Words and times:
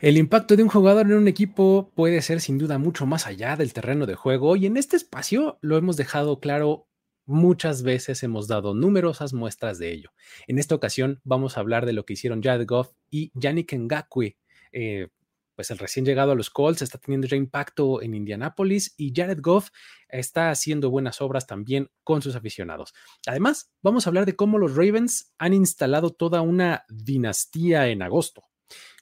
El 0.00 0.16
impacto 0.16 0.54
de 0.54 0.62
un 0.62 0.68
jugador 0.68 1.06
en 1.06 1.14
un 1.14 1.26
equipo 1.26 1.90
puede 1.96 2.22
ser 2.22 2.40
sin 2.40 2.56
duda 2.56 2.78
mucho 2.78 3.04
más 3.04 3.26
allá 3.26 3.56
del 3.56 3.72
terreno 3.72 4.06
de 4.06 4.14
juego 4.14 4.54
y 4.54 4.66
en 4.66 4.76
este 4.76 4.96
espacio 4.96 5.58
lo 5.60 5.76
hemos 5.76 5.96
dejado 5.96 6.38
claro 6.38 6.86
muchas 7.26 7.82
veces, 7.82 8.22
hemos 8.22 8.46
dado 8.46 8.74
numerosas 8.74 9.32
muestras 9.32 9.80
de 9.80 9.90
ello. 9.90 10.12
En 10.46 10.60
esta 10.60 10.76
ocasión 10.76 11.20
vamos 11.24 11.56
a 11.56 11.60
hablar 11.60 11.84
de 11.84 11.94
lo 11.94 12.04
que 12.04 12.12
hicieron 12.12 12.40
Jared 12.40 12.64
Goff 12.64 12.92
y 13.10 13.32
Yannick 13.34 13.74
Ngakwe. 13.74 14.36
Eh, 14.70 15.08
pues 15.56 15.72
el 15.72 15.78
recién 15.78 16.04
llegado 16.04 16.30
a 16.30 16.36
los 16.36 16.50
Colts 16.50 16.82
está 16.82 16.98
teniendo 16.98 17.26
ya 17.26 17.36
impacto 17.36 18.00
en 18.00 18.14
Indianápolis 18.14 18.94
y 18.96 19.12
Jared 19.12 19.40
Goff 19.40 19.70
está 20.08 20.50
haciendo 20.50 20.90
buenas 20.90 21.20
obras 21.20 21.48
también 21.48 21.90
con 22.04 22.22
sus 22.22 22.36
aficionados. 22.36 22.94
Además, 23.26 23.72
vamos 23.82 24.06
a 24.06 24.10
hablar 24.10 24.26
de 24.26 24.36
cómo 24.36 24.58
los 24.58 24.76
Ravens 24.76 25.34
han 25.38 25.54
instalado 25.54 26.10
toda 26.10 26.40
una 26.40 26.84
dinastía 26.88 27.88
en 27.88 28.02
agosto. 28.02 28.44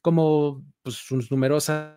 Como 0.06 0.64
pues, 0.84 0.94
sus 0.94 1.32
numerosas 1.32 1.96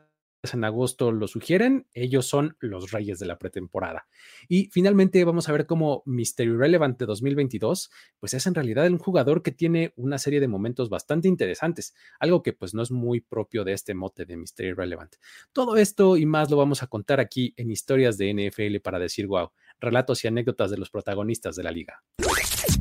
en 0.52 0.63
agosto 0.63 1.12
lo 1.12 1.27
sugieren, 1.27 1.86
ellos 1.94 2.26
son 2.26 2.58
los 2.59 2.90
reyes 2.90 3.20
de 3.20 3.27
la 3.27 3.38
pretemporada. 3.38 4.08
Y 4.48 4.66
finalmente 4.72 5.23
vamos 5.26 5.48
a 5.48 5.52
ver 5.52 5.67
cómo 5.67 6.02
Mystery 6.08 6.58
Relevant 6.58 6.98
de 6.98 7.05
2022, 7.05 7.91
pues 8.20 8.34
es 8.34 8.48
en 8.48 8.55
realidad 8.55 8.88
un 8.88 8.98
jugador 8.98 9.44
que 9.44 9.52
tiene 9.52 9.94
una 9.95 10.17
serie 10.17 10.40
de 10.40 10.48
momentos 10.48 10.90
bastante 10.90 11.27
interesantes, 11.27 11.94
algo 12.20 12.41
que 12.41 12.53
pues 12.53 12.73
no 12.73 12.81
es 12.81 12.90
muy 12.90 13.22
propio 13.22 13.64
de 13.64 13.73
este 13.73 13.94
mote 13.94 14.26
de 14.26 14.38
Mystery 14.38 14.73
Relevant. 14.73 15.17
Todo 15.53 15.78
esto 15.78 16.17
y 16.17 16.26
más 16.26 16.50
lo 16.50 16.58
vamos 16.58 16.81
a 16.81 16.88
contar 16.88 17.20
aquí 17.20 17.53
en 17.58 17.70
historias 17.70 18.17
de 18.17 18.34
NFL 18.34 18.80
para 18.80 18.98
decir 18.98 19.28
wow, 19.28 19.52
relatos 19.80 20.23
y 20.23 20.30
anécdotas 20.30 20.72
de 20.72 20.78
los 20.78 20.89
protagonistas 20.89 21.55
de 21.55 21.62
la 21.62 21.70
liga. 21.70 22.03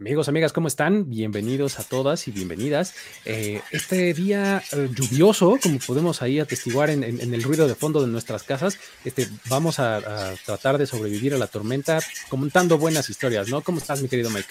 Amigos, 0.00 0.28
amigas, 0.28 0.52
¿cómo 0.52 0.68
están? 0.68 1.10
Bienvenidos 1.10 1.80
a 1.80 1.82
todas 1.82 2.28
y 2.28 2.30
bienvenidas. 2.30 2.94
Eh, 3.24 3.60
este 3.72 4.14
día 4.14 4.62
eh, 4.70 4.88
lluvioso, 4.94 5.58
como 5.60 5.80
podemos 5.80 6.22
ahí 6.22 6.38
atestiguar 6.38 6.88
en, 6.90 7.02
el 7.02 7.42
ruido 7.42 7.66
de 7.66 7.74
fondo 7.74 8.00
de 8.00 8.06
nuestras 8.06 8.44
casas, 8.44 8.78
este, 9.04 9.26
vamos 9.48 9.80
a, 9.80 10.36
tratar 10.46 10.78
de 10.78 10.86
sobrevivir 10.86 11.34
a 11.34 11.36
la 11.36 11.48
tormenta 11.48 11.98
contando 12.28 12.78
buenas 12.78 13.10
historias, 13.10 13.48
¿no? 13.48 13.60
¿Cómo 13.62 13.78
estás, 13.78 14.00
mi 14.00 14.08
querido 14.08 14.30
Mike? 14.30 14.46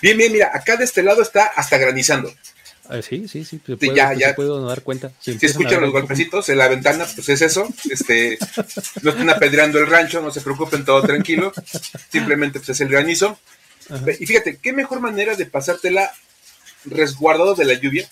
Bien, 0.00 0.16
bien, 0.16 0.32
mira, 0.32 0.52
acá 0.54 0.78
de 0.78 0.84
este 0.84 1.02
lado 1.02 1.20
está 1.20 1.44
hasta 1.44 1.76
granizando. 1.76 2.32
Ah, 2.88 3.02
sí, 3.02 3.28
sí, 3.28 3.44
sí, 3.44 3.60
ya, 3.94 4.14
ya. 4.14 4.34
puedo 4.34 4.66
dar 4.66 4.80
cuenta. 4.80 5.12
Si, 5.20 5.36
escuchan 5.38 5.82
los 5.82 5.92
golpecitos 5.92 6.48
en 6.48 6.56
la 6.56 6.68
ventana, 6.68 7.06
pues 7.14 7.28
es 7.28 7.42
eso. 7.42 7.68
Este, 7.90 8.38
no 9.02 9.10
están 9.10 9.28
apedreando 9.28 9.78
el 9.78 9.86
rancho, 9.86 10.22
no 10.22 10.30
se 10.30 10.40
preocupen, 10.40 10.86
todo 10.86 11.02
tranquilo. 11.02 11.52
Simplemente 12.10 12.58
pues 12.58 12.70
es 12.70 12.80
el 12.80 12.88
granizo. 12.88 13.38
Y 14.20 14.26
fíjate, 14.26 14.58
qué 14.58 14.72
mejor 14.72 15.00
manera 15.00 15.34
de 15.34 15.46
pasártela 15.46 16.12
resguardado 16.84 17.54
de 17.54 17.64
la 17.64 17.74
lluvia 17.74 18.08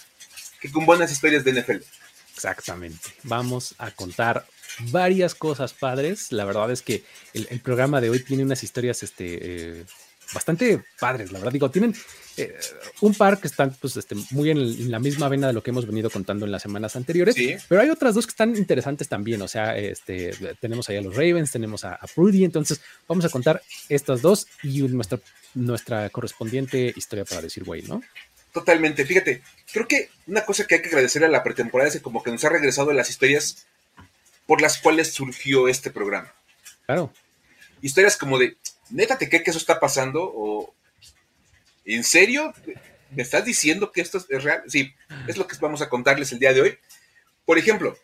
que 0.61 0.71
con 0.71 0.87
buenas 0.87 1.13
historias 1.13 1.45
de 1.45 1.53
NFL. 1.53 1.83
Exactamente. 2.35 3.11
Vamos 3.23 3.75
a 3.79 3.91
contar 3.91 4.47
varias 4.91 5.35
cosas 5.35 5.73
padres. 5.73 6.33
La 6.33 6.45
verdad 6.45 6.71
es 6.71 6.83
que 6.83 7.05
el, 7.33 7.61
programa 7.61 8.01
de 8.01 8.11
hoy 8.11 8.21
tiene 8.21 8.43
unas 8.43 8.63
historias 8.63 9.03
este, 9.03 9.39
eh, 9.81 9.85
bastante 10.33 10.83
padres, 11.01 11.33
la 11.33 11.39
verdad. 11.39 11.53
Digo, 11.53 11.71
tienen 11.71 11.95
eh, 12.37 12.55
un 13.01 13.15
par 13.15 13.39
que 13.39 13.47
están 13.47 13.75
pues, 13.81 13.97
este, 13.97 14.15
muy 14.31 14.51
en, 14.51 14.91
la 14.91 14.99
misma 14.99 15.29
vena 15.29 15.47
de 15.47 15.53
lo 15.53 15.63
que 15.63 15.71
hemos 15.71 15.87
venido 15.87 16.11
contando 16.11 16.45
en 16.45 16.53
las 16.53 16.63
semanas 16.63 16.97
anteriores, 16.97 17.37
pero 17.69 17.81
hay 17.81 17.89
otras 17.89 18.15
dos 18.15 18.27
que 18.27 18.33
están 18.33 18.57
interesantes 18.57 19.09
también. 19.09 19.41
O 19.43 19.49
sea, 19.49 19.77
este, 19.77 20.33
tenemos 20.61 20.89
ahí 20.89 20.97
a 20.97 21.03
los 21.03 21.15
Ravens, 21.15 21.51
tenemos 21.51 21.85
a, 21.85 21.95
a 21.95 22.07
Prudy, 22.07 22.45
entonces 22.45 22.81
vamos 23.09 23.25
a 23.25 23.31
contar 23.31 23.63
estas 23.89 24.21
dos 24.21 24.47
y 24.63 24.83
nuestra 24.83 25.19
nuestra 25.57 26.09
correspondiente 26.11 26.93
historia 26.95 27.25
para 27.25 27.43
decir, 27.43 27.65
güey, 27.65 27.83
¿no? 27.83 28.03
Totalmente. 28.53 29.05
Fíjate, 29.05 29.43
creo 29.73 29.89
que 29.89 30.11
una 30.27 30.45
cosa 30.45 30.67
que 30.67 30.77
hay 30.77 30.83
que 30.83 30.89
agradecer 30.89 31.25
a 31.25 31.29
la 31.29 31.43
pretemporada 31.43 31.89
es 31.89 31.97
que 31.97 32.03
como 32.03 32.23
que 32.23 32.31
nos 32.31 32.45
ha 32.45 32.51
regresado 32.51 32.93
las 32.93 33.11
historias 33.11 33.67
por 34.47 34.61
las 34.61 34.79
cuales 34.79 35.13
surgió 35.13 35.69
este 35.69 35.91
programa. 35.91 36.33
Claro. 36.85 37.13
Historias 37.83 38.17
como 38.17 38.39
de, 38.39 38.57
neta, 38.91 39.19
¿te 39.19 39.29
crees 39.29 39.45
que 39.45 39.51
eso 39.51 39.59
está 39.59 39.81
pasando? 39.81 40.23
O, 40.23 40.75
¿en 41.85 42.05
serio? 42.05 42.53
¿Me 43.11 43.23
estás 43.23 43.45
diciendo 43.45 43.93
que 43.93 44.03
esto 44.03 44.25
es 44.29 44.45
real? 44.45 44.63
Sí, 44.69 44.95
es 45.27 45.37
lo 45.37 45.47
que 45.47 45.57
vamos 45.61 45.83
a 45.83 45.89
contarles 45.89 46.33
el 46.33 46.39
día 46.39 46.53
de 46.53 46.61
hoy. 46.61 46.79
Por 47.45 47.59
ejemplo, 47.59 47.97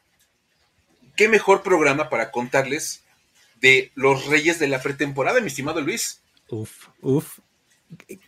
¿qué 1.16 1.28
mejor 1.28 1.62
programa 1.62 2.08
para 2.08 2.30
contarles 2.30 3.02
de 3.60 3.90
los 3.94 4.26
reyes 4.26 4.58
de 4.58 4.68
la 4.68 4.82
pretemporada, 4.82 5.40
mi 5.40 5.48
estimado 5.48 5.80
Luis? 5.80 6.22
Uf, 6.52 6.88
uf. 7.00 7.38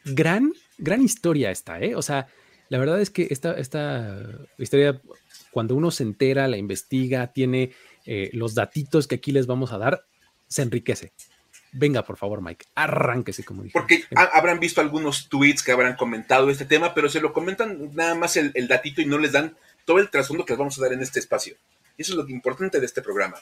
Gran, 0.04 0.54
gran 0.78 1.02
historia 1.02 1.50
esta, 1.50 1.78
¿eh? 1.78 1.94
O 1.94 2.00
sea, 2.00 2.26
la 2.70 2.78
verdad 2.78 2.98
es 2.98 3.10
que 3.10 3.28
esta, 3.30 3.52
esta 3.52 4.26
historia, 4.56 5.02
cuando 5.50 5.74
uno 5.74 5.90
se 5.90 6.04
entera, 6.04 6.48
la 6.48 6.56
investiga, 6.56 7.32
tiene 7.32 7.72
eh, 8.06 8.30
los 8.32 8.54
datitos 8.54 9.06
que 9.06 9.16
aquí 9.16 9.30
les 9.30 9.46
vamos 9.46 9.72
a 9.72 9.78
dar, 9.78 10.06
se 10.48 10.62
enriquece. 10.62 11.12
Venga, 11.72 12.02
por 12.02 12.16
favor, 12.16 12.40
Mike, 12.40 12.64
arránquese, 12.74 13.44
como 13.44 13.62
dije. 13.62 13.78
Porque 13.78 14.04
habrán 14.32 14.58
visto 14.58 14.80
algunos 14.80 15.28
tweets 15.28 15.62
que 15.62 15.72
habrán 15.72 15.96
comentado 15.96 16.48
este 16.48 16.64
tema, 16.64 16.94
pero 16.94 17.10
se 17.10 17.20
lo 17.20 17.34
comentan 17.34 17.94
nada 17.94 18.14
más 18.14 18.38
el, 18.38 18.52
el 18.54 18.68
datito 18.68 19.02
y 19.02 19.06
no 19.06 19.18
les 19.18 19.32
dan 19.32 19.54
todo 19.84 19.98
el 19.98 20.08
trasfondo 20.08 20.46
que 20.46 20.54
les 20.54 20.58
vamos 20.58 20.78
a 20.78 20.82
dar 20.82 20.94
en 20.94 21.02
este 21.02 21.18
espacio. 21.18 21.56
Y 21.98 22.02
eso 22.02 22.12
es 22.12 22.16
lo 22.16 22.28
importante 22.30 22.80
de 22.80 22.86
este 22.86 23.02
programa, 23.02 23.36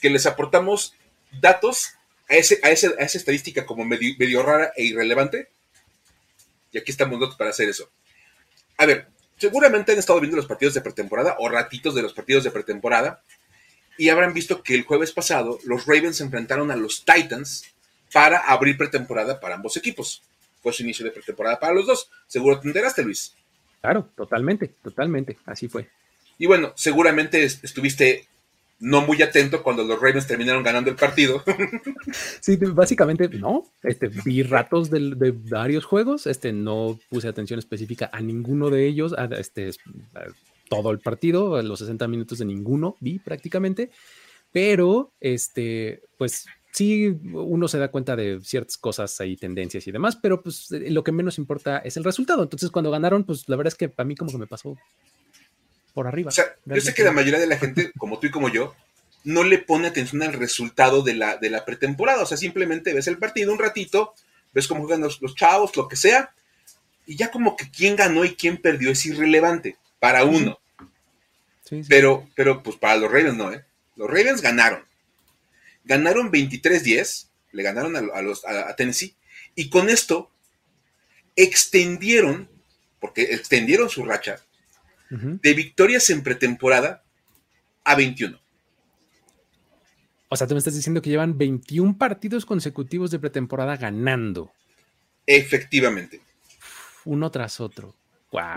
que 0.00 0.08
les 0.08 0.24
aportamos 0.24 0.94
datos 1.38 1.96
a, 2.28 2.34
ese, 2.34 2.60
a, 2.62 2.70
esa 2.70 3.18
estadística 3.18 3.66
como 3.66 3.84
medio, 3.84 4.42
rara 4.42 4.72
e 4.76 4.84
irrelevante. 4.84 5.48
Y 6.72 6.78
aquí 6.78 6.90
estamos 6.90 7.14
nosotros 7.14 7.38
para 7.38 7.50
hacer 7.50 7.68
eso. 7.68 7.90
A 8.76 8.86
ver, 8.86 9.08
seguramente 9.36 9.92
han 9.92 9.98
estado 9.98 10.20
viendo 10.20 10.36
los 10.36 10.46
partidos 10.46 10.74
de 10.74 10.80
pretemporada 10.80 11.36
o 11.38 11.48
ratitos 11.48 11.94
de 11.94 12.02
los 12.02 12.12
partidos 12.12 12.44
de 12.44 12.50
pretemporada 12.50 13.22
y 13.98 14.08
habrán 14.10 14.34
visto 14.34 14.62
que 14.62 14.74
el 14.74 14.84
jueves 14.84 15.12
pasado 15.12 15.58
los 15.64 15.86
Ravens 15.86 16.16
se 16.16 16.24
enfrentaron 16.24 16.70
a 16.70 16.76
los 16.76 17.04
Titans 17.04 17.64
para 18.12 18.38
abrir 18.38 18.76
pretemporada 18.76 19.40
para 19.40 19.54
ambos 19.54 19.76
equipos. 19.76 20.22
Fue 20.62 20.72
su 20.72 20.82
inicio 20.82 21.04
de 21.04 21.12
pretemporada 21.12 21.58
para 21.58 21.72
los 21.72 21.86
dos. 21.86 22.10
Seguro 22.26 22.60
te 22.60 22.68
enteraste, 22.68 23.02
Luis. 23.02 23.34
Claro, 23.80 24.10
totalmente, 24.16 24.68
totalmente. 24.82 25.38
Así 25.46 25.68
fue. 25.68 25.88
Y 26.38 26.46
bueno, 26.46 26.72
seguramente 26.76 27.44
estuviste 27.44 28.26
no 28.78 29.02
muy 29.02 29.22
atento 29.22 29.62
cuando 29.62 29.84
los 29.84 30.00
Ravens 30.00 30.26
terminaron 30.26 30.62
ganando 30.62 30.90
el 30.90 30.96
partido. 30.96 31.42
Sí, 32.40 32.56
básicamente 32.56 33.28
no. 33.28 33.64
Este, 33.82 34.08
vi 34.24 34.42
ratos 34.42 34.90
de, 34.90 35.34
varios 35.50 35.84
juegos, 35.84 36.26
este, 36.26 36.52
no 36.52 36.98
puse 37.08 37.26
atención 37.26 37.58
específica 37.58 38.08
a 38.12 38.20
ninguno 38.20 38.70
de 38.70 38.86
ellos, 38.86 39.12
a, 39.12 39.24
este, 39.24 39.70
todo 40.68 40.92
el 40.92 41.00
partido, 41.00 41.60
los 41.62 41.80
60 41.80 42.06
minutos 42.06 42.38
de 42.38 42.44
ninguno 42.44 42.96
vi 43.00 43.18
prácticamente, 43.18 43.90
pero 44.52 45.12
este, 45.20 46.02
pues 46.16 46.46
sí, 46.72 47.18
uno 47.32 47.68
se 47.68 47.78
da 47.78 47.90
cuenta 47.90 48.14
de 48.14 48.40
ciertas 48.42 48.76
cosas 48.76 49.20
ahí, 49.20 49.36
tendencias 49.36 49.86
y 49.86 49.92
demás, 49.92 50.16
pero 50.16 50.42
pues 50.42 50.70
lo 50.70 51.02
que 51.02 51.10
menos 51.12 51.38
importa 51.38 51.78
es 51.78 51.96
el 51.96 52.04
resultado. 52.04 52.42
Entonces, 52.42 52.70
cuando 52.70 52.90
ganaron, 52.90 53.24
pues 53.24 53.48
la 53.48 53.56
verdad 53.56 53.72
es 53.72 53.78
que 53.78 53.92
a 53.96 54.04
mí 54.04 54.14
como 54.14 54.30
que 54.30 54.38
me 54.38 54.46
pasó 54.46 54.76
por 55.96 56.06
arriba. 56.06 56.28
O 56.28 56.30
sea, 56.30 56.54
yo 56.66 56.78
sé 56.82 56.92
que 56.92 57.02
la 57.02 57.10
mayoría 57.10 57.40
de 57.40 57.46
la 57.46 57.56
gente, 57.56 57.90
como 57.96 58.18
tú 58.18 58.26
y 58.26 58.30
como 58.30 58.50
yo, 58.50 58.76
no 59.24 59.44
le 59.44 59.56
pone 59.56 59.88
atención 59.88 60.22
al 60.22 60.34
resultado 60.34 61.02
de 61.02 61.14
la, 61.14 61.38
de 61.38 61.48
la 61.48 61.64
pretemporada. 61.64 62.22
O 62.22 62.26
sea, 62.26 62.36
simplemente 62.36 62.92
ves 62.92 63.06
el 63.06 63.16
partido 63.16 63.50
un 63.50 63.58
ratito, 63.58 64.12
ves 64.52 64.68
cómo 64.68 64.82
juegan 64.82 65.00
los, 65.00 65.34
chavos, 65.34 65.74
lo 65.74 65.88
que 65.88 65.96
sea, 65.96 66.34
y 67.06 67.16
ya 67.16 67.30
como 67.30 67.56
que 67.56 67.70
quién 67.70 67.96
ganó 67.96 68.26
y 68.26 68.34
quién 68.34 68.58
perdió 68.58 68.90
es 68.90 69.06
irrelevante 69.06 69.78
para 69.98 70.24
uno. 70.24 70.58
Pero, 71.88 72.28
pero 72.34 72.62
pues 72.62 72.76
para 72.76 72.96
los 72.96 73.10
Ravens 73.10 73.38
no, 73.38 73.50
¿eh? 73.50 73.64
Los 73.96 74.08
Ravens 74.08 74.42
ganaron. 74.42 74.84
Ganaron 75.82 76.30
23-10, 76.30 77.28
le 77.52 77.62
ganaron 77.62 77.96
a, 77.96 78.20
los, 78.20 78.44
a 78.44 78.76
Tennessee, 78.76 79.14
y 79.54 79.70
con 79.70 79.88
esto 79.88 80.30
extendieron, 81.36 82.50
porque 83.00 83.22
extendieron 83.22 83.88
su 83.88 84.04
racha, 84.04 84.42
de 85.10 85.54
victorias 85.54 86.10
en 86.10 86.22
pretemporada 86.22 87.02
a 87.84 87.94
21. 87.94 88.38
O 90.28 90.36
sea, 90.36 90.46
tú 90.46 90.54
me 90.54 90.58
estás 90.58 90.74
diciendo 90.74 91.00
que 91.00 91.10
llevan 91.10 91.38
21 91.38 91.96
partidos 91.98 92.44
consecutivos 92.44 93.10
de 93.10 93.18
pretemporada 93.18 93.76
ganando. 93.76 94.52
Efectivamente. 95.26 96.20
Uno 97.04 97.30
tras 97.30 97.60
otro. 97.60 97.94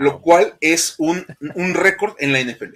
Lo 0.00 0.20
cual 0.20 0.56
es 0.60 0.94
un, 0.98 1.24
récord 1.74 2.14
en 2.18 2.32
la 2.32 2.42
NFL. 2.42 2.74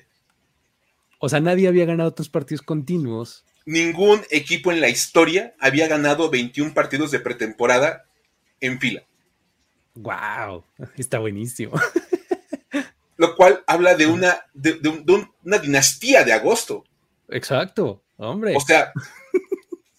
O 1.18 1.28
sea, 1.28 1.40
nadie 1.40 1.68
había 1.68 1.84
ganado 1.84 2.10
otros 2.10 2.28
partidos 2.28 2.62
continuos. 2.62 3.44
Ningún 3.66 4.22
equipo 4.30 4.72
en 4.72 4.80
la 4.80 4.88
historia 4.88 5.54
había 5.58 5.88
ganado 5.88 6.30
21 6.30 6.72
partidos 6.74 7.10
de 7.10 7.20
pretemporada 7.20 8.04
en 8.60 8.78
fila. 8.78 9.02
Wow, 9.94 10.64
está 10.96 11.18
buenísimo. 11.18 11.72
Lo 13.16 13.36
cual 13.36 13.62
habla 13.66 13.94
de 13.94 14.06
una, 14.06 14.44
de, 14.52 14.80
una 15.44 15.58
dinastía 15.58 16.24
de 16.24 16.32
agosto. 16.32 16.84
Exacto, 17.28 18.02
hombre. 18.16 18.54
O 18.56 18.60
sea, 18.60 18.92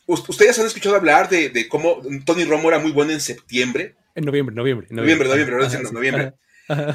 ustedes 0.07 0.59
han 0.59 0.65
escuchado 0.65 0.95
hablar 0.95 1.29
de, 1.29 1.67
cómo 1.69 2.01
Tony 2.25 2.43
Romo 2.45 2.69
era 2.69 2.79
muy 2.79 2.91
bueno 2.91 3.11
en 3.11 3.21
septiembre. 3.21 3.95
En 4.15 4.25
noviembre, 4.25 4.55
noviembre. 4.55 4.87
Noviembre, 4.89 5.29
noviembre, 5.29 5.55
noviembre, 5.57 5.91
noviembre. 5.91 6.33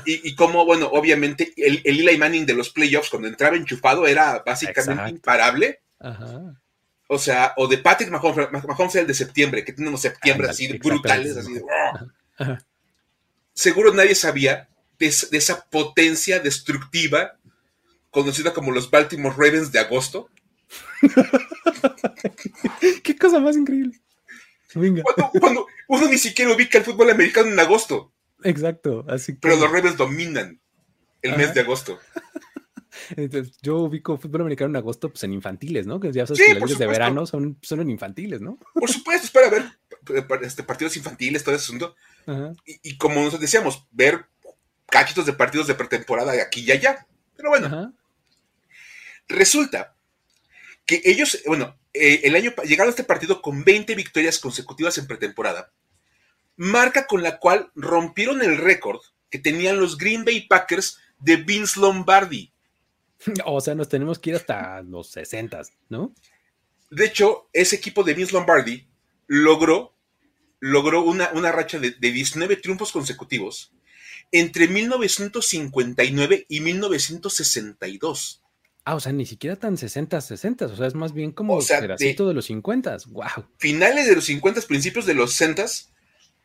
Y, 0.04 0.28
y 0.30 0.34
cómo, 0.34 0.66
bueno, 0.66 0.88
obviamente 0.92 1.52
el, 1.56 1.80
el 1.84 2.00
Eli 2.00 2.18
Manning 2.18 2.44
de 2.44 2.54
los 2.54 2.70
playoffs 2.70 3.08
cuando 3.08 3.28
entraba 3.28 3.56
enchufado 3.56 4.06
era 4.06 4.42
básicamente 4.44 5.10
imparable. 5.10 5.80
Ajá. 6.00 6.60
O 7.12 7.18
sea, 7.18 7.54
o 7.56 7.66
de 7.66 7.78
Patrick 7.78 8.08
Mahomes, 8.08 8.52
Mahomes 8.52 8.94
el 8.94 9.06
de 9.08 9.14
septiembre, 9.14 9.64
que 9.64 9.72
tiene 9.72 9.88
unos 9.88 10.00
septiembre 10.00 10.48
así 10.48 10.78
brutales, 10.78 11.36
así 11.36 11.54
de... 11.54 11.62
Seguro 13.52 13.92
nadie 13.92 14.14
sabía 14.14 14.69
de, 15.00 15.38
esa 15.38 15.66
potencia 15.68 16.38
destructiva 16.38 17.38
conocida 18.10 18.52
como 18.52 18.70
los 18.70 18.90
Baltimore 18.90 19.34
Ravens 19.36 19.72
de 19.72 19.80
agosto. 19.80 20.28
Qué 23.02 23.16
cosa 23.16 23.40
más 23.40 23.56
increíble. 23.56 23.98
Cuando, 25.40 25.66
uno 25.88 26.08
ni 26.08 26.18
siquiera 26.18 26.54
ubica 26.54 26.78
el 26.78 26.84
fútbol 26.84 27.10
americano 27.10 27.48
en 27.48 27.58
agosto. 27.58 28.12
Exacto, 28.44 29.04
así 29.08 29.32
Pero 29.32 29.56
los 29.56 29.70
Ravens 29.70 29.96
dominan 29.96 30.60
el 31.22 31.36
mes 31.36 31.52
de 31.54 31.62
agosto. 31.62 31.98
Entonces, 33.16 33.56
yo 33.62 33.78
ubico 33.78 34.16
fútbol 34.16 34.42
americano 34.42 34.70
en 34.70 34.76
agosto 34.76 35.10
pues, 35.10 35.24
en 35.24 35.32
infantiles, 35.32 35.86
¿no? 35.86 35.98
Que 35.98 36.12
ya 36.12 36.26
sabes 36.26 36.42
que 36.46 36.54
los 36.54 36.78
de 36.78 36.86
verano 36.86 37.26
son, 37.26 37.58
son 37.62 37.80
en 37.80 37.90
infantiles, 37.90 38.40
¿no? 38.40 38.58
Por 38.74 38.90
supuesto, 38.90 39.26
es 39.26 39.30
para 39.30 39.50
ver 39.50 39.64
este, 40.42 40.62
partidos 40.62 40.96
infantiles, 40.96 41.42
todo 41.42 41.54
ese 41.54 41.64
asunto. 41.64 41.96
Y, 42.64 42.96
como 42.96 43.16
nosotros 43.16 43.40
decíamos, 43.40 43.86
ver 43.90 44.26
cachitos 44.90 45.26
de 45.26 45.32
partidos 45.32 45.66
de 45.66 45.74
pretemporada 45.74 46.32
aquí 46.42 46.60
y 46.60 46.72
allá. 46.72 47.06
Pero 47.36 47.50
bueno, 47.50 47.94
resulta 49.28 49.94
que 50.84 51.00
ellos, 51.04 51.40
bueno, 51.46 51.78
eh, 51.94 52.20
el 52.24 52.36
año 52.36 52.52
llegaron 52.64 52.88
a 52.88 52.90
este 52.90 53.04
partido 53.04 53.40
con 53.40 53.64
20 53.64 53.94
victorias 53.94 54.38
consecutivas 54.38 54.98
en 54.98 55.06
pretemporada, 55.06 55.72
marca 56.56 57.06
con 57.06 57.22
la 57.22 57.38
cual 57.38 57.70
rompieron 57.74 58.42
el 58.42 58.58
récord 58.58 59.00
que 59.30 59.38
tenían 59.38 59.80
los 59.80 59.96
Green 59.96 60.24
Bay 60.24 60.46
Packers 60.46 60.98
de 61.18 61.36
Vince 61.36 61.80
Lombardi. 61.80 62.52
O 63.44 63.60
sea, 63.60 63.74
nos 63.74 63.88
tenemos 63.88 64.18
que 64.18 64.30
ir 64.30 64.36
hasta 64.36 64.82
los 64.82 65.10
60, 65.10 65.62
¿no? 65.90 66.14
De 66.90 67.04
hecho, 67.04 67.48
ese 67.52 67.76
equipo 67.76 68.02
de 68.02 68.14
Vince 68.14 68.32
Lombardi 68.32 68.88
logró, 69.26 69.94
logró 70.58 71.02
una, 71.02 71.30
una 71.34 71.52
racha 71.52 71.78
de, 71.78 71.92
19 71.92 72.56
triunfos 72.56 72.90
consecutivos 72.90 73.72
entre 74.32 74.68
1959 74.68 76.46
y 76.48 76.60
1962. 76.60 78.42
Ah, 78.84 78.94
o 78.94 79.00
sea, 79.00 79.12
ni 79.12 79.26
siquiera 79.26 79.56
tan 79.56 79.76
60, 79.76 80.20
60, 80.20 80.66
o 80.66 80.76
sea, 80.76 80.86
es 80.86 80.94
más 80.94 81.12
bien 81.12 81.32
como 81.32 81.56
o 81.56 81.64
pedacito 81.64 82.26
de, 82.26 82.34
los 82.34 82.46
50, 82.46 82.96
wow. 83.08 83.26
Finales 83.58 84.06
de 84.06 84.14
los 84.14 84.24
50, 84.24 84.62
principios 84.62 85.06
de 85.06 85.14
los 85.14 85.32
60, 85.34 85.66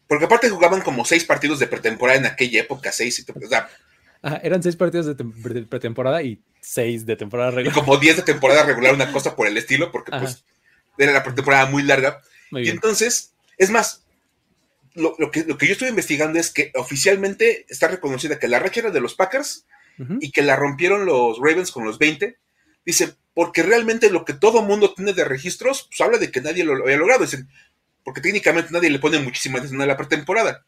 porque 0.08 0.26
aparte 0.26 0.50
jugaban 0.50 0.82
como 0.82 1.06
seis 1.06 1.24
partidos 1.24 1.60
de 1.60 1.68
pretemporada 1.68 2.20
en 2.20 2.26
aquella 2.26 2.62
época, 2.62 2.92
seis, 2.92 3.26
o 3.34 3.48
sea, 3.48 3.70
eran 4.44 4.62
seis 4.62 4.76
partidos 4.76 5.06
de 5.06 5.16
pretemporada 5.66 6.22
y 6.24 6.42
seis 6.60 7.06
de 7.06 7.16
temporada 7.16 7.52
regular. 7.52 7.78
Y 7.78 7.80
como 7.80 7.98
diez 7.98 8.18
de 8.18 8.24
temporada 8.24 8.64
regular, 8.64 8.94
una 8.94 9.12
cosa 9.12 9.36
por 9.36 9.48
el 9.48 9.56
estilo, 9.58 9.92
porque 9.92 10.12
pues 10.12 10.44
era 10.98 11.14
la 11.14 11.24
pretemporada 11.24 11.68
muy 11.68 11.84
larga. 11.84 12.22
y 12.52 12.70
entonces, 12.70 13.34
es 13.58 13.70
más, 13.70 14.05
lo, 14.96 15.32
que, 15.32 15.44
lo 15.44 15.58
que 15.58 15.68
yo 15.68 15.74
estuve 15.74 15.90
investigando 15.90 16.40
es 16.40 16.52
que 16.52 16.72
oficialmente 16.76 17.66
está 17.70 17.88
reconocida 17.88 18.40
que 18.40 18.48
la 18.48 18.60
racha 18.60 18.82
era 18.82 18.92
de 18.92 19.02
los 19.02 19.16
Packers 19.16 19.66
y 20.20 20.32
que 20.32 20.42
la 20.42 20.56
rompieron 20.56 21.06
los 21.06 21.38
Ravens 21.38 21.72
con 21.72 21.86
los 21.86 22.00
20. 22.00 22.38
Dice, 22.86 23.16
porque 23.34 23.64
realmente 23.64 24.10
lo 24.10 24.26
que 24.26 24.34
todo 24.34 24.62
mundo 24.62 24.94
tiene 24.94 25.14
de 25.14 25.26
registros, 25.26 25.88
pues 25.90 26.02
habla 26.02 26.18
de 26.18 26.32
que 26.32 26.42
nadie 26.42 26.64
lo 26.64 26.84
había 26.84 26.98
logrado. 26.98 27.24
Dicen, 27.24 27.48
porque 28.04 28.22
técnicamente 28.22 28.72
nadie 28.72 28.90
le 28.90 29.00
pone 29.00 29.20
muchísima 29.20 29.58
atención 29.58 29.82
a 29.82 29.86
la 29.86 29.98
pretemporada. 29.98 30.66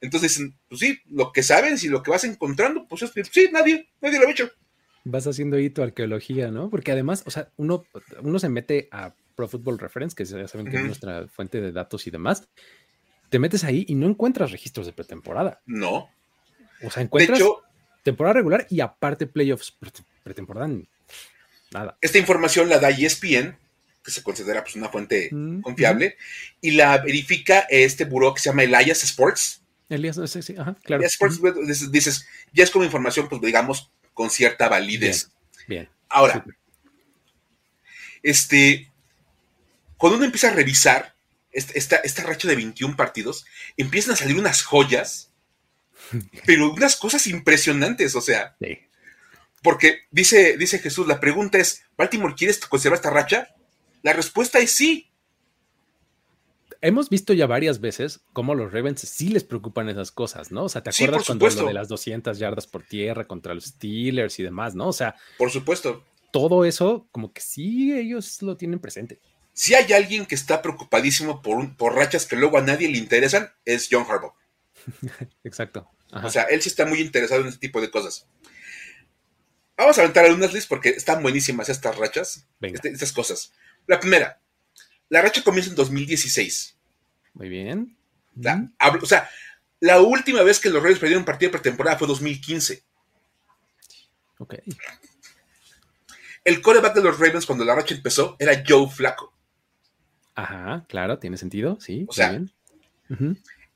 Entonces, 0.00 0.40
pues 0.68 0.80
sí, 0.80 1.00
lo 1.10 1.32
que 1.32 1.42
sabes 1.42 1.82
y 1.84 1.88
lo 1.88 2.02
que 2.02 2.10
vas 2.10 2.24
encontrando, 2.24 2.86
pues 2.86 3.02
es 3.02 3.12
que 3.12 3.24
sí, 3.24 3.48
nadie, 3.52 3.88
nadie 4.00 4.18
lo 4.18 4.26
ha 4.26 4.30
hecho. 4.30 4.50
Vas 5.04 5.26
haciendo 5.26 5.56
ahí 5.56 5.70
tu 5.70 5.82
arqueología, 5.82 6.50
¿no? 6.50 6.68
Porque 6.68 6.92
además, 6.92 7.22
o 7.26 7.30
sea, 7.30 7.50
uno, 7.56 7.84
uno 8.22 8.38
se 8.38 8.48
mete 8.48 8.88
a 8.90 9.14
Pro 9.36 9.48
Football 9.48 9.78
Reference, 9.78 10.16
que 10.16 10.24
ya 10.24 10.48
saben 10.48 10.66
que 10.68 10.76
es 10.76 10.84
nuestra 10.84 11.28
fuente 11.28 11.60
de 11.60 11.70
datos 11.70 12.06
y 12.06 12.10
demás. 12.10 12.48
Te 13.28 13.38
metes 13.38 13.64
ahí 13.64 13.84
y 13.88 13.94
no 13.94 14.06
encuentras 14.06 14.52
registros 14.52 14.86
de 14.86 14.92
pretemporada. 14.92 15.60
No. 15.66 16.10
O 16.82 16.90
sea, 16.90 17.02
encuentras 17.02 17.40
temporada 18.02 18.34
regular 18.34 18.66
y 18.70 18.80
aparte 18.80 19.26
playoffs 19.26 19.76
pretemporada. 20.22 20.70
Nada. 21.72 21.98
Esta 22.00 22.18
información 22.18 22.68
la 22.68 22.78
da 22.78 22.90
ESPN, 22.90 23.56
que 24.04 24.10
se 24.10 24.22
considera 24.22 24.62
pues, 24.62 24.76
una 24.76 24.88
fuente 24.88 25.30
confiable, 25.62 26.16
y 26.60 26.72
la 26.72 26.98
verifica 26.98 27.66
este 27.68 28.04
buró 28.04 28.32
que 28.32 28.40
se 28.40 28.50
llama 28.50 28.62
Elias 28.62 29.02
Sports 29.02 29.62
Elías, 29.88 30.18
sí, 30.26 30.42
sí, 30.42 30.56
ajá, 30.58 30.76
claro. 30.82 31.04
dices, 31.90 32.26
ya 32.52 32.64
es 32.64 32.70
como 32.70 32.84
información, 32.84 33.28
pues 33.28 33.40
digamos, 33.40 33.90
con 34.14 34.30
cierta 34.30 34.68
validez. 34.68 35.30
Bien. 35.68 35.88
Ahora, 36.08 36.44
este, 38.22 38.90
cuando 39.96 40.16
uno 40.16 40.24
empieza 40.24 40.48
a 40.48 40.54
revisar 40.54 41.14
esta, 41.56 41.96
esta, 41.96 42.22
racha 42.22 42.48
de 42.48 42.56
21 42.56 42.96
partidos, 42.96 43.46
empiezan 43.76 44.14
a 44.14 44.16
salir 44.16 44.38
unas 44.38 44.62
joyas, 44.62 45.32
pero 46.46 46.72
unas 46.72 46.96
cosas 46.96 47.26
impresionantes, 47.26 48.14
o 48.14 48.20
sea. 48.20 48.56
Porque 49.62 50.00
dice, 50.10 50.56
dice 50.56 50.78
Jesús, 50.78 51.06
la 51.06 51.18
pregunta 51.18 51.58
es, 51.58 51.82
¿Baltimore 51.96 52.34
quieres 52.36 52.58
conservar 52.58 52.96
esta 52.96 53.10
racha? 53.10 53.54
La 54.02 54.12
respuesta 54.12 54.58
es 54.58 54.70
sí 54.70 55.10
hemos 56.80 57.08
visto 57.10 57.32
ya 57.32 57.46
varias 57.46 57.80
veces 57.80 58.20
cómo 58.32 58.54
los 58.54 58.72
Ravens 58.72 59.00
sí 59.00 59.28
les 59.28 59.44
preocupan 59.44 59.88
esas 59.88 60.10
cosas, 60.12 60.52
¿no? 60.52 60.64
O 60.64 60.68
sea, 60.68 60.82
¿te 60.82 60.90
acuerdas 60.90 61.24
cuando 61.26 61.48
lo 61.48 61.66
de 61.66 61.74
las 61.74 61.88
200 61.88 62.38
yardas 62.38 62.66
por 62.66 62.82
tierra 62.82 63.26
contra 63.26 63.54
los 63.54 63.64
Steelers 63.64 64.38
y 64.38 64.42
demás, 64.42 64.74
¿no? 64.74 64.88
O 64.88 64.92
sea, 64.92 65.16
por 65.38 65.50
supuesto. 65.50 66.04
Todo 66.32 66.64
eso, 66.64 67.08
como 67.12 67.32
que 67.32 67.40
sí, 67.40 67.92
ellos 67.92 68.42
lo 68.42 68.56
tienen 68.56 68.78
presente. 68.78 69.20
Si 69.56 69.74
hay 69.74 69.90
alguien 69.94 70.26
que 70.26 70.34
está 70.34 70.60
preocupadísimo 70.60 71.40
por, 71.40 71.76
por 71.78 71.94
rachas 71.94 72.26
que 72.26 72.36
luego 72.36 72.58
a 72.58 72.60
nadie 72.60 72.90
le 72.90 72.98
interesan, 72.98 73.50
es 73.64 73.88
John 73.90 74.04
Harbaugh. 74.06 74.34
Exacto. 75.44 75.90
O 76.12 76.28
sea, 76.28 76.42
él 76.42 76.60
sí 76.60 76.68
está 76.68 76.84
muy 76.84 77.00
interesado 77.00 77.40
en 77.40 77.48
ese 77.48 77.56
tipo 77.56 77.80
de 77.80 77.90
cosas. 77.90 78.26
Vamos 79.78 79.96
a 79.96 80.02
aventar 80.02 80.26
algunas 80.26 80.52
listas 80.52 80.68
porque 80.68 80.90
están 80.90 81.22
buenísimas 81.22 81.70
estas 81.70 81.96
rachas, 81.96 82.46
este, 82.60 82.90
estas 82.90 83.12
cosas. 83.12 83.54
La 83.86 83.98
primera, 83.98 84.38
la 85.08 85.22
racha 85.22 85.42
comienza 85.42 85.70
en 85.70 85.76
2016. 85.76 86.76
Muy 87.32 87.48
bien. 87.48 87.96
o 89.02 89.06
sea, 89.06 89.30
la 89.80 90.02
última 90.02 90.42
vez 90.42 90.60
que 90.60 90.68
los 90.68 90.82
Reyes 90.82 90.98
perdieron 90.98 91.22
un 91.22 91.26
partido 91.26 91.52
pretemporada 91.52 91.96
fue 91.96 92.08
2015. 92.08 92.82
Ok. 94.36 94.56
El 96.44 96.60
coreback 96.60 96.94
de 96.94 97.02
los 97.02 97.18
Ravens 97.18 97.46
cuando 97.46 97.64
la 97.64 97.74
racha 97.74 97.94
empezó 97.94 98.36
era 98.38 98.62
Joe 98.68 98.90
Flaco. 98.90 99.32
Ajá, 100.36 100.84
claro, 100.86 101.18
tiene 101.18 101.38
sentido, 101.38 101.78
sí. 101.80 102.04
O 102.08 102.12
sea, 102.12 102.40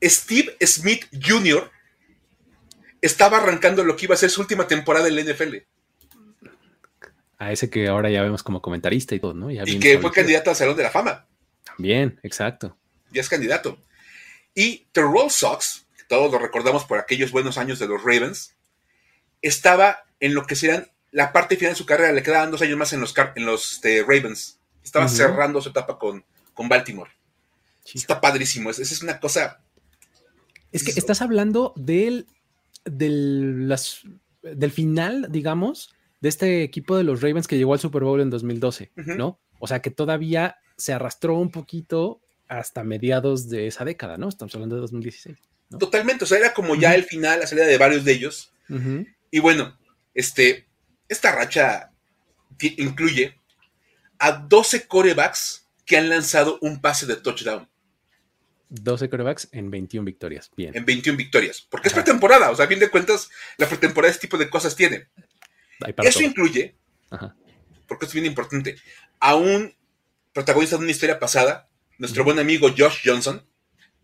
Steve 0.03 0.57
Smith 0.65 1.07
Jr. 1.11 1.71
estaba 3.01 3.39
arrancando 3.39 3.83
lo 3.83 3.97
que 3.97 4.05
iba 4.05 4.15
a 4.15 4.19
ser 4.19 4.29
su 4.29 4.43
última 4.43 4.69
temporada 4.69 5.09
en 5.09 5.17
la 5.17 5.23
NFL. 5.23 5.57
A 7.39 7.51
ese 7.51 7.71
que 7.71 7.89
ahora 7.89 8.11
ya 8.11 8.23
vemos 8.23 8.43
como 8.43 8.61
comentarista 8.61 9.15
y 9.15 9.21
todo, 9.21 9.33
¿no? 9.33 9.51
y 9.51 9.79
que 9.79 9.99
fue 9.99 10.13
candidato 10.13 10.51
al 10.51 10.57
Salón 10.57 10.77
de 10.77 10.83
la 10.83 10.91
Fama. 10.91 11.27
También, 11.65 12.21
exacto. 12.23 12.77
Ya 13.11 13.23
es 13.23 13.29
candidato. 13.31 13.83
Y 14.55 14.87
Terrell 14.93 15.31
Sox, 15.31 15.87
que 15.97 16.05
todos 16.05 16.31
lo 16.31 16.39
recordamos 16.39 16.85
por 16.85 16.99
aquellos 16.99 17.31
buenos 17.33 17.57
años 17.57 17.79
de 17.79 17.89
los 17.89 18.03
Ravens, 18.03 18.55
estaba 19.41 20.05
en 20.21 20.35
lo 20.35 20.47
que 20.47 20.57
serían 20.57 20.91
la 21.11 21.33
parte 21.33 21.57
final 21.57 21.73
de 21.73 21.79
su 21.79 21.87
carrera, 21.87 22.13
le 22.13 22.23
quedaban 22.23 22.51
dos 22.51 22.61
años 22.61 22.77
más 22.77 22.93
en 22.93 23.01
los, 23.01 23.15
en 23.35 23.47
los 23.47 23.73
este, 23.73 24.03
Ravens. 24.03 24.59
Estaba 24.85 25.09
cerrando 25.09 25.63
su 25.63 25.71
etapa 25.71 25.99
con, 25.99 26.25
con 26.61 26.69
Baltimore. 26.69 27.11
Está 27.95 28.21
padrísimo, 28.21 28.69
esa 28.69 28.83
es 28.83 29.03
una 29.03 29.19
cosa... 29.19 29.63
Es 30.73 30.85
que 30.85 30.91
estás 30.91 31.23
hablando 31.23 31.73
del, 31.75 32.27
del, 32.85 33.67
las, 33.67 34.03
del 34.43 34.71
final, 34.71 35.29
digamos, 35.31 35.95
de 36.21 36.29
este 36.29 36.63
equipo 36.63 36.99
de 36.99 37.05
los 37.05 37.23
Ravens 37.23 37.49
que 37.49 37.57
llegó 37.57 37.73
al 37.73 37.81
Super 37.81 38.05
Bowl 38.05 38.21
en 38.21 38.29
2012, 38.29 38.93
¿no? 38.95 39.41
O 39.59 39.67
sea 39.69 39.81
que 39.81 39.91
todavía 39.91 40.59
se 40.77 40.93
arrastró 40.93 41.39
un 41.39 41.51
poquito 41.51 42.21
hasta 42.47 42.85
mediados 42.85 43.49
de 43.49 43.67
esa 43.67 43.87
década, 43.87 44.19
¿no? 44.19 44.29
Estamos 44.29 44.55
hablando 44.55 44.75
de 44.75 44.83
2016. 44.83 45.39
Totalmente, 45.79 46.25
o 46.25 46.27
sea, 46.27 46.37
era 46.37 46.53
como 46.53 46.75
ya 46.75 46.95
el 46.95 47.05
final, 47.05 47.41
la 47.41 47.47
salida 47.47 47.65
de 47.65 47.79
varios 47.79 48.05
de 48.05 48.13
ellos. 48.13 48.53
Y 49.31 49.39
bueno, 49.39 49.79
este, 50.13 50.69
esta 51.09 51.33
racha 51.33 51.91
incluye 52.77 53.41
a 54.19 54.33
12 54.33 54.87
corebacks 54.87 55.60
que 55.91 55.97
han 55.97 56.09
lanzado 56.09 56.57
un 56.61 56.81
pase 56.81 57.05
de 57.05 57.17
touchdown. 57.17 57.69
12 58.69 59.11
corebacks 59.11 59.49
en 59.51 59.73
21 59.73 60.05
victorias. 60.05 60.49
Bien. 60.57 60.71
En 60.77 60.85
21 60.85 61.19
victorias. 61.19 61.67
Porque 61.69 61.89
es 61.89 61.95
pretemporada. 61.95 62.53
O 62.53 62.55
sea, 62.55 62.67
a 62.67 62.69
fin 62.69 62.79
de 62.79 62.89
cuentas, 62.89 63.29
la 63.57 63.67
pretemporada 63.67 64.13
este 64.13 64.29
tipo 64.29 64.39
de 64.39 64.49
cosas 64.49 64.77
tiene. 64.77 65.09
Eso 66.05 66.23
incluye, 66.23 66.77
porque 67.89 68.07
es 68.07 68.13
bien 68.13 68.27
importante, 68.27 68.77
a 69.19 69.35
un 69.35 69.75
protagonista 70.33 70.77
de 70.77 70.83
una 70.83 70.93
historia 70.93 71.19
pasada, 71.19 71.69
nuestro 71.99 72.23
buen 72.23 72.39
amigo 72.39 72.69
Josh 72.69 73.01
Johnson. 73.05 73.45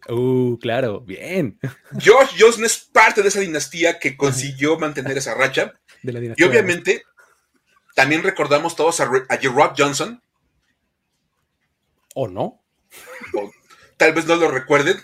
Uh, 0.09 0.59
claro, 0.59 1.03
bien. 1.03 1.61
Josh 1.93 2.31
Johnson 2.37 2.65
es 2.65 2.79
parte 2.79 3.23
de 3.23 3.29
esa 3.29 3.39
dinastía 3.39 4.01
que 4.01 4.17
consiguió 4.17 4.77
mantener 4.77 5.17
esa 5.19 5.35
racha. 5.35 5.79
y 6.03 6.43
obviamente, 6.43 7.05
también 7.95 8.25
recordamos 8.25 8.75
todos 8.75 8.99
a, 8.99 9.05
a 9.05 9.37
Rock 9.37 9.75
Johnson. 9.79 10.21
¿O 12.19 12.29
no? 12.29 12.65
tal 13.99 14.15
vez 14.15 14.25
no 14.25 14.37
lo 14.37 14.51
recuerden. 14.51 14.97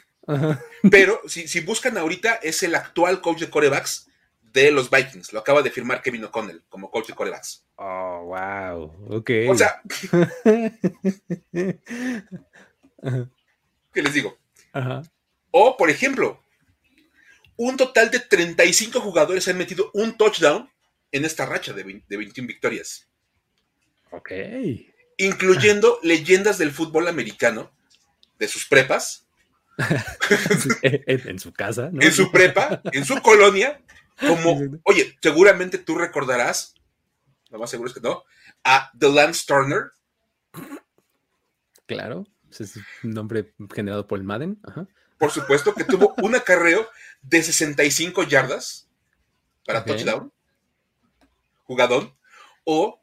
Pero 0.90 1.20
si, 1.26 1.46
si, 1.46 1.60
buscan 1.60 1.98
ahorita, 1.98 2.36
es 2.36 2.62
el 2.62 2.74
actual 2.74 3.20
coach 3.20 3.40
de 3.40 3.50
corebacks 3.50 4.08
de 4.40 4.70
los 4.70 4.88
Vikings. 4.90 5.34
Lo 5.34 5.40
acaba 5.40 5.60
de 5.60 5.70
firmar 5.70 6.00
Kevin 6.00 6.24
O'Connell 6.24 6.62
como 6.70 6.90
coach 6.90 7.08
de 7.08 7.14
corebacks. 7.14 7.66
Oh, 7.76 8.24
wow. 8.28 9.16
Ok. 9.18 9.30
O 9.50 9.54
sea, 9.54 9.82
¿qué 13.92 14.02
les 14.02 14.14
digo? 14.14 14.38
O, 15.50 15.76
por 15.76 15.90
ejemplo, 15.90 16.42
un 17.56 17.76
total 17.76 18.10
de 18.10 18.20
35 18.20 19.00
jugadores 19.00 19.46
han 19.48 19.58
metido 19.58 19.90
un 19.92 20.16
touchdown 20.16 20.70
en 21.10 21.26
esta 21.26 21.44
racha 21.44 21.74
de, 21.74 21.82
21 22.08 22.48
victorias. 22.48 23.06
Ok. 24.12 24.32
Incluyendo 25.18 25.98
leyendas 26.02 26.58
del 26.58 26.72
fútbol 26.72 27.08
americano, 27.08 27.70
de 28.38 28.48
sus 28.48 28.66
prepas. 28.66 29.26
en, 30.82 31.38
su 31.38 31.52
casa, 31.52 31.90
¿no? 31.92 32.02
En 32.02 32.12
su 32.12 32.30
prepa, 32.30 32.82
en 32.92 33.04
su 33.04 33.20
colonia, 33.22 33.80
como, 34.20 34.80
oye, 34.84 35.16
seguramente 35.20 35.78
tú 35.78 35.96
recordarás, 35.96 36.74
lo 37.50 37.58
más 37.58 37.70
seguro 37.70 37.88
es 37.88 37.94
que 37.94 38.00
no, 38.00 38.24
a 38.64 38.90
The 38.98 39.08
Lance 39.08 39.44
Turner. 39.46 39.90
Claro, 41.86 42.26
ese 42.50 42.64
es 42.64 42.76
un 43.02 43.10
nombre 43.10 43.54
generado 43.74 44.06
por 44.06 44.18
el 44.18 44.24
Madden. 44.24 44.60
Por 45.18 45.30
supuesto 45.30 45.74
que 45.74 45.84
tuvo 45.84 46.14
un 46.22 46.34
acarreo 46.34 46.88
de 47.22 47.42
65 47.42 48.24
yardas 48.24 48.88
para 49.64 49.84
touchdown, 49.84 50.32
jugador, 51.64 52.14
o 52.64 53.01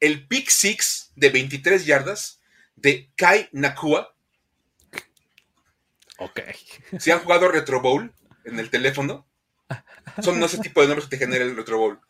el 0.00 0.26
pick 0.26 0.48
six 0.50 1.12
de 1.16 1.30
23 1.30 1.86
yardas 1.86 2.40
de 2.76 3.10
Kai 3.16 3.48
Nakua. 3.52 4.14
Ok. 6.18 6.40
Si 6.98 7.10
han 7.10 7.20
jugado 7.20 7.48
Retro 7.48 7.80
Bowl 7.80 8.12
en 8.44 8.58
el 8.58 8.70
teléfono, 8.70 9.26
son 10.22 10.42
ese 10.42 10.58
tipo 10.62 10.80
de 10.80 10.88
nombres 10.88 11.08
que 11.08 11.16
te 11.16 11.24
genera 11.24 11.44
el 11.44 11.56
Retro 11.56 11.78
Bowl. 11.78 12.00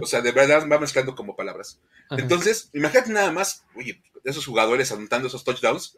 o 0.00 0.06
sea, 0.06 0.20
de 0.20 0.32
verdad 0.32 0.66
va 0.70 0.78
mezclando 0.78 1.14
como 1.14 1.36
palabras. 1.36 1.80
Entonces, 2.10 2.70
imagínate 2.72 3.12
nada 3.12 3.32
más, 3.32 3.64
oye, 3.74 4.02
esos 4.24 4.46
jugadores 4.46 4.92
anotando 4.92 5.28
esos 5.28 5.44
touchdowns. 5.44 5.96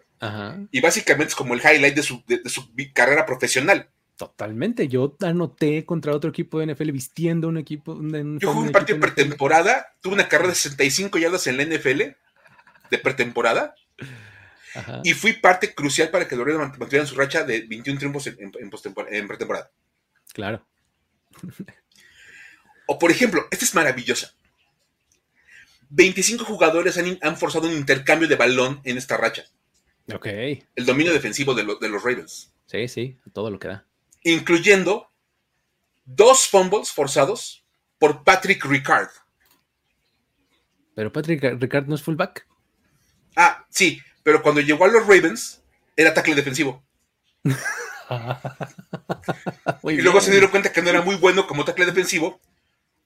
Y 0.71 0.81
básicamente 0.81 1.31
es 1.31 1.35
como 1.35 1.55
el 1.55 1.61
highlight 1.61 1.97
de 1.97 2.03
su, 2.03 2.23
carrera 2.95 3.27
profesional. 3.27 3.91
Totalmente. 4.23 4.87
Yo 4.87 5.17
anoté 5.23 5.85
contra 5.85 6.15
otro 6.15 6.31
equipo 6.31 6.61
de 6.61 6.73
NFL 6.73 6.93
vistiendo 6.93 7.49
un 7.49 7.59
equipo. 7.59 7.99
Yo 8.39 8.53
jugué 8.53 8.67
un 8.69 8.73
partido 8.73 9.01
pretemporada, 9.01 9.97
tuve 10.01 10.15
una 10.15 10.29
carrera 10.29 10.51
de 10.51 10.55
65 10.55 11.19
yardas 11.19 11.45
en 11.49 11.57
la 11.57 11.65
NFL 11.65 12.03
de 12.91 12.99
pretemporada. 13.03 13.75
Y 15.03 15.15
fui 15.15 15.33
parte 15.33 15.75
crucial 15.75 16.11
para 16.11 16.29
que 16.29 16.37
los 16.37 16.47
Reyes 16.47 16.61
mantuvieran 16.61 17.09
su 17.09 17.17
racha 17.17 17.43
de 17.43 17.63
21 17.63 17.99
triunfos 17.99 18.29
en 18.29 19.27
pretemporada. 19.27 19.73
Claro. 20.33 20.65
o 22.87 23.01
por 23.01 23.11
ejemplo, 23.11 23.49
esta 23.51 23.65
es 23.65 23.75
maravillosa. 23.75 24.33
25 25.91 26.45
jugadores 26.45 26.97
han, 26.97 27.37
forzado 27.37 27.67
un 27.67 27.75
intercambio 27.75 28.29
de 28.29 28.37
balón 28.37 28.81
en 28.85 28.99
esta 28.99 29.17
racha. 29.17 29.47
Ok. 30.15 30.27
El 30.27 30.87
dominio 30.87 31.13
defensivo 31.13 31.55
de, 31.55 31.65
de, 31.65 31.89
los 31.89 32.05
Ravens. 32.05 32.55
Sí, 32.67 32.87
sí, 32.87 33.19
todo 33.33 33.51
lo 33.51 33.59
que 33.59 33.67
da. 33.67 33.87
Incluyendo 34.25 35.11
dos 36.05 36.47
fumbles 36.47 36.91
forzados 36.91 37.65
por 37.99 38.25
Patrick 38.25 38.65
Ricard. 38.65 39.11
Pero 40.95 41.13
Patrick 41.13 41.43
Ricard 41.59 41.87
no 41.87 41.95
es 41.95 42.03
fullback. 42.03 42.47
Ah, 43.37 43.65
sí, 43.71 44.01
pero 44.23 44.43
cuando 44.43 44.61
llegó 44.61 44.85
a 44.85 44.89
los 44.89 45.07
Ravens 45.07 45.63
era 45.97 46.13
tackle 46.13 46.35
defensivo. 46.35 46.85
y 49.85 50.03
luego 50.03 50.21
se 50.21 50.31
dieron 50.31 50.51
cuenta 50.51 50.73
que 50.73 50.83
no 50.83 50.91
era 50.91 51.01
muy 51.03 51.17
bueno 51.17 51.47
como 51.47 51.65
tackle 51.65 51.87
defensivo, 51.87 52.41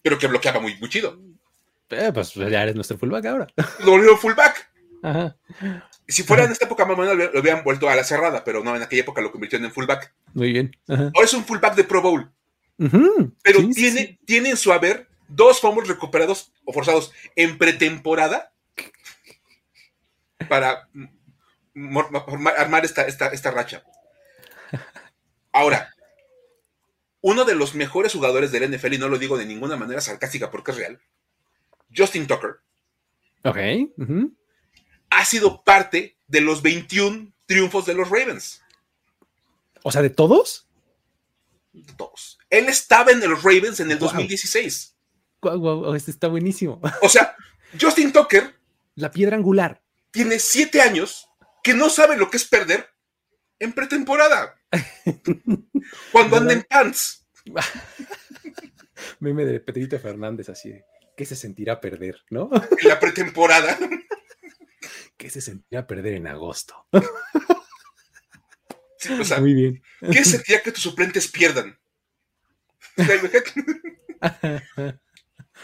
pero 0.02 0.18
que 0.18 0.26
bloqueaba 0.26 0.60
muy, 0.60 0.76
muy 0.78 0.88
chido. 0.88 1.18
Eh, 1.90 2.10
pues 2.12 2.34
ya 2.34 2.62
eres 2.62 2.74
nuestro 2.74 2.98
fullback 2.98 3.26
ahora. 3.26 3.46
Lo 3.80 3.92
volvió 3.92 4.16
fullback. 4.16 4.68
Si 6.08 6.22
fuera 6.22 6.44
en 6.44 6.52
esta 6.52 6.66
época 6.66 6.84
más 6.84 6.98
o 6.98 7.00
menos 7.00 7.16
lo 7.16 7.38
habían 7.38 7.64
vuelto 7.64 7.88
a 7.88 7.96
la 7.96 8.04
cerrada, 8.04 8.44
pero 8.44 8.62
no, 8.62 8.74
en 8.76 8.82
aquella 8.82 9.02
época 9.02 9.20
lo 9.20 9.32
convirtieron 9.32 9.64
en 9.66 9.72
fullback. 9.72 10.14
Muy 10.34 10.52
bien. 10.52 10.76
Ahora 10.88 11.24
es 11.24 11.34
un 11.34 11.44
fullback 11.44 11.74
de 11.74 11.84
Pro 11.84 12.02
Bowl. 12.02 12.32
Pero 13.42 13.68
tiene, 13.74 14.18
tiene 14.24 14.50
en 14.50 14.56
su 14.56 14.72
haber 14.72 15.08
dos 15.28 15.60
fumbles 15.60 15.88
recuperados 15.88 16.52
o 16.64 16.72
forzados 16.72 17.12
en 17.34 17.58
pretemporada 17.58 18.52
para 20.48 20.88
armar 22.56 22.84
esta, 22.84 23.02
esta, 23.02 23.28
esta 23.28 23.50
racha. 23.50 23.82
Ahora, 25.52 25.90
uno 27.20 27.44
de 27.44 27.54
los 27.54 27.74
mejores 27.74 28.12
jugadores 28.12 28.52
del 28.52 28.70
NFL, 28.70 28.94
y 28.94 28.98
no 28.98 29.08
lo 29.08 29.18
digo 29.18 29.36
de 29.38 29.46
ninguna 29.46 29.76
manera 29.76 30.00
sarcástica 30.00 30.50
porque 30.50 30.70
es 30.70 30.76
real, 30.76 31.00
Justin 31.94 32.26
Tucker. 32.26 32.56
Ok. 33.44 33.56
Ha 35.16 35.24
sido 35.24 35.64
parte 35.64 36.18
de 36.26 36.42
los 36.42 36.60
21 36.60 37.32
triunfos 37.46 37.86
de 37.86 37.94
los 37.94 38.10
Ravens. 38.10 38.62
O 39.82 39.90
sea, 39.90 40.02
¿de 40.02 40.10
todos? 40.10 40.68
De 41.72 41.90
todos. 41.94 42.38
Él 42.50 42.68
estaba 42.68 43.12
en 43.12 43.20
los 43.20 43.42
Ravens 43.42 43.80
en 43.80 43.90
el 43.90 43.98
2016. 43.98 44.94
Wow, 45.40 45.94
este 45.94 46.10
está 46.10 46.28
buenísimo. 46.28 46.82
O 47.02 47.08
sea, 47.08 47.34
Justin 47.80 48.12
Tucker. 48.12 48.54
La 48.94 49.10
piedra 49.10 49.36
angular. 49.36 49.82
Tiene 50.10 50.38
siete 50.38 50.82
años 50.82 51.28
que 51.64 51.72
no 51.72 51.88
sabe 51.88 52.18
lo 52.18 52.28
que 52.28 52.36
es 52.36 52.44
perder 52.44 52.86
en 53.58 53.72
pretemporada. 53.72 54.60
Cuando 56.12 56.36
anda 56.36 56.52
en 56.52 56.62
pants. 56.62 57.26
Meme 59.20 59.46
de 59.46 59.60
Pedrito 59.60 59.98
Fernández 59.98 60.50
así 60.50 60.74
¿qué 61.16 61.24
se 61.24 61.34
sentirá 61.34 61.80
perder, 61.80 62.22
no? 62.30 62.50
En 62.52 62.88
la 62.88 63.00
pretemporada. 63.00 63.78
¿Qué 65.16 65.30
se 65.30 65.40
sentirá 65.40 65.86
perder 65.86 66.14
en 66.14 66.26
agosto? 66.26 66.86
Muy 69.40 69.54
bien. 69.54 69.82
¿Qué 70.00 70.24
sentiría 70.24 70.62
que 70.62 70.72
tus 70.72 70.82
suplentes 70.82 71.28
pierdan? 71.28 71.78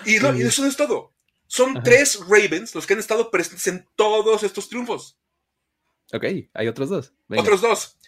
y, 0.04 0.18
no, 0.18 0.36
y 0.36 0.42
eso 0.42 0.62
no 0.62 0.68
es 0.68 0.76
todo. 0.76 1.12
Son 1.46 1.82
tres 1.82 2.20
Ravens 2.28 2.74
los 2.74 2.86
que 2.86 2.94
han 2.94 3.00
estado 3.00 3.30
presentes 3.30 3.66
en 3.66 3.86
todos 3.94 4.42
estos 4.42 4.68
triunfos. 4.68 5.18
Ok, 6.12 6.24
hay 6.52 6.68
otros 6.68 6.88
dos. 6.88 7.14
Otros 7.28 7.60
dos. 7.60 7.98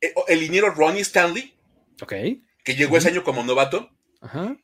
Eh, 0.00 0.14
el 0.28 0.40
liniero 0.40 0.70
Ronnie 0.70 1.02
Stanley, 1.02 1.56
okay. 2.00 2.44
que 2.64 2.74
llegó 2.74 2.96
ese 2.96 3.08
año 3.08 3.22
como 3.22 3.44
novato, 3.44 3.90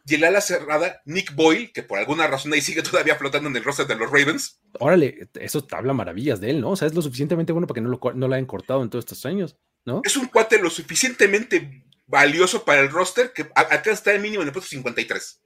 y 0.04 0.14
el 0.14 0.24
ala 0.24 0.40
cerrada 0.40 1.00
Nick 1.04 1.34
Boyle, 1.34 1.72
que 1.72 1.82
por 1.82 1.98
alguna 1.98 2.26
razón 2.26 2.52
ahí 2.52 2.60
sigue 2.60 2.82
todavía 2.82 3.14
flotando 3.16 3.48
en 3.48 3.56
el 3.56 3.64
roster 3.64 3.86
de 3.86 3.94
los 3.94 4.10
Ravens. 4.10 4.60
Órale, 4.80 5.28
eso 5.34 5.66
habla 5.70 5.92
maravillas 5.92 6.40
de 6.40 6.50
él, 6.50 6.60
¿no? 6.60 6.70
O 6.70 6.76
sea, 6.76 6.88
es 6.88 6.94
lo 6.94 7.02
suficientemente 7.02 7.52
bueno 7.52 7.66
para 7.66 7.76
que 7.76 7.80
no 7.80 7.88
lo, 7.88 8.00
no 8.14 8.28
lo 8.28 8.34
hayan 8.34 8.46
cortado 8.46 8.82
en 8.82 8.90
todos 8.90 9.04
estos 9.04 9.24
años, 9.26 9.56
¿no? 9.84 10.02
Es 10.04 10.16
un 10.16 10.26
cuate 10.26 10.58
lo 10.58 10.70
suficientemente 10.70 11.84
valioso 12.06 12.64
para 12.64 12.80
el 12.80 12.90
roster 12.90 13.32
que 13.32 13.42
acá 13.54 13.90
está 13.90 14.12
el 14.12 14.20
mínimo 14.20 14.42
en 14.42 14.48
el 14.48 14.52
puesto 14.52 14.70
53. 14.70 15.40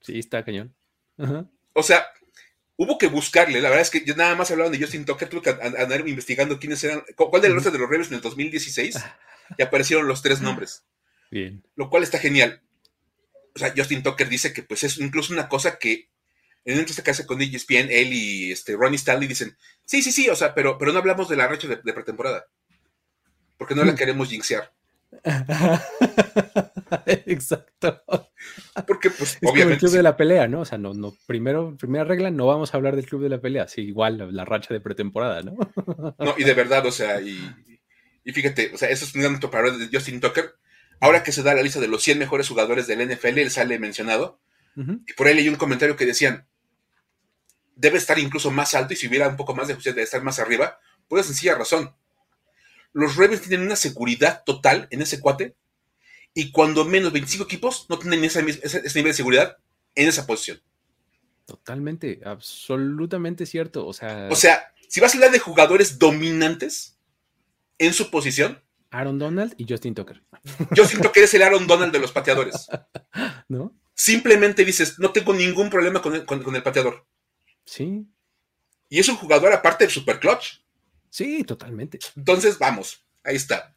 Sí, 0.00 0.18
está 0.18 0.44
cañón. 0.44 0.74
O 1.74 1.82
sea, 1.82 2.06
hubo 2.76 2.96
que 2.96 3.08
buscarle. 3.08 3.60
La 3.60 3.68
verdad 3.68 3.82
es 3.82 3.90
que 3.90 4.04
yo 4.04 4.16
nada 4.16 4.34
más 4.34 4.50
hablaban 4.50 4.72
de 4.72 4.80
Justin 4.80 5.04
Tucker, 5.04 5.28
tuve 5.28 5.42
que 5.42 5.50
andar 5.50 6.08
investigando 6.08 6.58
quiénes 6.58 6.82
eran, 6.84 7.02
cuál 7.16 7.42
del 7.42 7.54
roster 7.54 7.72
de 7.72 7.78
los 7.78 7.88
Ravens 7.88 8.08
en 8.08 8.14
el 8.14 8.20
2016 8.22 8.96
y 9.58 9.62
aparecieron 9.62 10.08
los 10.08 10.22
tres 10.22 10.40
nombres. 10.40 10.84
Bien. 11.30 11.62
Lo 11.76 11.90
cual 11.90 12.02
está 12.02 12.18
genial. 12.18 12.62
O 13.54 13.58
sea, 13.58 13.72
Justin 13.76 14.02
Tucker 14.02 14.28
dice 14.28 14.52
que 14.52 14.62
pues 14.62 14.84
es 14.84 14.98
incluso 14.98 15.32
una 15.32 15.48
cosa 15.48 15.78
que 15.78 16.10
en 16.64 16.74
una 16.74 16.80
entrevista 16.80 17.02
que 17.02 17.10
hace 17.10 17.26
con 17.26 17.40
ESPN, 17.40 17.90
él 17.90 18.12
y 18.12 18.52
este, 18.52 18.76
Ronnie 18.76 18.96
Stanley 18.96 19.28
dicen, 19.28 19.56
sí, 19.84 20.02
sí, 20.02 20.12
sí, 20.12 20.28
o 20.28 20.36
sea, 20.36 20.54
pero, 20.54 20.76
pero 20.78 20.92
no 20.92 20.98
hablamos 20.98 21.28
de 21.28 21.36
la 21.36 21.48
racha 21.48 21.68
de, 21.68 21.92
pretemporada. 21.92 22.46
Porque 23.56 23.74
no 23.74 23.84
la 23.84 23.94
queremos 23.94 24.28
jinxear. 24.28 24.72
Exacto. 27.26 28.02
Porque, 28.86 29.10
pues, 29.10 29.32
es 29.32 29.38
obviamente. 29.42 29.62
Como 29.62 29.72
el 29.72 29.78
club 29.78 29.92
de 29.92 30.02
la 30.02 30.16
pelea, 30.16 30.48
¿no? 30.48 30.60
O 30.60 30.64
sea, 30.64 30.78
no, 30.78 30.94
no, 30.94 31.14
primero, 31.26 31.76
primera 31.76 32.04
regla, 32.04 32.30
no 32.30 32.46
vamos 32.46 32.72
a 32.72 32.76
hablar 32.76 32.96
del 32.96 33.06
club 33.06 33.22
de 33.22 33.28
la 33.28 33.40
pelea. 33.40 33.68
Sí, 33.68 33.82
igual 33.82 34.34
la, 34.34 34.44
racha 34.44 34.72
de 34.72 34.80
pretemporada, 34.80 35.42
¿no? 35.42 35.56
no, 36.18 36.34
y 36.38 36.44
de 36.44 36.54
verdad, 36.54 36.86
o 36.86 36.92
sea, 36.92 37.20
y, 37.20 37.38
Y 38.24 38.32
fíjate, 38.32 38.70
o 38.72 38.78
sea, 38.78 38.88
eso 38.88 39.04
es 39.04 39.14
un 39.14 39.22
gran 39.22 39.40
para 39.40 39.70
de 39.70 39.88
Justin 39.92 40.20
Tucker. 40.20 40.54
Ahora 41.00 41.22
que 41.22 41.32
se 41.32 41.42
da 41.42 41.54
la 41.54 41.62
lista 41.62 41.80
de 41.80 41.88
los 41.88 42.02
100 42.02 42.18
mejores 42.18 42.48
jugadores 42.48 42.86
del 42.86 43.08
NFL, 43.08 43.38
él 43.38 43.50
sale 43.50 43.78
mencionado. 43.78 44.40
Y 44.76 45.12
por 45.14 45.26
ahí 45.26 45.34
leí 45.34 45.48
un 45.48 45.56
comentario 45.56 45.96
que 45.96 46.06
decían, 46.06 46.46
debe 47.74 47.98
estar 47.98 48.18
incluso 48.18 48.50
más 48.50 48.74
alto 48.74 48.94
y 48.94 48.96
si 48.96 49.08
hubiera 49.08 49.28
un 49.28 49.36
poco 49.36 49.54
más 49.54 49.68
de 49.68 49.74
justicia 49.74 49.92
debe 49.92 50.04
estar 50.04 50.22
más 50.22 50.38
arriba, 50.38 50.78
por 51.08 51.18
una 51.18 51.26
sencilla 51.26 51.54
razón. 51.54 51.94
Los 52.92 53.16
Ravens 53.16 53.42
tienen 53.42 53.66
una 53.66 53.76
seguridad 53.76 54.42
total 54.44 54.88
en 54.90 55.02
ese 55.02 55.20
cuate 55.20 55.56
y 56.34 56.50
cuando 56.50 56.84
menos 56.84 57.12
25 57.12 57.44
equipos 57.44 57.86
no 57.88 57.98
tienen 57.98 58.24
ese, 58.24 58.42
nivel 58.42 59.04
de 59.04 59.14
seguridad 59.14 59.58
en 59.94 60.08
esa 60.08 60.26
posición. 60.26 60.62
Totalmente, 61.46 62.20
absolutamente 62.24 63.44
cierto. 63.44 63.86
O 63.86 63.92
sea, 63.92 64.28
o 64.30 64.36
sea, 64.36 64.72
si 64.88 65.00
vas 65.00 65.12
a 65.12 65.16
hablar 65.16 65.32
de 65.32 65.40
jugadores 65.40 65.98
dominantes 65.98 66.96
en 67.78 67.92
su 67.92 68.10
posición, 68.10 68.62
Aaron 68.90 69.18
Donald 69.18 69.54
y 69.56 69.66
Justin 69.68 69.94
Tucker. 69.94 70.22
Justin 70.76 71.00
Tucker 71.00 71.24
es 71.24 71.34
el 71.34 71.42
Aaron 71.42 71.66
Donald 71.66 71.92
de 71.92 71.98
los 71.98 72.12
pateadores. 72.12 72.68
¿No? 73.48 73.74
Simplemente 73.94 74.64
dices, 74.64 74.98
no 74.98 75.12
tengo 75.12 75.32
ningún 75.32 75.70
problema 75.70 76.00
con 76.02 76.14
el, 76.14 76.62
pateador. 76.62 77.06
Sí. 77.64 78.06
Y 78.88 78.98
es 78.98 79.08
un 79.08 79.16
jugador 79.16 79.52
aparte 79.52 79.84
del 79.84 79.92
super 79.92 80.18
clutch. 80.18 80.62
Sí, 81.10 81.44
totalmente. 81.44 81.98
Entonces, 82.16 82.58
vamos, 82.58 83.04
ahí 83.24 83.36
está. 83.36 83.76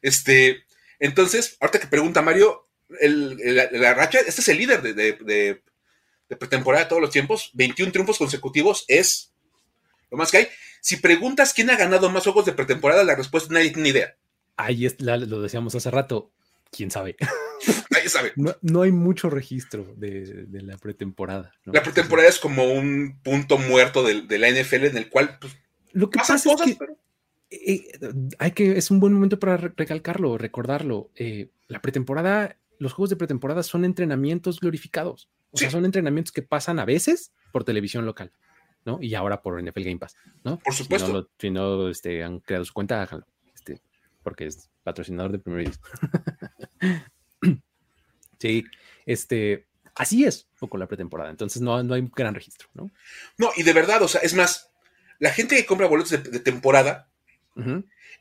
Este, 0.00 0.64
entonces, 0.98 1.56
ahorita 1.60 1.80
que 1.80 1.86
pregunta 1.86 2.22
Mario, 2.22 2.68
la, 2.88 3.94
racha, 3.94 4.20
este 4.20 4.40
es 4.40 4.48
el 4.48 4.58
líder 4.58 4.82
de, 4.82 4.94
de, 4.94 6.36
pretemporada 6.36 6.84
de 6.84 6.88
todos 6.88 7.02
los 7.02 7.10
tiempos, 7.10 7.50
21 7.54 7.92
triunfos 7.92 8.18
consecutivos 8.18 8.84
es 8.88 9.32
lo 10.10 10.16
más 10.16 10.30
que 10.30 10.38
hay. 10.38 10.48
Si 10.80 10.96
preguntas 10.96 11.52
quién 11.52 11.70
ha 11.70 11.76
ganado 11.76 12.10
más 12.10 12.24
juegos 12.24 12.46
de 12.46 12.52
pretemporada, 12.52 13.04
la 13.04 13.14
respuesta 13.14 13.52
nadie 13.52 13.70
tiene 13.70 13.90
idea. 13.90 14.16
Ahí 14.58 14.86
es, 14.86 15.00
lo 15.00 15.40
decíamos 15.40 15.74
hace 15.76 15.90
rato, 15.90 16.32
quién 16.70 16.90
sabe. 16.90 17.16
Nadie 17.90 18.08
sabe. 18.08 18.32
No, 18.36 18.82
hay 18.82 18.92
mucho 18.92 19.30
registro 19.30 19.94
de, 19.96 20.46
la 20.50 20.76
pretemporada. 20.76 21.52
La 21.64 21.82
pretemporada 21.82 22.28
es 22.28 22.38
como 22.38 22.64
un 22.64 23.20
punto 23.22 23.56
muerto 23.56 24.02
de, 24.02 24.38
la 24.38 24.50
NFL 24.50 24.86
en 24.86 24.96
el 24.96 25.08
cual 25.08 25.38
pues, 25.40 25.56
lo 25.92 26.10
que 26.10 26.18
pasa 26.18 26.34
es 26.34 26.44
que 26.44 26.78
eh, 27.50 27.98
hay 28.38 28.50
que 28.50 28.76
es 28.76 28.90
un 28.90 29.00
buen 29.00 29.12
momento 29.12 29.38
para 29.38 29.56
recalcarlo, 29.56 30.36
recordarlo. 30.36 31.10
Eh, 31.14 31.50
la 31.68 31.80
pretemporada, 31.80 32.58
los 32.78 32.92
juegos 32.92 33.10
de 33.10 33.16
pretemporada 33.16 33.62
son 33.62 33.84
entrenamientos 33.84 34.60
glorificados. 34.60 35.28
O 35.50 35.56
sea, 35.56 35.70
son 35.70 35.86
entrenamientos 35.86 36.32
que 36.32 36.42
pasan 36.42 36.78
a 36.78 36.84
veces 36.84 37.32
por 37.52 37.64
televisión 37.64 38.04
local, 38.04 38.32
¿no? 38.84 38.98
Y 39.00 39.14
ahora 39.14 39.40
por 39.40 39.62
NFL 39.62 39.82
Game 39.82 39.98
Pass, 39.98 40.14
¿no? 40.44 40.58
Por 40.58 40.74
supuesto. 40.74 41.30
Si 41.38 41.50
no, 41.50 41.88
este, 41.88 42.22
han 42.22 42.40
creado 42.40 42.66
su 42.66 42.74
cuenta, 42.74 43.00
háganlo. 43.00 43.26
Porque 44.28 44.44
es 44.44 44.68
patrocinador 44.82 45.32
de 45.32 45.38
primer 45.38 45.70
Sí, 48.38 48.62
este, 49.06 49.66
así 49.94 50.26
es 50.26 50.46
un 50.52 50.58
poco 50.58 50.76
la 50.76 50.86
pretemporada. 50.86 51.30
Entonces 51.30 51.62
no, 51.62 51.82
no 51.82 51.94
hay 51.94 52.06
gran 52.14 52.34
registro, 52.34 52.68
¿no? 52.74 52.90
No, 53.38 53.50
y 53.56 53.62
de 53.62 53.72
verdad, 53.72 54.02
o 54.02 54.08
sea, 54.08 54.20
es 54.20 54.34
más, 54.34 54.70
la 55.18 55.30
gente 55.30 55.56
que 55.56 55.64
compra 55.64 55.86
boletos 55.86 56.10
de, 56.10 56.40
temporada 56.40 57.08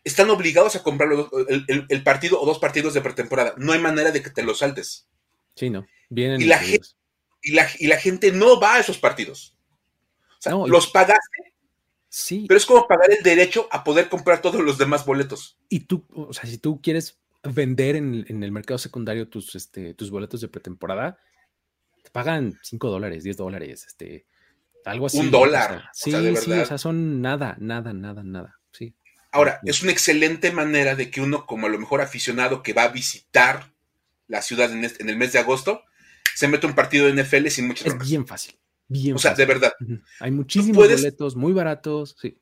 están 0.06 0.30
obligados 0.30 0.78
a 0.78 0.82
comprar 0.82 1.10
el, 1.10 2.04
partido 2.04 2.40
o 2.40 2.46
dos 2.46 2.60
partidos 2.60 2.94
de 2.94 3.02
pretemporada. 3.02 3.54
No 3.58 3.74
hay 3.74 3.80
manera 3.80 4.12
de 4.12 4.24
que 4.24 4.30
te 4.30 4.44
los 4.44 4.60
saltes. 4.60 5.10
Sí, 5.56 5.70
no. 5.70 5.86
Vienen 6.08 6.40
y 6.40 6.46
la, 6.46 6.58
gente, 6.58 6.88
y, 7.42 7.52
la, 7.52 7.98
gente 7.98 8.32
no 8.32 8.62
va 8.62 8.76
a 8.76 8.80
esos 8.80 8.98
partidos. 8.98 9.58
O 10.40 10.42
sea, 10.42 10.54
los 10.54 10.88
pagaste. 10.88 11.47
Sí. 12.18 12.46
Pero 12.48 12.58
es 12.58 12.66
como 12.66 12.88
pagar 12.88 13.12
el 13.12 13.22
derecho 13.22 13.68
a 13.70 13.84
poder 13.84 14.10
comprar 14.10 14.42
todos 14.42 14.60
los 14.62 14.80
demás 14.80 15.06
boletos. 15.06 15.56
Y 15.70 15.82
tú, 15.82 16.04
o 16.16 16.34
sea, 16.34 16.50
si 16.50 16.58
tú 16.58 16.82
quieres 16.82 17.20
vender 17.44 17.96
en, 17.96 18.26
el 18.28 18.52
mercado 18.52 18.80
secundario 18.80 19.30
tus, 19.30 19.54
este, 19.54 19.94
tus 19.94 20.10
boletos 20.10 20.42
de 20.42 20.48
pretemporada, 20.48 21.20
te 22.04 22.10
pagan 22.10 22.58
5 22.64 22.90
dólares, 22.90 23.24
10 23.24 23.38
dólares, 23.38 23.86
este, 23.86 24.26
algo 24.84 25.06
así. 25.06 25.20
Un 25.20 25.30
dólar. 25.30 25.92
sí, 25.94 26.12
sí, 26.12 26.52
o 26.54 26.66
sea, 26.66 26.80
son 26.80 27.22
nada, 27.22 27.56
nada, 27.60 27.94
nada, 27.94 28.24
nada. 28.24 28.60
Sí. 28.72 28.96
Ahora, 29.32 29.60
es 29.64 29.84
una 29.84 29.92
excelente 29.92 30.52
manera 30.52 30.96
de 30.96 31.12
que 31.12 31.22
uno, 31.22 31.46
como 31.46 31.68
a 31.68 31.70
lo 31.70 31.78
mejor 31.78 32.02
aficionado 32.02 32.64
que 32.64 32.74
va 32.74 32.82
a 32.84 32.88
visitar 32.88 33.76
la 34.26 34.42
ciudad 34.42 34.72
en, 34.72 34.84
este, 34.84 35.08
el 35.08 35.18
mes 35.18 35.34
de 35.34 35.40
agosto, 35.40 35.84
se 36.34 36.48
mete 36.48 36.66
un 36.66 36.74
partido 36.74 37.06
de 37.06 37.24
NFL 37.24 37.50
sin 37.50 37.68
muchas 37.68 37.86
Es 37.86 38.00
bien 38.00 38.26
fácil. 38.26 38.58
Bien 38.88 39.16
o 39.16 39.20
sea, 39.20 39.34
de 39.34 39.46
verdad. 39.46 39.74
Hay 40.20 40.32
muchísimos 40.32 40.88
boletos 40.88 41.36
muy 41.36 41.54
baratos. 41.54 42.16
Sí. 42.22 42.38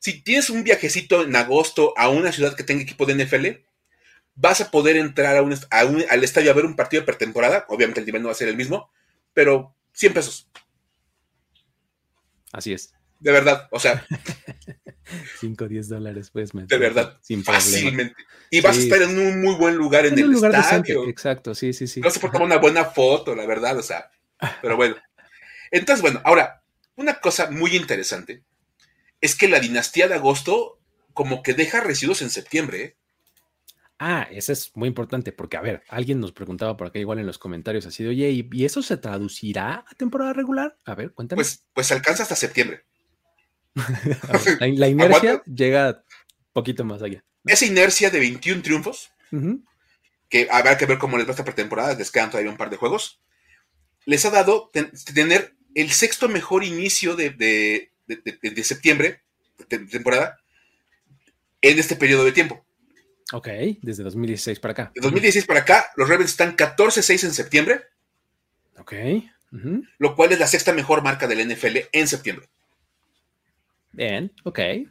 Si 0.00 0.22
tienes 0.22 0.50
un 0.50 0.64
viajecito 0.64 1.22
en 1.22 1.36
agosto 1.36 1.94
a 1.96 2.08
una 2.08 2.32
ciudad 2.32 2.56
que 2.56 2.64
tenga 2.64 2.82
equipo 2.82 3.06
de 3.06 3.24
NFL, 3.24 3.46
vas 4.34 4.60
a 4.60 4.70
poder 4.70 4.96
entrar 4.96 5.36
a 5.36 5.42
un, 5.42 5.56
al 6.08 6.24
estadio 6.24 6.50
a 6.50 6.54
ver 6.54 6.64
un 6.64 6.76
partido 6.76 7.02
de 7.02 7.06
pretemporada. 7.06 7.66
Obviamente 7.68 8.00
el 8.00 8.06
nivel 8.06 8.22
no 8.22 8.28
va 8.28 8.32
a 8.32 8.36
ser 8.36 8.48
el 8.48 8.56
mismo, 8.56 8.90
pero 9.34 9.76
100 9.92 10.14
pesos. 10.14 10.50
Así 12.52 12.72
es. 12.72 12.94
De 13.20 13.32
verdad, 13.32 13.68
o 13.70 13.78
sea. 13.78 14.06
5 15.40 15.64
o 15.64 15.68
10 15.68 15.88
dólares, 15.88 16.30
pues. 16.30 16.50
De 16.52 16.78
verdad, 16.78 17.18
sin 17.20 17.44
fácilmente. 17.44 18.16
Y 18.50 18.60
vas 18.62 18.78
a 18.78 18.80
estar 18.80 19.02
en 19.02 19.18
un 19.18 19.42
muy 19.42 19.54
buen 19.56 19.76
lugar 19.76 20.06
en, 20.06 20.18
el 20.18 20.30
lugar 20.30 20.54
estadio. 20.54 21.06
Exacto, 21.06 21.54
sí, 21.54 21.72
sí, 21.72 21.86
sí. 21.86 22.00
No 22.00 22.10
se 22.10 22.18
puede 22.18 22.32
tomar 22.32 22.46
una 22.46 22.58
buena 22.58 22.86
foto, 22.86 23.36
la 23.36 23.46
verdad, 23.46 23.78
o 23.78 23.82
sea. 23.82 24.10
Pero 24.62 24.76
bueno. 24.76 24.96
Entonces, 25.70 26.02
bueno, 26.02 26.20
ahora, 26.24 26.62
una 26.96 27.20
cosa 27.20 27.50
muy 27.50 27.76
interesante 27.76 28.42
es 29.20 29.34
que 29.34 29.48
la 29.48 29.60
dinastía 29.60 30.08
de 30.08 30.14
agosto 30.14 30.80
como 31.12 31.42
que 31.42 31.54
deja 31.54 31.80
residuos 31.80 32.22
en 32.22 32.30
septiembre. 32.30 32.82
¿eh? 32.82 32.96
Ah, 33.98 34.26
eso 34.30 34.52
es 34.52 34.74
muy 34.74 34.88
importante, 34.88 35.32
porque 35.32 35.56
a 35.56 35.60
ver, 35.60 35.82
alguien 35.88 36.20
nos 36.20 36.32
preguntaba 36.32 36.76
por 36.76 36.86
acá 36.86 36.98
igual 36.98 37.18
en 37.18 37.26
los 37.26 37.38
comentarios 37.38 37.86
así 37.86 38.02
de, 38.02 38.10
oye, 38.10 38.30
¿y, 38.30 38.64
eso 38.64 38.82
se 38.82 38.96
traducirá 38.96 39.84
a 39.86 39.94
temporada 39.94 40.32
regular? 40.32 40.78
A 40.84 40.94
ver, 40.94 41.12
cuéntame. 41.12 41.42
Pues, 41.42 41.64
pues 41.72 41.92
alcanza 41.92 42.22
hasta 42.22 42.36
septiembre. 42.36 42.84
la, 44.60 44.88
inercia 44.88 45.42
llega 45.44 46.02
poquito 46.52 46.84
más 46.84 47.02
allá. 47.02 47.24
Esa 47.44 47.66
inercia 47.66 48.10
de 48.10 48.20
21 48.20 48.62
triunfos, 48.62 49.10
que 50.28 50.48
habrá 50.50 50.76
que 50.76 50.86
ver 50.86 50.98
cómo 50.98 51.16
les 51.16 51.26
va 51.26 51.30
esta 51.30 51.44
pretemporada, 51.44 51.94
les 51.94 52.10
quedan 52.10 52.30
todavía 52.30 52.50
un 52.50 52.58
par 52.58 52.70
de 52.70 52.76
juegos, 52.76 53.20
les 54.04 54.24
ha 54.24 54.30
dado 54.30 54.70
tener 55.14 55.56
el 55.74 55.90
sexto 55.90 56.28
mejor 56.28 56.64
inicio 56.64 57.16
de, 57.16 57.30
de, 57.30 57.90
de 58.06 58.64
septiembre, 58.64 59.22
de 59.68 59.78
temporada, 59.78 60.40
en 61.62 61.78
este 61.78 61.96
periodo 61.96 62.24
de 62.24 62.32
tiempo. 62.32 62.64
Ok, 63.32 63.48
desde 63.82 64.02
2016 64.02 64.58
para 64.58 64.72
acá. 64.72 64.92
De 64.94 65.00
2016 65.00 65.46
para 65.46 65.60
acá, 65.60 65.90
los 65.96 66.08
Ravens 66.08 66.30
están 66.30 66.56
14-6 66.56 67.24
en 67.24 67.32
septiembre. 67.32 67.82
Ok. 68.78 68.94
Lo 69.98 70.16
cual 70.16 70.32
es 70.32 70.38
la 70.38 70.46
sexta 70.46 70.72
mejor 70.72 71.02
marca 71.02 71.26
del 71.26 71.46
NFL 71.48 71.78
en 71.92 72.08
septiembre. 72.08 72.48
Bien, 73.92 74.32
ok. 74.44 74.58
Eh. 74.58 74.86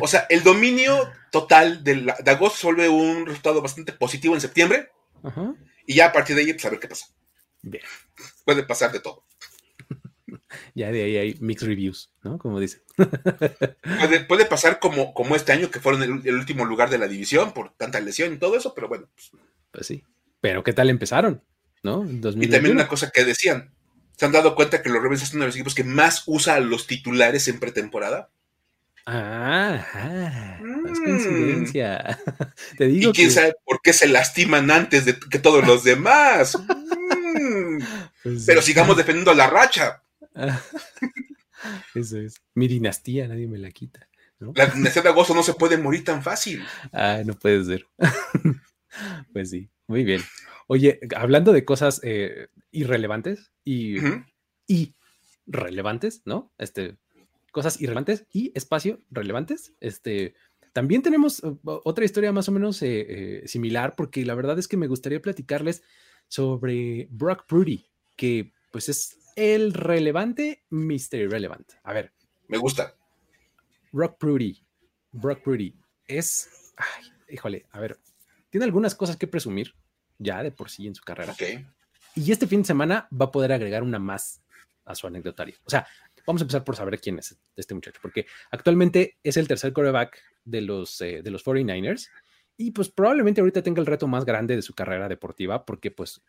O 0.00 0.08
sea, 0.08 0.26
el 0.28 0.42
dominio 0.42 1.10
total 1.30 1.84
de, 1.84 2.14
agosto 2.26 2.58
se 2.58 2.66
vuelve 2.66 2.88
un 2.88 3.26
resultado 3.26 3.60
bastante 3.60 3.92
positivo 3.92 4.34
en 4.34 4.40
septiembre. 4.40 4.90
Y 5.86 5.94
ya 5.94 6.06
a 6.06 6.12
partir 6.12 6.36
de 6.36 6.42
ahí, 6.42 6.52
pues 6.52 6.64
a 6.64 6.70
ver 6.70 6.80
qué 6.80 6.88
pasa. 6.88 7.06
Bien. 7.62 7.84
Puede 8.44 8.62
pasar 8.62 8.92
de 8.92 9.00
todo. 9.00 9.24
Ya 10.74 10.90
de 10.90 11.04
ahí 11.04 11.16
hay 11.16 11.36
mixed 11.40 11.66
reviews, 11.66 12.10
¿no? 12.22 12.38
Como 12.38 12.60
dice. 12.60 12.82
puede, 14.28 14.46
pasar 14.46 14.78
como, 14.78 15.12
como 15.12 15.36
este 15.36 15.52
año, 15.52 15.70
que 15.70 15.80
fueron 15.80 16.02
el, 16.02 16.34
último 16.34 16.64
lugar 16.64 16.90
de 16.90 16.98
la 16.98 17.08
división 17.08 17.52
por 17.52 17.72
tanta 17.74 18.00
lesión 18.00 18.32
y 18.32 18.38
todo 18.38 18.56
eso, 18.56 18.74
pero 18.74 18.88
bueno. 18.88 19.08
Pues, 19.14 19.30
pues 19.70 19.86
sí. 19.86 20.04
Pero 20.40 20.64
¿qué 20.64 20.72
tal 20.72 20.90
empezaron? 20.90 21.42
¿No? 21.82 22.06
Y 22.08 22.48
también 22.48 22.72
una 22.72 22.88
cosa 22.88 23.10
que 23.10 23.24
decían. 23.24 23.72
¿Se 24.16 24.26
han 24.26 24.32
dado 24.32 24.56
cuenta 24.56 24.82
que 24.82 24.88
los 24.88 25.00
Ravens 25.00 25.20
son 25.20 25.36
uno 25.36 25.44
de 25.44 25.48
los 25.48 25.54
equipos 25.54 25.76
que 25.76 25.84
más 25.84 26.24
usa 26.26 26.56
a 26.56 26.60
los 26.60 26.88
titulares 26.88 27.46
en 27.46 27.60
pretemporada? 27.60 28.30
Ah, 29.06 30.58
es 30.90 31.00
coincidencia. 31.00 32.18
Te 32.78 32.88
digo 32.88 33.10
y 33.10 33.12
quién 33.14 33.30
sabe 33.30 33.54
por 33.64 33.80
qué 33.80 33.92
se 33.92 34.08
lastiman 34.08 34.70
antes 34.70 35.04
de 35.04 35.18
que 35.18 35.38
todos 35.38 35.66
los 35.66 35.84
demás. 35.84 36.58
Mm. 37.30 37.78
Pues 38.22 38.44
pero 38.46 38.62
sigamos 38.62 38.96
defendiendo 38.96 39.34
la 39.34 39.48
racha. 39.48 40.02
Eso 41.94 42.18
es. 42.18 42.36
Mi 42.54 42.68
dinastía, 42.68 43.28
nadie 43.28 43.46
me 43.46 43.58
la 43.58 43.70
quita. 43.70 44.08
La 44.54 44.66
dinastía 44.66 45.02
de 45.02 45.08
agosto 45.08 45.34
no 45.34 45.42
se 45.42 45.54
puede 45.54 45.76
morir 45.76 46.04
tan 46.04 46.22
fácil. 46.22 46.62
Ah, 46.92 47.22
no 47.24 47.34
puede 47.34 47.64
ser. 47.64 47.86
pues 49.32 49.50
sí, 49.50 49.68
muy 49.88 50.04
bien. 50.04 50.22
Oye, 50.68 51.00
hablando 51.16 51.52
de 51.52 51.64
cosas 51.64 52.00
eh, 52.04 52.48
irrelevantes 52.70 53.50
y, 53.64 53.96
y 54.66 54.94
relevantes, 55.46 56.22
¿no? 56.24 56.52
Este, 56.58 56.96
cosas 57.50 57.80
irrelevantes 57.80 58.26
y 58.32 58.52
espacio 58.54 59.00
relevantes. 59.10 59.74
Este, 59.80 60.34
también 60.72 61.02
tenemos 61.02 61.42
uh, 61.42 61.58
otra 61.64 62.04
historia 62.04 62.32
más 62.32 62.48
o 62.48 62.52
menos 62.52 62.82
eh, 62.82 63.40
eh, 63.42 63.48
similar, 63.48 63.94
porque 63.96 64.24
la 64.24 64.34
verdad 64.34 64.58
es 64.58 64.68
que 64.68 64.76
me 64.76 64.86
gustaría 64.86 65.20
platicarles 65.20 65.82
sobre 66.28 67.08
Brock 67.10 67.46
Prudy, 67.46 67.86
que 68.16 68.52
pues 68.70 68.88
es 68.88 69.17
el 69.38 69.72
relevante 69.72 70.64
Mr. 70.70 71.14
Irrelevant. 71.14 71.72
A 71.84 71.92
ver. 71.92 72.12
Me 72.48 72.58
gusta. 72.58 72.94
Brock 73.92 74.18
Prudy. 74.18 74.60
Brock 75.12 75.42
Prudy. 75.42 75.74
es, 76.06 76.74
híjole, 77.28 77.66
a 77.70 77.80
ver, 77.80 77.98
tiene 78.50 78.64
algunas 78.64 78.94
cosas 78.94 79.16
que 79.16 79.26
presumir 79.26 79.74
ya 80.18 80.42
de 80.42 80.50
por 80.50 80.70
sí 80.70 80.86
en 80.86 80.94
su 80.94 81.04
carrera. 81.04 81.36
Y 82.14 82.32
este 82.32 82.46
fin 82.48 82.62
de 82.62 82.66
semana 82.66 83.08
va 83.12 83.26
a 83.26 83.30
poder 83.30 83.52
agregar 83.52 83.82
una 83.84 83.98
más 83.98 84.42
a 84.84 84.94
su 84.94 85.06
anecdotario. 85.06 85.54
O 85.64 85.70
sea, 85.70 85.86
vamos 86.26 86.42
a 86.42 86.44
empezar 86.44 86.64
por 86.64 86.74
saber 86.74 87.00
quién 87.00 87.18
es 87.18 87.38
este 87.54 87.74
muchacho, 87.74 88.00
porque 88.02 88.26
actualmente 88.50 89.18
es 89.22 89.36
el 89.36 89.46
tercer 89.46 89.72
quarterback 89.72 90.20
de 90.44 90.62
los, 90.62 91.00
eh, 91.00 91.22
de 91.22 91.30
los 91.30 91.44
49ers 91.44 92.08
y 92.56 92.72
pues 92.72 92.88
probablemente 92.88 93.40
ahorita 93.40 93.62
tenga 93.62 93.80
el 93.80 93.86
reto 93.86 94.08
más 94.08 94.24
grande 94.24 94.56
de 94.56 94.62
su 94.62 94.74
carrera 94.74 95.08
deportiva, 95.08 95.64
porque 95.64 95.92
pues, 95.92 96.22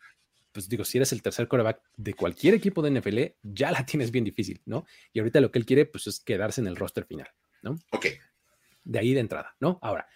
pues 0.52 0.68
digo, 0.68 0.84
si 0.84 0.98
eres 0.98 1.12
el 1.12 1.22
tercer 1.22 1.48
quarterback 1.48 1.80
de 1.96 2.14
cualquier 2.14 2.54
equipo 2.54 2.82
de 2.82 3.00
NFL, 3.00 3.18
ya 3.42 3.70
la 3.70 3.84
tienes 3.86 4.10
bien 4.10 4.24
difícil, 4.24 4.60
¿no? 4.64 4.84
Y 5.12 5.20
ahorita 5.20 5.40
lo 5.40 5.50
que 5.50 5.58
él 5.58 5.66
quiere 5.66 5.86
pues 5.86 6.06
es 6.06 6.20
quedarse 6.20 6.60
en 6.60 6.66
el 6.66 6.76
roster 6.76 7.04
final, 7.04 7.28
¿no? 7.62 7.76
Ok. 7.92 8.06
De 8.84 8.98
ahí 8.98 9.14
de 9.14 9.20
entrada, 9.20 9.56
¿no? 9.60 9.78
Ahora, 9.82 10.08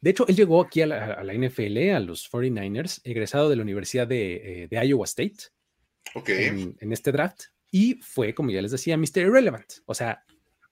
de 0.00 0.10
hecho, 0.10 0.26
él 0.28 0.36
llegó 0.36 0.62
aquí 0.62 0.80
a 0.80 0.86
la, 0.86 1.34
NFL, 1.34 1.90
a 1.90 2.00
los 2.00 2.30
49ers, 2.30 3.02
egresado 3.04 3.50
de 3.50 3.56
la 3.56 3.62
Universidad 3.62 4.06
de, 4.06 4.64
eh, 4.70 4.86
Iowa 4.86 5.04
State. 5.04 5.36
En, 6.26 6.92
este 6.92 7.12
draft. 7.12 7.44
Y 7.70 7.96
fue, 7.96 8.34
como 8.34 8.50
ya 8.50 8.62
les 8.62 8.70
decía, 8.70 8.96
Mr. 8.96 9.18
Irrelevant. 9.18 9.72
O 9.84 9.94
sea, 9.94 10.24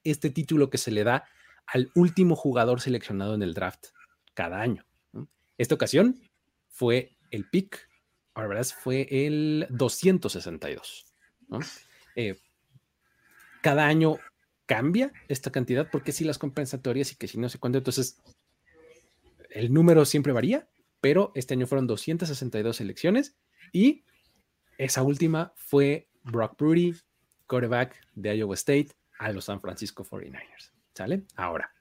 este 0.03 0.31
título 0.31 0.71
que 0.71 0.79
se 0.79 0.91
le 0.91 1.05
da 1.05 1.25
al 1.67 1.91
último 1.95 2.37
jugador 2.37 2.81
seleccionado 2.81 3.35
en 3.35 3.43
el 3.43 3.53
draft 3.53 3.89
cada 4.33 4.61
año. 4.63 4.87
Esta 5.59 5.75
ocasión 5.75 6.19
fue 6.69 7.17
el 7.31 7.49
pick, 7.51 7.88
verdad 8.47 8.67
fue 8.67 9.07
el 9.11 9.67
262. 9.71 11.07
Eh, 12.17 12.37
cada 13.63 13.87
año 13.87 14.19
cambia 14.67 15.13
esta 15.29 15.51
cantidad 15.51 15.91
porque 15.91 16.13
si 16.13 16.25
las 16.25 16.39
compensatorias 16.39 17.13
y 17.13 17.17
que 17.17 17.27
si 17.27 17.39
no 17.39 17.49
sé 17.49 17.59
cuánto, 17.59 17.79
entonces 17.79 18.21
el 19.51 19.73
número 19.73 20.05
siempre 20.05 20.33
varía, 20.33 20.69
pero 21.01 21.33
este 21.35 21.55
año 21.55 21.67
fueron 21.67 21.87
262 21.87 22.81
elecciones 22.81 23.37
y 23.73 24.05
esa 24.77 25.03
última 25.03 25.53
fue 25.57 26.09
Brock 26.23 26.57
Purdy, 26.57 26.95
quarterback 27.47 27.97
de 28.15 28.37
Iowa 28.37 28.55
State, 28.55 28.91
a 29.19 29.33
los 29.33 29.47
San 29.47 29.61
Francisco 29.61 30.05
49ers. 30.05 30.71
¿Sale? 30.95 31.25
Ahora, 31.37 31.73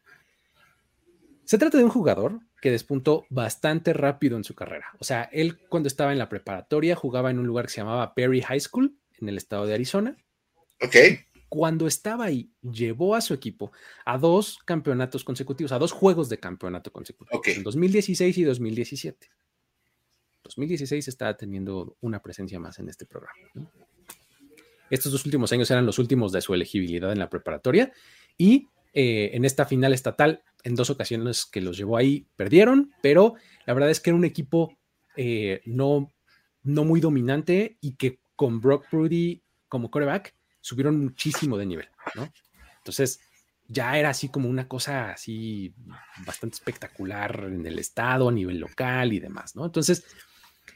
se 1.43 1.58
trata 1.58 1.78
de 1.78 1.84
un 1.84 1.89
jugador 1.89 2.39
que 2.62 2.72
despuntó 2.72 3.26
bastante 3.30 3.93
rápido 3.93 4.38
en 4.38 4.43
su 4.43 4.56
carrera. 4.56 4.88
O 5.00 5.04
sea, 5.04 5.30
él 5.32 5.60
cuando 5.70 5.88
estaba 5.88 6.12
en 6.12 6.17
la 6.17 6.30
preparatoria 6.30 6.96
jugaba 6.96 7.32
en 7.32 7.39
un 7.39 7.48
lugar 7.48 7.65
que 7.65 7.72
se 7.72 7.82
llamaba 7.82 8.13
Perry 8.15 8.41
High 8.41 8.62
School 8.62 8.98
en 9.20 9.30
el 9.30 9.38
estado 9.38 9.65
de 9.65 9.74
Arizona. 9.74 10.17
Ok 10.82 10.96
cuando 11.50 11.88
estaba 11.88 12.26
ahí, 12.26 12.52
llevó 12.62 13.15
a 13.15 13.22
su 13.22 13.34
equipo 13.34 13.72
a 14.06 14.17
dos 14.17 14.60
campeonatos 14.65 15.24
consecutivos, 15.24 15.72
a 15.72 15.80
dos 15.80 15.91
juegos 15.91 16.30
de 16.30 16.39
campeonato 16.39 16.91
consecutivos, 16.91 17.48
en 17.48 17.63
2016 17.63 18.38
y 18.38 18.43
2017. 18.43 19.30
2016 20.43 21.08
está 21.08 21.36
teniendo 21.36 21.98
una 22.02 22.22
presencia 22.22 22.60
más 22.60 22.80
en 22.80 22.89
este 22.89 23.06
programa. 23.06 23.38
Estos 24.89 25.12
dos 25.12 25.26
últimos 25.26 25.52
años 25.52 25.70
eran 25.72 25.86
los 25.86 26.00
últimos 26.00 26.32
de 26.32 26.41
su 26.41 26.54
elegibilidad 26.54 27.12
en 27.12 27.20
la 27.20 27.30
preparatoria 27.30 27.91
y 28.38 28.67
eh, 28.93 29.32
en 29.34 29.46
esta 29.46 29.65
final 29.65 29.93
estatal, 29.93 30.43
en 30.63 30.76
dos 30.76 30.89
ocasiones 30.89 31.46
que 31.46 31.62
los 31.62 31.78
llevó 31.78 31.98
ahí, 31.98 32.28
perdieron, 32.36 32.93
pero 33.02 33.36
la 33.65 33.74
verdad 33.74 33.89
es 33.89 34.00
que 34.00 34.10
era 34.10 34.17
un 34.17 34.26
equipo 34.26 34.78
eh, 35.15 35.62
no, 35.65 36.12
no 36.63 36.84
muy 36.84 37.00
dominante 37.00 37.78
y 37.82 37.96
que 37.96 38.20
con 38.36 38.60
Brock 38.62 38.86
Prudy 38.89 39.43
como 39.67 39.89
quarterback 39.89 40.36
subieron 40.62 41.00
muchísimo 41.00 41.58
de 41.58 41.65
nivel, 41.65 41.89
¿no? 42.15 42.32
Entonces, 42.78 43.20
ya 43.67 43.98
era 43.98 44.10
así 44.10 44.30
como 44.30 44.50
una 44.50 44.67
cosa 44.67 45.12
así 45.12 45.74
bastante 46.26 46.56
espectacular 46.56 47.46
en 47.52 47.65
el 47.65 47.80
estado, 47.80 48.30
a 48.30 48.32
nivel 48.32 48.60
local 48.60 49.13
y 49.13 49.20
demás, 49.20 49.56
¿no? 49.56 49.65
Entonces, 49.65 50.06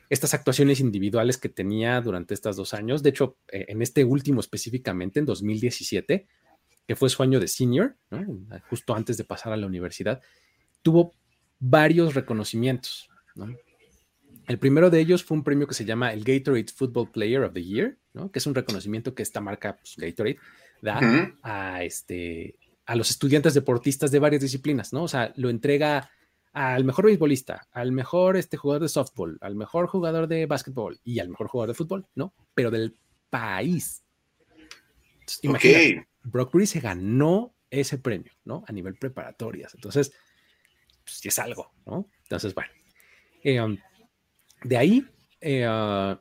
estas 0.10 0.34
actuaciones 0.34 0.80
individuales 0.80 1.38
que 1.38 1.50
tenía 1.50 2.02
durante 2.02 2.34
estos 2.34 2.56
dos 2.58 2.74
años, 2.74 3.02
de 3.02 3.10
hecho, 3.12 3.38
eh, 3.52 3.66
en 3.70 3.82
este 3.82 4.04
último 4.04 4.42
específicamente, 4.42 5.20
en 5.20 5.26
2017, 5.26 6.28
que 6.92 6.98
fue 6.98 7.10
su 7.10 7.24
año 7.24 7.40
de 7.40 7.48
senior, 7.48 7.96
justo 8.70 8.94
antes 8.94 9.16
de 9.16 9.24
pasar 9.24 9.54
a 9.54 9.56
la 9.56 9.66
universidad, 9.66 10.22
tuvo 10.82 11.14
varios 11.58 12.16
reconocimientos, 12.16 13.10
¿no? 13.34 13.48
El 14.46 14.60
primero 14.60 14.90
de 14.90 15.00
ellos 15.00 15.24
fue 15.24 15.38
un 15.38 15.44
premio 15.46 15.68
que 15.68 15.74
se 15.74 15.86
llama 15.86 16.12
el 16.12 16.26
Gatorade 16.26 16.66
Football 16.76 17.10
Player 17.10 17.44
of 17.44 17.54
the 17.54 17.64
Year, 17.64 17.98
que 18.34 18.40
es 18.40 18.46
un 18.46 18.56
reconocimiento 18.56 19.16
que 19.16 19.24
esta 19.24 19.40
marca 19.40 19.78
pues, 19.78 19.96
Gatorade 19.96 20.38
da 20.82 21.00
a, 21.44 21.82
este, 21.82 22.58
a 22.86 22.98
los 22.98 23.10
estudiantes 23.10 23.54
deportistas 23.54 24.12
de 24.12 24.20
varias 24.20 24.42
disciplinas, 24.42 24.92
¿no? 24.92 25.04
O 25.04 25.08
sea, 25.08 25.32
lo 25.38 25.50
entrega 25.50 26.12
al 26.52 26.84
mejor 26.84 27.06
beisbolista, 27.06 27.70
al 27.72 27.94
mejor 27.94 28.36
este, 28.36 28.58
jugador 28.58 28.82
de 28.82 28.90
softball, 28.90 29.38
al 29.40 29.56
mejor 29.56 29.88
jugador 29.88 30.28
de 30.28 30.46
básquetbol 30.46 31.00
y 31.06 31.20
al 31.20 31.30
mejor 31.30 31.48
jugador 31.48 31.70
de 31.70 31.76
fútbol, 31.76 32.06
¿no? 32.16 32.34
Pero 32.54 32.70
del 32.70 32.98
país. 33.30 34.04
Imagínate, 35.44 36.11
Brock 36.24 36.52
Purdy 36.52 36.66
se 36.66 36.80
ganó 36.80 37.54
ese 37.70 37.98
premio, 37.98 38.32
¿no? 38.46 38.64
A 38.68 38.72
nivel 38.72 38.96
preparatorias. 38.96 39.74
Entonces, 39.76 40.14
pues 41.04 41.26
es 41.26 41.40
algo, 41.40 41.72
¿no? 41.86 42.08
Entonces, 42.24 42.54
bueno. 42.54 42.72
Um, 43.44 43.78
de 44.64 44.78
ahí, 44.78 45.08
ah, 45.66 46.20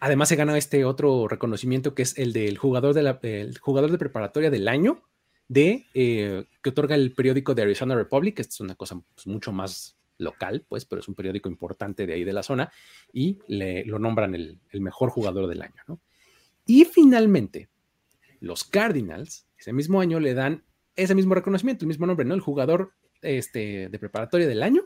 además 0.00 0.28
se 0.28 0.36
gana 0.36 0.58
este 0.58 0.84
otro 0.84 1.26
reconocimiento 1.28 1.94
que 1.94 2.02
es 2.02 2.18
el 2.18 2.32
del 2.32 2.58
jugador 2.58 2.94
de, 2.94 3.02
la, 3.02 3.18
jugador 3.60 3.90
de 3.90 3.98
preparatoria 3.98 4.50
del 4.50 4.68
año 4.68 5.02
de 5.48 5.86
eh, 5.94 6.44
que 6.62 6.70
otorga 6.70 6.94
el 6.94 7.14
periódico 7.14 7.54
de 7.54 7.62
Arizona 7.62 7.94
Republic, 7.94 8.38
Esta 8.38 8.54
es 8.54 8.60
una 8.60 8.74
cosa 8.74 9.00
pues, 9.14 9.26
mucho 9.26 9.50
más 9.50 9.96
local, 10.18 10.64
pues, 10.68 10.84
pero 10.84 11.00
es 11.00 11.08
un 11.08 11.14
periódico 11.14 11.48
importante 11.48 12.06
de 12.06 12.12
ahí 12.12 12.24
de 12.24 12.32
la 12.32 12.42
zona, 12.42 12.70
y 13.12 13.38
le, 13.46 13.84
lo 13.84 13.98
nombran 13.98 14.34
el, 14.34 14.60
mejor 14.72 15.10
jugador 15.10 15.46
del 15.46 15.62
año, 15.62 15.82
¿no? 15.86 16.00
Y 16.66 16.84
finalmente, 16.84 17.68
los 18.40 18.64
Cardinals, 18.64 19.46
ese 19.58 19.72
mismo 19.72 20.00
año 20.00 20.20
le 20.20 20.34
dan 20.34 20.64
ese 20.96 21.14
mismo 21.14 21.34
reconocimiento, 21.34 21.84
el 21.84 21.88
mismo 21.88 22.06
nombre, 22.06 22.26
¿no? 22.26 22.34
El 22.34 22.40
jugador 22.40 22.92
este, 23.22 23.88
de 23.88 23.98
preparatoria 23.98 24.46
del 24.46 24.62
año, 24.62 24.82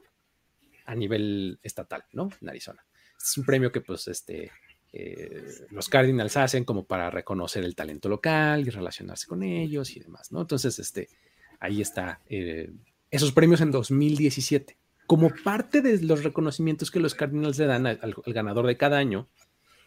a 0.84 0.94
nivel 0.94 1.58
estatal, 1.62 2.04
¿no? 2.12 2.30
En 2.40 2.48
Arizona. 2.48 2.84
Es 3.18 3.38
un 3.38 3.44
premio 3.44 3.72
que 3.72 3.80
pues 3.80 4.08
este, 4.08 4.50
eh, 4.92 5.42
los 5.70 5.88
Cardinals 5.88 6.36
hacen 6.36 6.64
como 6.64 6.84
para 6.84 7.10
reconocer 7.10 7.64
el 7.64 7.74
talento 7.74 8.08
local 8.08 8.66
y 8.66 8.70
relacionarse 8.70 9.26
con 9.26 9.42
ellos 9.42 9.96
y 9.96 10.00
demás, 10.00 10.32
¿no? 10.32 10.42
Entonces, 10.42 10.78
este, 10.78 11.08
ahí 11.60 11.80
está 11.80 12.20
eh, 12.28 12.70
esos 13.10 13.32
premios 13.32 13.60
en 13.60 13.70
2017. 13.70 14.76
Como 15.06 15.30
parte 15.44 15.80
de 15.80 16.00
los 16.02 16.24
reconocimientos 16.24 16.90
que 16.90 17.00
los 17.00 17.14
Cardinals 17.14 17.58
le 17.58 17.66
dan 17.66 17.86
al, 17.86 18.14
ganador 18.26 18.66
de 18.66 18.76
cada 18.76 18.98
año, 18.98 19.28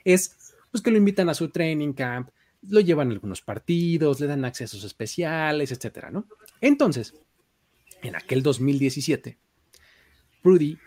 es 0.03 0.53
pues 0.71 0.83
que 0.83 0.91
lo 0.91 0.97
invitan 0.97 1.29
a 1.29 1.33
su 1.33 1.49
training 1.49 1.93
camp, 1.93 2.29
lo 2.69 2.79
llevan 2.79 3.09
a 3.09 3.11
algunos 3.11 3.41
partidos, 3.41 4.19
le 4.19 4.27
dan 4.27 4.45
accesos 4.45 4.83
especiales, 4.83 5.71
etcétera, 5.71 6.11
¿no? 6.11 6.27
Entonces, 6.61 7.13
en 8.01 8.15
aquel 8.15 8.43
2017, 8.43 9.37
Rudy 10.43 10.77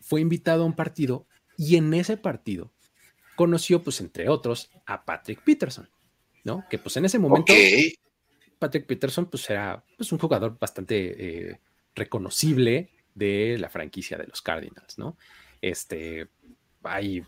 fue 0.00 0.20
invitado 0.20 0.62
a 0.62 0.66
un 0.66 0.74
partido 0.74 1.26
y 1.56 1.76
en 1.76 1.92
ese 1.94 2.16
partido 2.16 2.72
conoció, 3.36 3.82
pues, 3.82 4.00
entre 4.00 4.28
otros, 4.28 4.70
a 4.86 5.04
Patrick 5.04 5.42
Peterson, 5.44 5.88
¿no? 6.44 6.64
Que 6.68 6.78
pues 6.78 6.96
en 6.96 7.04
ese 7.04 7.18
momento 7.18 7.52
Patrick 8.58 8.86
Peterson, 8.86 9.26
pues, 9.26 9.48
era 9.50 9.84
pues, 9.96 10.10
un 10.10 10.18
jugador 10.18 10.58
bastante 10.58 11.50
eh, 11.50 11.60
reconocible 11.94 12.90
de 13.14 13.56
la 13.58 13.68
franquicia 13.68 14.16
de 14.16 14.26
los 14.26 14.42
Cardinals, 14.42 14.98
¿no? 14.98 15.16
Este, 15.60 16.28
ahí, 16.82 17.22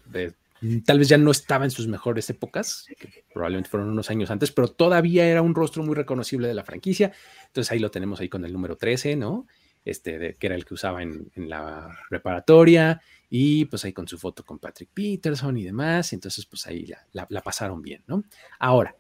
tal 0.85 0.99
vez 0.99 1.09
ya 1.09 1.19
no 1.19 1.31
estaba 1.31 1.65
en 1.65 1.71
sus 1.71 1.89
mejores 1.89 2.29
épocas, 2.31 2.87
que 2.99 3.25
probablemente 3.33 3.71
fueron 3.71 3.91
unos 3.91 4.11
años 4.11 4.31
antes, 4.31 4.53
pero 4.53 4.69
todavía 4.69 5.27
era 5.27 5.43
un 5.43 5.55
rostro 5.55 5.83
muy 5.83 5.95
reconocible 5.95 6.49
de 6.49 6.55
la 6.55 6.65
franquicia. 6.65 7.13
Entonces 7.47 7.71
ahí 7.73 7.79
lo 7.79 7.91
tenemos 7.91 8.21
ahí 8.21 8.29
con 8.29 8.45
el 8.45 8.53
número 8.53 8.77
13, 8.77 9.17
¿no? 9.17 9.47
este, 9.85 10.37
que 10.39 10.47
era 10.47 10.57
el 10.57 10.65
que 10.65 10.75
usaba 10.75 11.03
en, 11.03 11.31
la 11.35 11.97
preparatoria, 12.09 13.01
y 13.29 13.65
pues 13.67 13.85
ahí 13.85 13.93
con 13.93 14.09
su 14.09 14.19
foto 14.19 14.45
con 14.45 14.59
Patrick 14.59 14.91
Peterson 14.93 15.57
y 15.57 15.65
demás, 15.65 16.13
entonces 16.13 16.47
pues 16.47 16.67
ahí 16.67 16.91
la, 17.13 17.27
pasaron 17.43 17.81
bien, 17.81 18.03
¿no? 18.07 18.25
Ahora, 18.59 18.97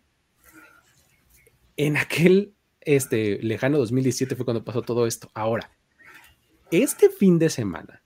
en 1.76 1.96
aquel 1.96 2.54
este, 2.80 3.42
lejano 3.42 3.78
2017 3.78 4.36
fue 4.36 4.44
cuando 4.44 4.64
pasó 4.64 4.82
todo 4.82 5.06
esto. 5.06 5.30
Ahora, 5.34 5.70
este 6.70 7.10
fin 7.10 7.38
de 7.38 7.50
semana 7.50 8.02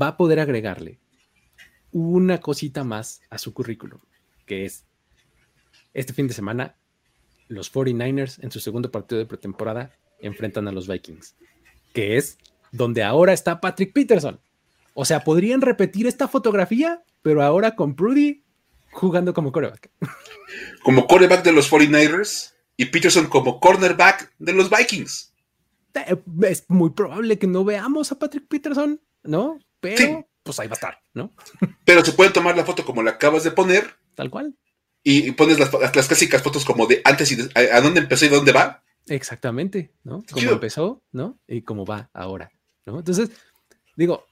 va 0.00 0.08
a 0.08 0.16
poder 0.16 0.40
agregarle 0.40 1.00
una 1.92 2.40
cosita 2.40 2.84
más 2.84 3.20
a 3.30 3.38
su 3.38 3.52
currículum, 3.54 4.00
que 4.44 4.64
es 4.64 4.84
este 5.94 6.12
fin 6.12 6.28
de 6.28 6.34
semana 6.34 6.76
los 7.48 7.72
49ers 7.72 8.42
en 8.42 8.50
su 8.50 8.60
segundo 8.60 8.90
partido 8.90 9.18
de 9.18 9.26
pretemporada 9.26 9.92
enfrentan 10.20 10.68
a 10.68 10.72
los 10.72 10.88
Vikings, 10.88 11.36
que 11.92 12.16
es 12.16 12.38
donde 12.72 13.02
ahora 13.02 13.32
está 13.32 13.60
Patrick 13.60 13.92
Peterson. 13.92 14.40
O 14.94 15.04
sea, 15.04 15.20
podrían 15.20 15.60
repetir 15.60 16.06
esta 16.06 16.26
fotografía, 16.26 17.02
pero 17.22 17.42
ahora 17.42 17.76
con 17.76 17.94
Prudy 17.94 18.42
jugando 18.92 19.34
como 19.34 19.52
coreback. 19.52 19.90
Como 20.82 21.06
coreback 21.06 21.44
de 21.44 21.52
los 21.52 21.70
49ers 21.70 22.54
y 22.76 22.86
Peterson 22.86 23.26
como 23.26 23.58
cornerback 23.58 24.32
de 24.38 24.52
los 24.52 24.70
Vikings. 24.70 25.34
es 26.42 26.64
muy 26.68 26.90
probable 26.90 27.38
que 27.38 27.46
no 27.46 27.64
veamos 27.64 28.12
a 28.12 28.18
Patrick 28.18 28.46
Peterson, 28.46 29.00
¿no? 29.24 29.58
Pero 29.80 30.28
pues 30.46 30.58
ahí 30.60 30.68
va 30.68 30.72
a 30.72 30.80
estar, 30.80 30.98
¿no? 31.12 31.32
Pero 31.84 32.02
se 32.04 32.12
pueden 32.12 32.32
tomar 32.32 32.56
la 32.56 32.64
foto 32.64 32.84
como 32.84 33.02
la 33.02 33.12
acabas 33.12 33.44
de 33.44 33.50
poner. 33.50 33.96
Tal 34.14 34.30
cual. 34.30 34.56
Y, 35.02 35.32
pones 35.32 35.58
las, 35.58 35.68
clásicas 35.68 36.42
fotos 36.42 36.64
como 36.64 36.86
de 36.86 37.02
antes 37.04 37.30
y 37.30 37.36
a, 37.54 37.80
dónde 37.80 38.00
empezó 38.00 38.24
y 38.24 38.28
dónde 38.28 38.52
va. 38.52 38.82
Exactamente, 39.06 39.92
¿no? 40.02 40.24
Cómo 40.32 40.50
empezó, 40.50 41.02
¿no? 41.12 41.38
Y 41.46 41.62
cómo 41.62 41.84
va 41.84 42.10
ahora, 42.12 42.50
¿no? 42.86 42.98
Entonces, 42.98 43.30
digo, 43.96 44.26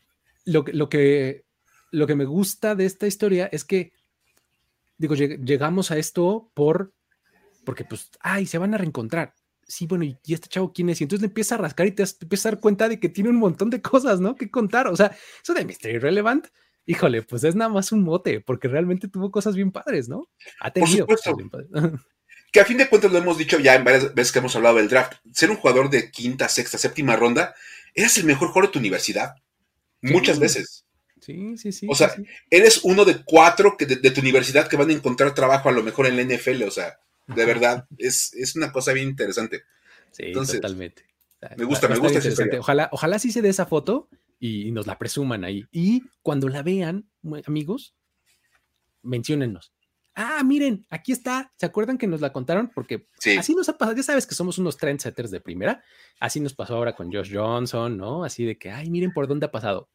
lo, 0.46 0.64
lo, 0.72 0.88
que, 0.88 1.44
lo 1.92 2.06
que 2.06 2.16
me 2.16 2.24
gusta 2.24 2.74
de 2.74 2.86
esta 2.86 3.06
historia 3.06 3.48
es 3.52 3.64
que, 3.64 3.92
digo, 4.98 5.14
llegamos 5.14 5.92
a 5.92 5.98
esto 5.98 6.50
por, 6.54 6.92
porque 7.64 7.84
pues, 7.84 8.10
ay, 8.20 8.46
se 8.46 8.58
van 8.58 8.74
a 8.74 8.78
reencontrar 8.78 9.34
sí, 9.66 9.86
bueno, 9.86 10.04
¿y, 10.04 10.18
este 10.28 10.48
chavo 10.48 10.72
quién 10.72 10.88
es? 10.88 11.00
Y 11.00 11.04
entonces 11.04 11.22
le 11.22 11.28
empieza 11.28 11.54
a 11.54 11.58
rascar 11.58 11.86
y 11.86 11.92
te, 11.92 12.04
empieza 12.20 12.48
a 12.48 12.52
dar 12.52 12.60
cuenta 12.60 12.88
de 12.88 12.98
que 13.00 13.08
tiene 13.08 13.30
un 13.30 13.36
montón 13.36 13.70
de 13.70 13.80
cosas, 13.82 14.20
¿no? 14.20 14.34
Que 14.34 14.50
contar. 14.50 14.88
O 14.88 14.96
sea, 14.96 15.16
eso 15.42 15.54
de 15.54 15.64
Mystery 15.64 15.98
Relevant, 15.98 16.46
híjole, 16.86 17.22
pues 17.22 17.44
es 17.44 17.54
nada 17.54 17.70
más 17.70 17.92
un 17.92 18.02
mote, 18.02 18.40
porque 18.40 18.68
realmente 18.68 19.08
tuvo 19.08 19.30
cosas 19.30 19.54
bien 19.54 19.72
padres, 19.72 20.08
¿no? 20.08 20.28
Ha 20.60 20.70
tenido 20.70 21.06
Por 21.06 21.18
supuesto. 21.18 21.68
que 22.52 22.60
a 22.60 22.64
fin 22.64 22.78
de 22.78 22.88
cuentas 22.88 23.10
lo 23.10 23.18
hemos 23.18 23.36
dicho 23.36 23.58
ya 23.58 23.74
en 23.74 23.82
varias 23.82 24.14
veces 24.14 24.32
que 24.32 24.38
hemos 24.38 24.54
hablado 24.54 24.76
del 24.76 24.88
draft. 24.88 25.14
Ser 25.32 25.50
un 25.50 25.56
jugador 25.56 25.90
de 25.90 26.10
quinta, 26.10 26.48
sexta, 26.48 26.78
séptima 26.78 27.16
ronda, 27.16 27.54
eres 27.94 28.16
el 28.18 28.24
mejor 28.24 28.48
jugador 28.48 28.68
de 28.68 28.72
tu 28.74 28.78
universidad. 28.78 29.34
Muchas 30.00 30.38
veces. 30.38 30.84
Sí, 31.20 31.56
sí, 31.56 31.72
sí. 31.72 31.86
O 31.90 31.94
sea, 31.94 32.14
eres 32.50 32.80
uno 32.84 33.04
de 33.04 33.24
cuatro 33.24 33.76
que 33.76 33.86
de, 33.86 34.10
tu 34.10 34.20
universidad 34.20 34.68
que 34.68 34.76
van 34.76 34.90
a 34.90 34.92
encontrar 34.92 35.34
trabajo 35.34 35.68
a 35.68 35.72
lo 35.72 35.82
mejor 35.82 36.06
en 36.06 36.16
la 36.16 36.22
NFL. 36.22 36.62
O 36.64 36.70
sea, 36.70 36.98
de 37.26 37.44
verdad, 37.44 37.86
es, 37.98 38.54
una 38.56 38.72
cosa 38.72 38.92
bien 38.92 39.08
interesante. 39.08 39.62
Sí, 40.12 40.32
totalmente. 40.32 41.04
Me 41.56 41.64
gusta, 41.64 41.88
me 41.88 41.96
gusta. 41.98 42.20
Ojalá, 42.58 42.88
ojalá 42.92 43.18
sí 43.18 43.32
se 43.32 43.42
dé 43.42 43.48
esa 43.48 43.66
foto 43.66 44.08
y, 44.38 44.70
nos 44.72 44.86
la 44.86 44.98
presuman 44.98 45.44
ahí. 45.44 45.66
Y 45.70 46.02
cuando 46.22 46.48
la 46.48 46.62
vean, 46.62 47.08
amigos, 47.46 47.94
menciónennos. 49.02 49.72
Ah, 50.14 50.42
miren, 50.44 50.86
aquí 50.90 51.12
está. 51.12 51.52
¿Se 51.56 51.66
acuerdan 51.66 51.98
que 51.98 52.06
nos 52.06 52.20
la 52.20 52.32
contaron? 52.32 52.70
Porque 52.72 53.08
así 53.36 53.54
nos 53.54 53.68
ha 53.68 53.76
pasado. 53.76 53.96
Ya 53.96 54.04
sabes 54.04 54.26
que 54.26 54.34
somos 54.34 54.58
unos 54.58 54.76
trendsetters 54.76 55.30
de 55.30 55.40
primera. 55.40 55.82
Así 56.20 56.40
nos 56.40 56.54
pasó 56.54 56.76
ahora 56.76 56.94
con 56.94 57.12
Josh 57.12 57.34
Johnson, 57.34 57.96
¿no? 57.96 58.24
Así 58.24 58.44
de 58.44 58.56
que, 58.56 58.70
ay, 58.70 58.90
miren 58.90 59.12
por 59.12 59.26
dónde 59.26 59.46
ha 59.46 59.50
pasado. 59.50 59.88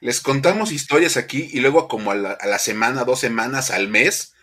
Les 0.00 0.20
contamos 0.20 0.70
historias 0.70 1.16
aquí 1.16 1.48
y 1.52 1.60
luego, 1.60 1.88
como 1.88 2.12
a 2.12 2.14
la, 2.14 2.58
semana, 2.58 3.04
dos 3.04 3.20
semanas, 3.20 3.70
al 3.70 3.88
mes, 3.88 4.34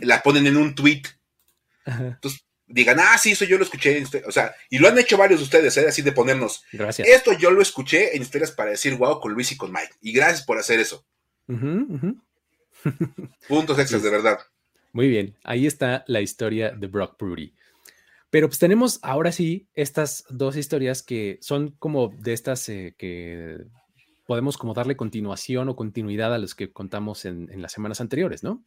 la 0.00 0.22
ponen 0.22 0.46
en 0.46 0.56
un 0.56 0.74
tweet 0.74 1.02
entonces, 1.86 2.44
digan, 2.66 2.98
ah, 3.00 3.18
sí, 3.18 3.32
eso 3.32 3.44
yo 3.44 3.58
lo 3.58 3.64
escuché. 3.64 4.02
O 4.26 4.32
sea, 4.32 4.54
y 4.70 4.78
lo 4.78 4.88
han 4.88 4.98
hecho 4.98 5.16
varios 5.16 5.40
de 5.40 5.44
ustedes, 5.44 5.76
¿eh? 5.76 5.86
así 5.88 6.02
de 6.02 6.12
ponernos. 6.12 6.64
Gracias. 6.72 7.08
Esto 7.08 7.32
yo 7.32 7.50
lo 7.50 7.62
escuché 7.62 8.16
en 8.16 8.22
historias 8.22 8.50
para 8.50 8.70
decir 8.70 8.96
wow 8.96 9.20
con 9.20 9.32
Luis 9.32 9.52
y 9.52 9.56
con 9.56 9.72
Mike. 9.72 9.94
Y 10.00 10.12
gracias 10.12 10.42
por 10.44 10.58
hacer 10.58 10.80
eso. 10.80 11.04
Puntos 13.48 13.78
extras, 13.78 14.02
de 14.02 14.10
verdad. 14.10 14.38
Muy 14.92 15.08
bien, 15.08 15.36
ahí 15.42 15.66
está 15.66 16.04
la 16.06 16.20
historia 16.20 16.70
de 16.70 16.86
Brock 16.86 17.16
Prudy. 17.16 17.54
Pero 18.30 18.48
pues 18.48 18.58
tenemos 18.58 18.98
ahora 19.02 19.32
sí 19.32 19.68
estas 19.74 20.24
dos 20.30 20.56
historias 20.56 21.02
que 21.02 21.38
son 21.42 21.72
como 21.78 22.08
de 22.08 22.32
estas 22.32 22.68
eh, 22.70 22.94
que 22.96 23.58
podemos 24.26 24.56
como 24.56 24.72
darle 24.72 24.96
continuación 24.96 25.68
o 25.68 25.76
continuidad 25.76 26.32
a 26.32 26.38
los 26.38 26.54
que 26.54 26.72
contamos 26.72 27.26
en 27.26 27.60
las 27.60 27.72
semanas 27.72 28.00
anteriores, 28.00 28.42
¿no? 28.42 28.64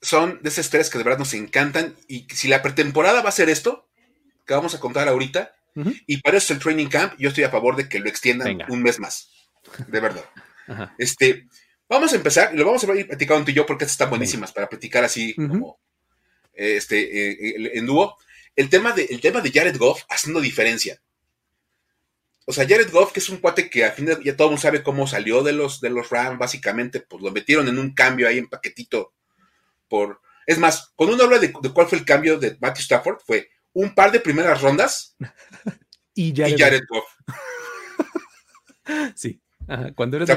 Son 0.00 0.40
de 0.42 0.48
esas 0.48 0.66
historias 0.66 0.90
que 0.90 0.98
de 0.98 1.04
verdad 1.04 1.18
nos 1.18 1.34
encantan. 1.34 1.96
Y 2.08 2.26
si 2.34 2.48
la 2.48 2.62
pretemporada 2.62 3.22
va 3.22 3.28
a 3.28 3.32
ser 3.32 3.48
esto, 3.48 3.88
que 4.46 4.54
vamos 4.54 4.74
a 4.74 4.80
contar 4.80 5.08
ahorita, 5.08 5.52
y 6.06 6.18
para 6.22 6.38
eso 6.38 6.54
el 6.54 6.58
training 6.58 6.86
camp, 6.86 7.14
yo 7.18 7.28
estoy 7.28 7.44
a 7.44 7.50
favor 7.50 7.76
de 7.76 7.88
que 7.88 7.98
lo 7.98 8.08
extiendan 8.08 8.58
un 8.68 8.82
mes 8.82 8.98
más. 8.98 9.30
De 9.88 10.00
verdad. 10.00 10.24
Este, 10.96 11.46
vamos 11.88 12.12
a 12.12 12.16
empezar, 12.16 12.54
y 12.54 12.56
lo 12.56 12.64
vamos 12.64 12.82
a 12.84 12.94
ir 12.94 13.06
platicando 13.06 13.44
tú 13.44 13.50
y 13.50 13.54
yo 13.54 13.66
porque 13.66 13.84
estas 13.84 13.94
están 13.94 14.10
buenísimas 14.10 14.52
para 14.52 14.68
platicar 14.68 15.04
así 15.04 15.34
como 15.34 15.78
este, 16.52 17.30
eh, 17.30 17.70
en 17.74 17.86
dúo. 17.86 18.16
El 18.54 18.70
tema, 18.70 18.92
de, 18.92 19.04
el 19.04 19.20
tema 19.20 19.42
de 19.42 19.52
Jared 19.52 19.76
Goff 19.76 20.04
haciendo 20.08 20.40
diferencia. 20.40 20.98
O 22.46 22.52
sea, 22.52 22.66
Jared 22.66 22.90
Goff, 22.90 23.12
que 23.12 23.20
es 23.20 23.28
un 23.28 23.38
cuate 23.38 23.68
que 23.68 23.84
al 23.84 23.92
final 23.92 24.22
ya 24.22 24.34
todo 24.34 24.46
el 24.48 24.52
mundo 24.52 24.62
sabe 24.62 24.82
cómo 24.82 25.06
salió 25.06 25.42
de 25.42 25.52
los, 25.52 25.80
de 25.80 25.90
los 25.90 26.08
Rams, 26.08 26.38
básicamente, 26.38 27.00
pues 27.00 27.22
lo 27.22 27.32
metieron 27.32 27.68
en 27.68 27.78
un 27.78 27.92
cambio 27.92 28.28
ahí 28.28 28.38
en 28.38 28.48
paquetito 28.48 29.12
por... 29.88 30.20
Es 30.46 30.58
más, 30.58 30.92
cuando 30.94 31.16
uno 31.16 31.24
habla 31.24 31.38
de, 31.38 31.52
cuál 31.52 31.88
fue 31.88 31.98
el 31.98 32.04
cambio 32.04 32.38
de 32.38 32.56
Matthew 32.60 32.82
Stafford, 32.82 33.18
fue 33.26 33.48
un 33.72 33.94
par 33.94 34.12
de 34.12 34.20
primeras 34.20 34.60
rondas 34.62 35.16
y 36.14 36.34
Jared, 36.34 36.82
Goff. 36.88 37.04
sí. 39.14 39.40
Cuando 39.96 40.16
eres 40.16 40.30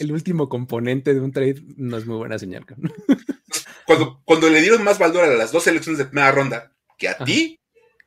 el, 0.00 0.10
último 0.10 0.48
componente 0.48 1.14
de 1.14 1.20
un 1.20 1.30
trade, 1.30 1.62
no 1.76 1.96
es 1.96 2.04
muy 2.04 2.16
buena 2.16 2.36
señal. 2.36 2.66
cuando, 3.86 4.20
cuando 4.24 4.50
le 4.50 4.60
dieron 4.60 4.82
más 4.82 4.98
valor 4.98 5.24
a 5.24 5.28
las 5.28 5.52
dos 5.52 5.62
selecciones 5.62 5.98
de 5.98 6.06
primera 6.06 6.32
ronda 6.32 6.72
que 6.98 7.08
a 7.08 7.18
ti. 7.18 7.60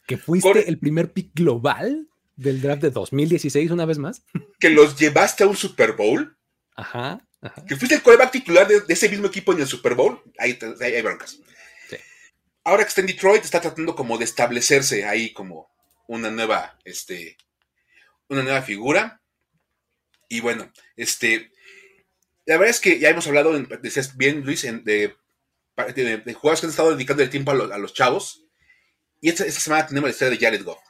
Que 0.05 0.17
fuiste 0.17 0.67
el 0.67 0.77
primer 0.77 1.13
pick 1.13 1.33
global 1.33 2.09
del 2.35 2.61
draft 2.61 2.81
de 2.81 2.91
2016, 2.91 3.71
una 3.71 3.85
vez 3.85 3.97
más. 3.97 4.23
Que 4.59 4.69
los 4.69 4.97
llevaste 4.99 5.45
a 5.45 5.47
un 5.47 5.55
Super 5.55 5.93
Bowl. 5.93 6.37
Ajá. 6.75 7.24
Que 7.67 7.75
fuiste 7.75 7.95
el 7.95 8.01
coreback 8.01 8.31
titular 8.31 8.67
de, 8.67 8.81
ese 8.87 9.09
mismo 9.09 9.27
equipo 9.27 9.53
en 9.53 9.61
el 9.61 9.67
Super 9.67 9.95
Bowl, 9.95 10.21
ahí, 10.37 10.57
hay 10.81 11.01
broncas. 11.01 11.39
Ahora 12.63 12.83
que 12.83 12.89
está 12.89 13.01
en 13.01 13.07
Detroit, 13.07 13.43
está 13.43 13.61
tratando 13.61 13.95
como 13.95 14.17
de 14.17 14.25
establecerse 14.25 15.05
ahí 15.05 15.31
como 15.33 15.69
una 16.07 16.31
nueva, 16.31 16.79
este, 16.83 17.37
una 18.27 18.41
nueva 18.41 18.61
figura. 18.63 19.21
Y 20.27 20.39
bueno, 20.39 20.71
este, 20.95 21.51
la 22.45 22.57
verdad 22.57 22.71
es 22.71 22.79
que 22.79 22.99
ya 22.99 23.09
hemos 23.09 23.27
hablado, 23.27 23.53
decías 23.81 24.17
bien 24.17 24.43
Luis, 24.43 24.63
de, 24.63 24.83
de, 24.83 26.33
jugadores 26.33 26.61
que 26.61 26.65
han 26.65 26.71
estado 26.71 26.95
dedicando 26.95 27.21
el 27.21 27.29
tiempo 27.29 27.51
a, 27.51 27.77
los 27.77 27.93
chavos. 27.93 28.43
Y 29.21 29.29
esta, 29.29 29.49
semana 29.51 29.85
tenemos 29.85 30.09
la 30.09 30.11
historia 30.11 30.37
de 30.37 30.45
Jared 30.45 30.63
Goff, 30.63 30.81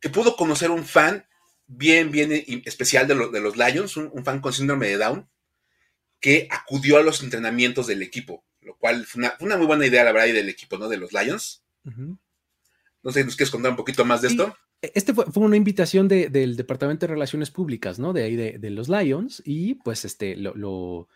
que 0.00 0.10
pudo 0.10 0.36
conocer 0.36 0.70
un 0.70 0.84
fan 0.84 1.26
bien, 1.66 2.10
bien 2.10 2.32
especial 2.64 3.06
de, 3.06 3.14
de 3.14 3.40
los 3.40 3.56
Lions, 3.56 3.96
un, 3.96 4.24
fan 4.24 4.40
con 4.40 4.52
síndrome 4.52 4.88
de 4.88 4.98
Down, 4.98 5.28
que 6.22 6.48
acudió 6.50 6.96
a 6.96 7.02
los 7.02 7.22
entrenamientos 7.22 7.86
del 7.86 8.00
equipo, 8.00 8.46
lo 8.62 8.76
cual 8.78 9.04
fue 9.04 9.28
una, 9.40 9.56
muy 9.58 9.66
buena 9.66 9.86
idea, 9.86 10.04
la 10.04 10.12
verdad, 10.12 10.28
y 10.28 10.32
del 10.32 10.48
equipo, 10.48 10.78
¿no? 10.78 10.88
De 10.88 10.96
los 10.96 11.12
Lions. 11.12 11.62
No 11.84 13.10
sé, 13.10 13.24
¿nos 13.24 13.36
quieres 13.36 13.50
contar 13.50 13.72
un 13.72 13.76
poquito 13.76 14.04
más 14.04 14.22
de 14.22 14.28
esto? 14.28 14.56
Este 14.80 15.12
fue, 15.12 15.26
una 15.34 15.56
invitación 15.56 16.08
del 16.08 16.56
Departamento 16.56 17.06
de 17.06 17.12
Relaciones 17.12 17.50
Públicas, 17.50 17.98
¿no? 17.98 18.14
De 18.14 18.22
ahí 18.22 18.36
de, 18.36 18.70
los 18.70 18.88
Lions, 18.88 19.42
y 19.44 19.74
pues 19.74 20.04
este, 20.04 20.36
lo, 20.36 20.54
lo, 20.54 21.08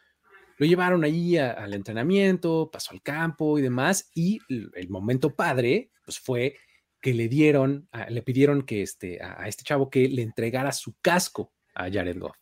llevaron 0.59 1.05
ahí 1.05 1.38
al 1.38 1.73
entrenamiento, 1.73 2.69
pasó 2.71 2.92
al 2.92 3.01
campo 3.01 3.59
y 3.59 3.62
demás, 3.62 4.11
y 4.12 4.40
el 4.49 4.88
momento 4.90 5.35
padre, 5.35 5.92
pues 6.05 6.19
fue 6.19 6.57
que 7.01 7.14
le 7.14 7.29
dieron, 7.29 7.88
le 8.09 8.23
pidieron 8.23 8.62
que 8.62 8.83
este, 8.83 9.23
a, 9.23 9.47
este 9.47 9.62
chavo 9.62 9.88
que 9.88 10.09
le 10.09 10.23
entregara 10.23 10.73
su 10.73 10.97
casco 11.01 11.53
a 11.73 11.85
Jared 11.88 12.19
Goff. 12.19 12.37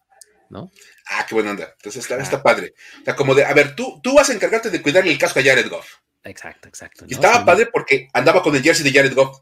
¿No? 0.51 0.71
Ah, 1.11 1.25
qué 1.29 1.35
buena 1.35 1.51
onda. 1.51 1.75
Entonces 1.77 2.03
está, 2.03 2.17
está, 2.23 2.43
padre. 2.43 2.75
O 3.01 3.05
sea, 3.05 3.17
como 3.17 3.35
de, 3.35 3.45
a 3.45 3.53
ver, 3.53 3.75
tú, 3.75 4.01
tú 4.03 4.15
vas 4.15 4.31
a 4.31 4.35
encargarte 4.35 4.71
de 4.71 4.83
cuidarle 4.83 5.13
el 5.13 5.19
casco 5.19 5.41
a 5.41 5.43
Jared 5.43 5.69
Goff. 5.69 5.87
Exacto, 6.25 6.69
exacto. 6.69 7.05
Y 7.09 7.15
estaba 7.15 7.45
padre 7.45 7.67
porque 7.67 8.09
andaba 8.13 8.43
con 8.43 8.55
el 8.57 8.63
jersey 8.63 8.85
de 8.85 8.97
Jared 8.97 9.15
Goff. 9.15 9.41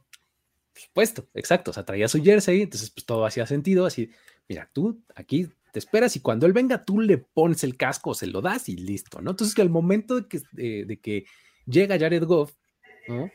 Por 0.73 0.83
supuesto, 0.83 1.29
exacto. 1.35 1.71
O 1.71 1.75
sea, 1.75 1.85
traía 1.85 2.09
su 2.09 2.23
jersey, 2.23 2.63
entonces 2.63 2.91
pues 2.91 3.07
todo 3.07 3.25
hacía 3.25 3.47
sentido. 3.47 3.87
Así, 3.87 4.11
mira, 4.49 4.69
tú 4.73 5.03
aquí 5.15 5.49
te 5.73 5.79
esperas 5.79 6.17
y 6.17 6.21
cuando 6.21 6.47
él 6.47 6.53
venga, 6.53 6.85
tú 6.85 7.01
le 7.01 7.19
pones 7.19 7.65
el 7.65 7.77
casco, 7.77 8.15
se 8.15 8.27
lo 8.27 8.43
das 8.43 8.69
y 8.69 8.77
listo, 8.77 9.21
¿no? 9.21 9.31
Entonces, 9.31 9.55
que 9.55 9.63
al 9.63 9.71
momento 9.71 10.21
de 10.21 10.29
que, 10.29 10.41
de 10.85 11.01
que 11.01 11.25
llega 11.67 11.99
Jared 11.99 12.25
Goff, 12.25 12.53
¿no? 13.09 13.31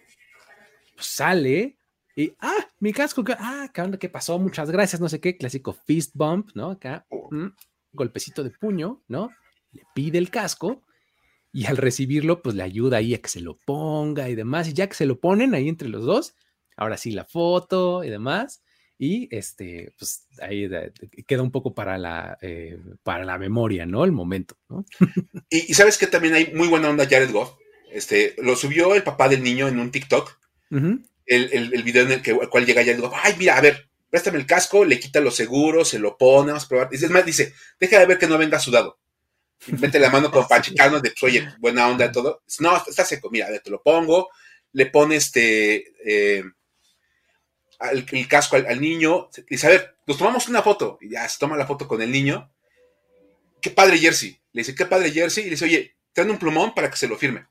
Pues 0.95 1.07
sale 1.07 1.76
y, 2.17 2.35
ah, 2.39 2.67
mi 2.79 2.93
casco, 2.93 3.23
ah, 3.37 3.71
¿qué 3.99 4.09
pasó? 4.09 4.39
Muchas 4.39 4.71
gracias, 4.71 4.99
no 4.99 5.07
sé 5.07 5.19
qué, 5.19 5.37
clásico 5.37 5.73
fist 5.85 6.15
bump, 6.15 6.49
¿no? 6.55 6.71
Acá, 6.71 7.05
mm, 7.29 7.49
golpecito 7.93 8.43
de 8.43 8.49
puño, 8.49 9.03
¿no? 9.07 9.29
Le 9.71 9.83
pide 9.93 10.17
el 10.17 10.31
casco 10.31 10.83
y 11.53 11.65
al 11.67 11.77
recibirlo, 11.77 12.41
pues 12.41 12.55
le 12.55 12.63
ayuda 12.63 12.97
ahí 12.97 13.13
a 13.13 13.21
que 13.21 13.29
se 13.29 13.39
lo 13.39 13.53
ponga 13.53 14.29
y 14.29 14.35
demás. 14.35 14.67
Y 14.67 14.73
ya 14.73 14.87
que 14.87 14.95
se 14.95 15.05
lo 15.05 15.19
ponen 15.19 15.53
ahí 15.53 15.69
entre 15.69 15.89
los 15.89 16.05
dos, 16.05 16.33
ahora 16.75 16.97
sí 16.97 17.11
la 17.11 17.23
foto 17.23 18.03
y 18.03 18.09
demás. 18.09 18.63
Y 18.97 19.27
este, 19.29 19.93
pues 19.99 20.25
ahí 20.41 20.67
queda 21.27 21.43
un 21.43 21.51
poco 21.51 21.75
para 21.75 21.99
la, 21.99 22.39
eh, 22.41 22.79
para 23.03 23.25
la 23.25 23.37
memoria, 23.37 23.85
¿no? 23.85 24.03
El 24.03 24.11
momento, 24.11 24.57
¿no? 24.69 24.85
y, 25.51 25.71
sabes 25.75 25.99
que 25.99 26.07
también 26.07 26.33
hay 26.33 26.51
muy 26.51 26.67
buena 26.67 26.89
onda 26.89 27.07
Jared 27.07 27.31
Goff. 27.31 27.53
Este, 27.91 28.33
lo 28.39 28.55
subió 28.55 28.95
el 28.95 29.03
papá 29.03 29.29
del 29.29 29.43
niño 29.43 29.67
en 29.67 29.79
un 29.79 29.91
TikTok 29.91 30.35
el, 31.27 31.73
el, 31.73 31.83
video 31.83 32.03
en 32.03 32.13
el, 32.13 32.21
que, 32.21 32.33
cual 32.33 32.65
llega 32.65 32.81
ya 32.81 32.93
y 32.93 32.95
digo, 32.95 33.11
ay, 33.13 33.35
mira, 33.37 33.57
a 33.57 33.61
ver, 33.61 33.89
préstame 34.09 34.37
el 34.37 34.45
casco, 34.45 34.85
le 34.85 34.99
quita 34.99 35.19
los 35.19 35.35
seguros, 35.35 35.89
se 35.89 35.99
lo 35.99 36.17
pone, 36.17 36.51
vamos 36.51 36.65
a 36.65 36.67
probar. 36.67 36.89
Es 36.91 37.09
más, 37.09 37.25
dice, 37.25 37.53
deja 37.79 37.99
de 37.99 38.05
ver 38.05 38.17
que 38.17 38.27
no 38.27 38.37
venga 38.37 38.59
sudado. 38.59 38.99
mete 39.79 39.99
la 39.99 40.09
mano 40.09 40.31
con 40.31 40.47
Pachicano 40.47 40.99
de, 40.99 41.13
oye, 41.21 41.47
buena 41.59 41.87
onda, 41.87 42.11
todo. 42.11 42.43
No, 42.59 42.77
está 42.87 43.05
seco, 43.05 43.29
mira, 43.29 43.47
te 43.59 43.69
lo 43.69 43.81
pongo, 43.81 44.29
le 44.71 44.85
pone 44.87 45.17
este, 45.17 45.93
eh, 46.05 46.43
el, 47.91 48.27
casco 48.27 48.55
al, 48.55 48.81
niño. 48.81 49.29
Dice, 49.49 49.67
a 49.67 49.71
ver, 49.71 49.97
nos 50.05 50.17
tomamos 50.17 50.47
una 50.47 50.61
foto. 50.61 50.97
Y 51.01 51.09
ya 51.09 51.27
se 51.27 51.39
toma 51.39 51.57
la 51.57 51.67
foto 51.67 51.87
con 51.87 52.01
el 52.01 52.11
niño. 52.11 52.51
Qué 53.61 53.71
padre 53.71 53.97
jersey. 53.97 54.39
Le 54.53 54.61
dice, 54.61 54.75
qué 54.75 54.85
padre 54.85 55.11
jersey. 55.11 55.43
Y 55.43 55.47
le 55.47 55.51
dice, 55.51 55.65
oye, 55.65 55.95
traen 56.13 56.31
un 56.31 56.39
plumón 56.39 56.73
para 56.73 56.89
que 56.89 56.97
se 56.97 57.07
lo 57.07 57.17
firme. 57.17 57.47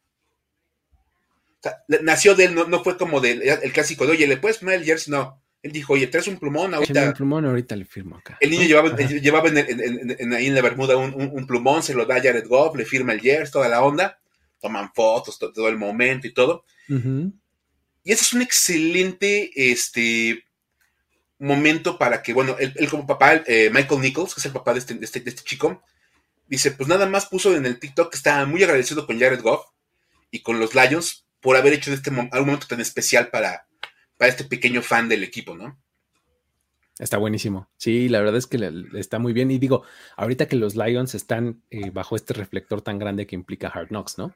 Sea, 1.61 1.77
nació 2.03 2.35
de 2.35 2.45
él, 2.45 2.55
no, 2.55 2.85
fue 2.85 2.97
como 2.97 3.21
del 3.21 3.43
el 3.43 3.73
clásico 3.73 4.07
de, 4.07 4.13
oye, 4.13 4.27
¿le 4.27 4.37
puedes 4.37 4.59
poner 4.59 4.77
el 4.77 4.85
jersey? 4.85 5.11
No. 5.11 5.43
Él 5.63 5.73
dijo, 5.73 5.95
oye, 5.95 6.07
traes 6.07 6.29
un 6.29 6.39
plumón 6.39 6.75
ahorita. 6.75 7.09
un 7.09 7.13
plumón 7.13 7.45
ahorita 7.45 7.75
le 7.75 7.85
firmo 7.85 8.17
acá. 8.17 8.39
El 8.41 8.51
niño 8.51 8.65
llevaba, 8.65 8.97
llevaba 8.97 9.49
en, 9.49 10.33
ahí 10.33 10.47
en 10.47 10.55
la 10.55 10.63
Bermuda 10.63 10.97
un, 10.97 11.47
plumón, 11.47 11.83
se 11.83 11.95
lo 11.95 12.05
da 12.07 12.17
a 12.17 12.23
Jared 12.23 12.47
Goff, 12.47 12.77
le 12.77 12.85
firma 12.85 13.13
el 13.13 13.21
jersey, 13.21 13.53
toda 13.53 13.69
la 13.69 13.83
onda. 13.83 14.19
Toman 14.61 14.93
fotos, 14.95 15.39
todo, 15.39 15.69
el 15.69 15.77
momento 15.77 16.27
y 16.27 16.33
todo. 16.33 16.65
Y 16.89 18.13
ese 18.13 18.23
es 18.23 18.33
un 18.33 18.43
excelente 18.43 19.51
este, 19.57 20.45
momento 21.39 21.99
para 21.99 22.23
que, 22.23 22.33
bueno, 22.33 22.57
él, 22.59 22.89
como 22.89 23.07
papá, 23.07 23.43
eh, 23.47 23.71
Michael 23.73 24.01
Nichols, 24.01 24.35
que 24.35 24.41
es 24.41 24.47
el 24.47 24.53
papá 24.53 24.73
de 24.73 24.79
este, 24.79 24.99
este, 25.01 25.23
este, 25.27 25.43
chico, 25.43 25.83
dice, 26.47 26.71
pues 26.71 26.89
nada 26.89 27.07
más 27.07 27.27
puso 27.27 27.55
en 27.57 27.67
el 27.67 27.79
TikTok 27.79 28.11
que 28.11 28.17
está 28.17 28.47
muy 28.47 28.63
agradecido 28.63 29.07
con 29.07 29.19
Jared 29.19 29.43
Goff 29.43 29.67
y 30.31 30.43
con 30.43 30.61
los 30.61 30.75
Lions 30.75 31.26
por 31.47 31.57
haber 31.57 31.75
hecho 31.75 31.93
de 31.93 31.97
este 31.97 32.11
algún 32.11 32.47
momento 32.47 32.67
tan 32.67 32.81
especial 32.81 33.29
para, 33.29 33.69
para 34.17 34.29
este 34.29 34.43
pequeño 34.43 34.83
fan 34.83 35.09
del 35.09 35.23
equipo, 35.23 35.55
¿no? 35.55 35.81
Está 36.99 37.19
buenísimo. 37.19 37.69
Sí, 37.77 38.09
la 38.09 38.19
verdad 38.19 38.37
es 38.37 38.49
que 38.49 38.59
está 38.95 39.21
muy 39.21 39.33
bien. 39.33 39.53
Y 39.53 39.59
digo, 39.61 39.85
ahorita 40.17 40.49
que 40.49 40.57
los 40.57 40.75
Lions 40.75 41.15
están 41.15 41.63
eh, 41.71 41.91
bajo 41.91 42.17
este 42.17 42.35
reflector 42.35 42.83
tan 42.83 42.99
grande 42.99 43.29
que 43.29 43.37
implica 43.37 43.69
Hard 43.69 43.91
Knocks, 43.91 44.19
¿no? 44.19 44.35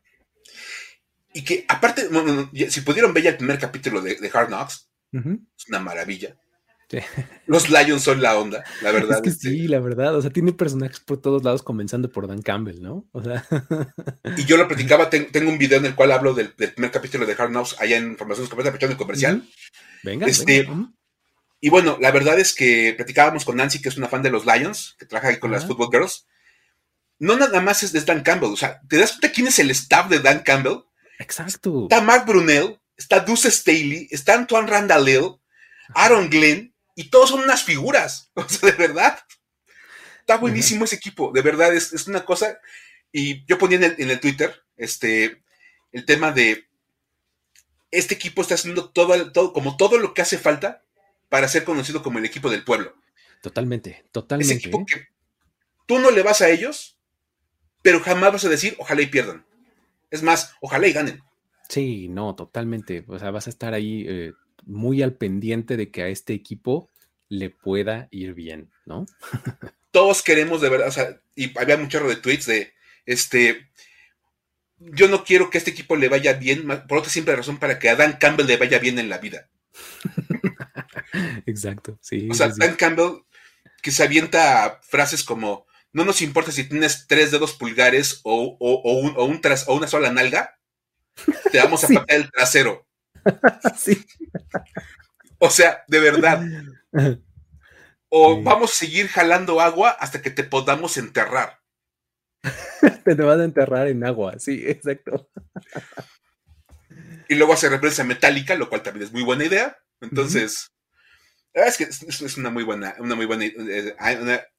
Y 1.35 1.42
que 1.42 1.64
aparte, 1.66 2.09
si 2.68 2.81
pudieron 2.83 3.12
ver 3.12 3.25
ya 3.25 3.31
el 3.31 3.38
primer 3.38 3.59
capítulo 3.59 4.01
de, 4.03 4.31
Hard 4.33 4.46
Knocks, 4.46 4.88
es 5.12 5.68
una 5.68 5.81
maravilla. 5.81 6.37
Los 7.46 7.70
Lions 7.70 8.03
son 8.03 8.20
la 8.20 8.38
onda, 8.38 8.64
la 8.83 8.92
verdad. 8.92 9.18
Es 9.18 9.22
que 9.22 9.29
este. 9.31 9.50
sí, 9.50 9.68
la 9.68 9.81
verdad. 9.81 10.14
O 10.16 10.22
sea, 10.22 10.31
tiene 10.31 10.53
personajes 10.53 11.00
por 11.00 11.20
todos 11.20 11.44
lados, 11.44 11.62
comenzando 11.62 12.11
por 12.11 12.26
Dan 12.26 12.42
Campbell, 12.42 12.81
¿no? 12.81 13.09
O 13.12 13.22
sea. 13.22 13.44
Y 14.37 14.44
yo 14.44 14.57
lo 14.57 14.66
platicaba, 14.68 15.11
tengo 15.11 15.50
un 15.50 15.59
video 15.59 15.79
en 15.79 15.87
el 15.87 15.94
cual 15.94 16.12
hablo 16.12 16.35
del, 16.35 16.53
primer 16.53 16.90
capítulo 16.90 17.26
de 17.26 17.35
Hard 17.35 17.50
Knocks 17.50 17.76
allá 17.79 17.96
en 17.96 18.16
Formaciones 18.16 18.50
de 18.50 18.96
comercial. 18.96 19.48
Venga, 20.03 20.26
este, 20.26 20.68
Y 21.61 21.68
bueno, 21.68 21.98
la 22.00 22.11
verdad 22.11 22.38
es 22.38 22.55
que 22.55 22.94
platicábamos 22.96 23.44
con 23.44 23.57
Nancy, 23.57 23.81
que 23.81 23.88
es 23.88 23.96
una 23.96 24.09
fan 24.09 24.22
de 24.22 24.31
los 24.31 24.46
Lions, 24.46 24.96
que 24.98 25.07
trabaja 25.07 25.29
ahí 25.29 25.38
con 25.38 25.50
las 25.50 25.66
Football 25.66 25.90
Girls. 25.92 26.26
No 27.18 27.37
nada 27.37 27.61
más 27.61 27.83
es, 27.83 27.94
es 27.94 28.07
Dan 28.07 28.22
Campbell, 28.22 28.50
o 28.50 28.57
sea, 28.57 28.81
¿te 28.88 28.96
das 28.96 29.12
cuenta 29.12 29.31
quién 29.31 29.46
es 29.46 29.59
el 29.59 29.70
staff 29.72 30.09
de 30.09 30.20
Dan 30.20 30.40
Campbell? 30.40 30.79
Exacto. 31.18 31.83
Está 31.83 32.00
Mark 32.00 32.24
Brunel, 32.26 32.81
está 32.96 33.20
Deuce 33.20 33.50
Staley, 33.50 34.09
está 34.11 34.35
Antoine 34.35 34.66
Randall, 34.66 35.38
Aaron 35.94 36.31
Glenn, 36.31 36.70
y 37.01 37.09
todos 37.09 37.31
son 37.31 37.41
unas 37.41 37.65
figuras. 37.65 38.31
O 38.35 38.47
sea, 38.47 38.71
de 38.71 38.77
verdad. 38.77 39.19
Está 40.21 40.37
buenísimo 40.37 40.85
ese 40.85 40.97
equipo. 40.97 41.33
De 41.33 41.41
verdad, 41.41 41.75
es, 41.75 42.07
una 42.07 42.27
cosa. 42.27 42.61
Y 43.11 43.45
yo 43.47 43.57
ponía 43.57 43.79
en 43.79 44.11
el, 44.11 44.21
Twitter 44.21 44.55
este, 44.77 45.43
el 45.93 46.05
tema 46.05 46.31
de 46.31 46.69
este 47.91 48.15
equipo 48.15 48.43
está 48.43 48.55
haciendo 48.55 48.91
todo, 48.91 49.33
todo, 49.33 49.53
como 49.55 49.79
todo 49.79 49.99
lo 49.99 50.13
que 50.13 50.23
hace 50.23 50.39
falta 50.39 50.85
para 51.31 51.49
ser 51.49 51.65
conocido 51.65 52.03
como 52.03 52.19
el 52.19 52.27
equipo 52.27 52.51
del 52.51 52.65
pueblo. 52.65 52.95
Totalmente, 53.43 54.05
totalmente. 54.13 54.55
Ese 54.55 54.61
equipo 54.61 54.85
que 54.85 55.09
tú 55.87 55.99
no 55.99 56.11
le 56.11 56.23
vas 56.23 56.43
a 56.43 56.51
ellos, 56.51 56.99
pero 57.83 58.01
jamás 58.01 58.33
vas 58.33 58.45
a 58.45 58.51
decir, 58.51 58.77
ojalá 58.79 59.01
y 59.01 59.07
pierdan. 59.07 59.47
Es 60.11 60.23
más, 60.23 60.55
ojalá 60.61 60.87
y 60.87 60.93
ganen. 60.93 61.23
Sí, 61.69 62.09
no, 62.09 62.35
totalmente. 62.37 63.05
O 63.09 63.19
sea, 63.19 63.31
vas 63.31 63.47
a 63.47 63.51
estar 63.51 63.73
ahí 63.73 64.05
eh, 64.07 64.33
muy 64.64 65.03
al 65.03 65.14
pendiente 65.14 65.77
de 65.77 65.90
que 65.90 66.03
a 66.03 66.09
este 66.09 66.35
equipo 66.35 66.90
le 67.29 67.51
pueda 67.51 68.09
ir 68.11 68.35
bien, 68.35 68.70
¿no? 68.87 69.07
Todos 69.90 70.23
queremos 70.23 70.61
de 70.61 70.68
verdad, 70.68 70.88
o 70.88 70.92
sea, 70.92 71.20
y 71.35 71.57
había 71.59 71.77
mucho 71.77 72.07
de 72.07 72.16
tweets 72.16 72.46
de, 72.46 72.73
este, 73.07 73.70
yo 74.79 75.09
no 75.09 75.25
quiero 75.25 75.51
que 75.51 75.59
a 75.59 75.61
este 75.61 75.70
equipo 75.70 75.96
le 75.96 76.09
vaya 76.09 76.35
bien, 76.35 76.66
por 76.88 76.99
otra 76.99 77.11
simple 77.11 77.35
razón, 77.35 77.59
para 77.59 77.79
que 77.79 77.88
a 77.88 77.96
Dan 77.96 78.18
Campbell 78.18 78.46
le 78.46 78.57
vaya 78.57 78.79
bien 78.79 78.99
en 78.99 79.09
la 79.09 79.18
vida. 79.18 79.49
Exacto, 81.46 81.99
sí. 82.01 82.29
O 82.31 82.35
sea, 82.35 82.49
Dan 82.57 82.77
Campbell 82.77 83.23
que 83.83 83.90
se 83.90 84.03
avienta 84.03 84.81
frases 84.83 85.25
como, 85.25 85.66
no 85.92 86.05
nos 86.05 86.23
importa 86.23 86.53
si 86.53 86.64
tienes 86.64 87.07
tres 87.07 87.31
dedos 87.31 87.55
pulgares 87.55 88.20
o, 88.23 88.57
un, 88.61 89.16
un 89.16 89.40
tras, 89.40 89.68
o 89.68 89.75
una 89.75 89.88
sola 89.88 90.12
nalga, 90.12 90.59
te 91.51 91.59
vamos 91.59 91.85
a 91.85 91.87
sí. 91.87 91.99
el 92.09 92.31
trasero. 92.31 92.87
sí. 93.76 94.04
O 95.38 95.50
sea, 95.50 95.85
de 95.88 96.00
verdad. 96.00 96.42
O 98.12 98.42
vamos 98.42 98.72
a 98.72 98.74
seguir 98.74 99.06
jalando 99.06 99.61
agua 99.61 99.90
hasta 99.90 100.20
que 100.20 100.30
te 100.30 100.42
podamos 100.42 100.96
enterrar. 100.96 101.61
te, 103.04 103.14
te 103.14 103.22
vas 103.22 103.38
a 103.38 103.44
enterrar 103.44 103.87
en 103.87 104.04
agua, 104.04 104.37
sí, 104.40 104.64
exacto. 104.66 105.30
y 107.28 107.37
luego 107.37 107.52
hace 107.52 107.68
referencia 107.68 108.02
metálica, 108.02 108.56
lo 108.56 108.68
cual 108.68 108.83
también 108.83 109.06
es 109.06 109.12
muy 109.12 109.22
buena 109.22 109.44
idea. 109.44 109.78
Entonces, 110.00 110.72
es 111.52 111.76
que 111.76 111.85
es, 111.85 112.37
una 112.37 112.50
muy 112.50 112.62
buena, 112.62 112.94
una 112.98 113.14
muy 113.14 113.26
buena, 113.26 113.44
eh, 113.44 113.94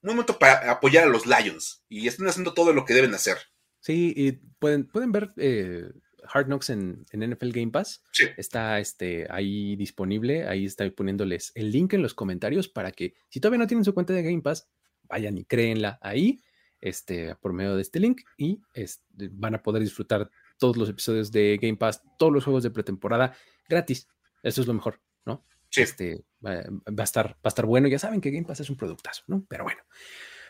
un 0.02 0.10
momento 0.10 0.38
para 0.38 0.72
apoyar 0.72 1.06
a 1.06 1.10
los 1.10 1.26
Lions 1.26 1.84
y 1.88 2.08
están 2.08 2.28
haciendo 2.28 2.54
todo 2.54 2.74
lo 2.74 2.86
que 2.86 2.94
deben 2.94 3.14
hacer. 3.14 3.38
Sí, 3.80 4.14
y 4.16 4.34
pueden, 4.60 4.88
pueden 4.88 5.12
ver 5.12 5.30
eh, 5.38 5.90
Hard 6.32 6.48
Knocks 6.48 6.70
en, 6.70 7.06
NFL 7.14 7.50
Game 7.50 7.72
Pass. 7.72 8.04
Sí. 8.12 8.26
Está 8.38 8.80
este, 8.80 9.28
ahí 9.30 9.76
disponible, 9.76 10.48
ahí 10.48 10.66
estoy 10.66 10.92
poniéndoles 10.92 11.52
el 11.56 11.72
link 11.72 11.94
en 11.94 12.02
los 12.02 12.14
comentarios 12.14 12.68
para 12.68 12.92
que 12.92 13.16
si 13.30 13.40
todavía 13.40 13.60
no 13.60 13.68
tienen 13.68 13.86
su 13.86 13.94
cuenta 13.94 14.14
de 14.14 14.24
Game 14.24 14.42
Pass, 14.42 14.70
vayan 15.04 15.38
y 15.38 15.46
créenla 15.46 16.00
ahí 16.02 16.42
este, 16.80 17.36
por 17.36 17.54
medio 17.54 17.76
de 17.76 17.82
este 17.82 18.00
link 18.00 18.22
y 18.38 18.62
este, 18.74 19.30
van 19.32 19.56
a 19.56 19.62
poder 19.62 19.82
disfrutar 19.82 20.30
todos 20.58 20.78
los 20.78 20.90
episodios 20.90 21.32
de 21.32 21.58
Game 21.62 21.78
Pass, 21.78 22.02
todos 22.18 22.34
los 22.34 22.44
juegos 22.44 22.64
de 22.64 22.72
pretemporada 22.72 23.36
gratis. 23.68 24.08
Eso 24.44 24.62
es 24.62 24.68
lo 24.68 24.74
mejor, 24.74 25.02
¿no? 25.26 25.46
Este, 25.76 26.24
va, 26.46 26.64
a 26.98 27.04
estar, 27.04 27.30
va 27.30 27.40
a 27.44 27.48
estar 27.50 27.66
bueno. 27.66 27.88
Ya 27.88 28.00
saben 28.00 28.22
que 28.22 28.32
Game 28.32 28.46
Pass 28.46 28.60
es 28.60 28.70
un 28.70 28.78
productazo, 28.78 29.24
¿no? 29.28 29.46
Pero 29.48 29.64
bueno, 29.64 29.82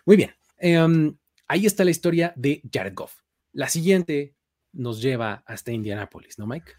muy 0.06 0.16
bien. 0.16 0.34
Em, 0.58 1.18
ahí 1.48 1.66
está 1.66 1.84
la 1.84 1.92
historia 1.92 2.34
de 2.36 2.62
Jared 2.72 2.94
Goff. 2.94 3.22
La 3.52 3.68
siguiente 3.68 4.36
nos 4.74 5.02
lleva 5.02 5.44
hasta 5.46 5.72
Indianápolis, 5.72 6.40
¿no, 6.40 6.48
Mike? 6.48 6.74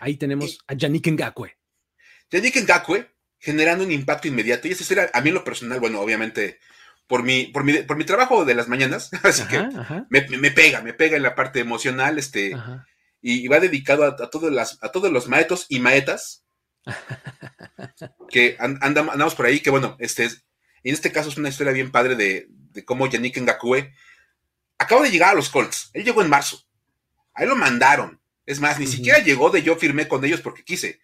Ahí 0.00 0.16
tenemos 0.16 0.58
a 0.66 0.74
Yannick 0.74 1.08
Ngakwe. 1.08 1.56
Yannick 2.30 2.56
Ngakwe 2.62 3.10
generando 3.38 3.84
un 3.84 3.92
impacto 3.92 4.28
inmediato. 4.28 4.68
Y 4.68 4.72
eso 4.72 4.92
era, 4.92 5.10
a 5.12 5.20
mí 5.20 5.28
en 5.28 5.34
lo 5.34 5.44
personal, 5.44 5.80
bueno, 5.80 6.00
obviamente, 6.00 6.60
por 7.06 7.22
mi, 7.22 7.46
por 7.46 7.64
mi, 7.64 7.72
por 7.78 7.96
mi 7.96 8.04
trabajo 8.04 8.44
de 8.44 8.54
las 8.54 8.68
mañanas, 8.68 9.10
así 9.22 9.42
que 9.48 9.66
Me, 10.10 10.50
pega, 10.50 10.82
me 10.82 10.92
pega 10.92 11.16
en 11.16 11.22
la 11.22 11.34
parte 11.34 11.60
emocional, 11.60 12.18
este, 12.18 12.56
y, 13.20 13.48
va 13.48 13.58
dedicado 13.58 14.04
a, 14.04 14.50
las, 14.50 14.78
a 14.82 14.92
todos 14.92 15.10
los 15.10 15.28
maetos 15.28 15.66
y 15.68 15.80
maetas 15.80 16.44
que 18.30 18.56
andamos, 18.58 19.34
por 19.34 19.46
ahí, 19.46 19.60
que 19.60 19.70
bueno, 19.70 19.96
este 19.98 20.28
en 20.82 20.94
este 20.94 21.12
caso 21.12 21.28
es 21.28 21.36
una 21.36 21.50
historia 21.50 21.72
bien 21.72 21.90
padre 21.90 22.14
de, 22.14 22.48
cómo 22.84 23.06
Yannick 23.06 23.38
Ngakwe 23.38 23.92
acaba 24.78 25.02
de 25.02 25.10
llegar 25.10 25.30
a 25.30 25.34
los 25.34 25.50
Colts. 25.50 25.90
Él 25.92 26.04
llegó 26.04 26.22
en 26.22 26.30
marzo. 26.30 26.64
Ahí 27.40 27.46
lo 27.46 27.56
mandaron. 27.56 28.20
Es 28.44 28.60
más, 28.60 28.78
ni 28.78 28.86
siquiera 28.86 29.18
llegó 29.18 29.48
de 29.48 29.62
yo 29.62 29.74
firmé 29.76 30.06
con 30.06 30.22
ellos 30.26 30.42
porque 30.42 30.62
quise. 30.62 31.00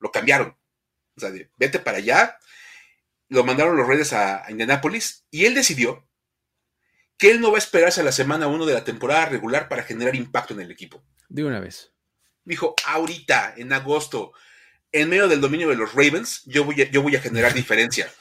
Lo 0.00 0.10
cambiaron. 0.10 0.56
O 1.16 1.20
sea, 1.20 1.30
vete 1.56 1.78
para 1.78 1.98
allá. 1.98 2.36
Lo 3.28 3.44
mandaron 3.44 3.76
los 3.76 3.86
Reyes 3.86 4.12
a, 4.12 4.44
a 4.44 4.50
Indianapolis 4.50 5.24
y 5.30 5.44
él 5.44 5.54
decidió 5.54 6.04
que 7.16 7.30
él 7.30 7.40
no 7.40 7.52
va 7.52 7.58
a 7.58 7.60
esperarse 7.60 8.00
a 8.00 8.04
la 8.04 8.10
semana 8.10 8.48
1 8.48 8.66
de 8.66 8.74
la 8.74 8.82
temporada 8.82 9.26
regular 9.26 9.68
para 9.68 9.84
generar 9.84 10.16
impacto 10.16 10.52
en 10.52 10.62
el 10.62 10.72
equipo. 10.72 11.00
De 11.28 11.44
una 11.44 11.60
vez. 11.60 11.92
Dijo, 12.44 12.74
ahorita, 12.84 13.54
en 13.56 13.72
agosto, 13.72 14.32
en 14.90 15.08
medio 15.10 15.28
del 15.28 15.40
dominio 15.40 15.68
de 15.68 15.76
los 15.76 15.94
Ravens, 15.94 16.42
yo 16.44 16.64
voy 16.64 16.82
a, 16.82 16.90
yo 16.90 17.02
voy 17.02 17.14
a 17.14 17.20
generar 17.20 17.54
diferencia. 17.54 18.12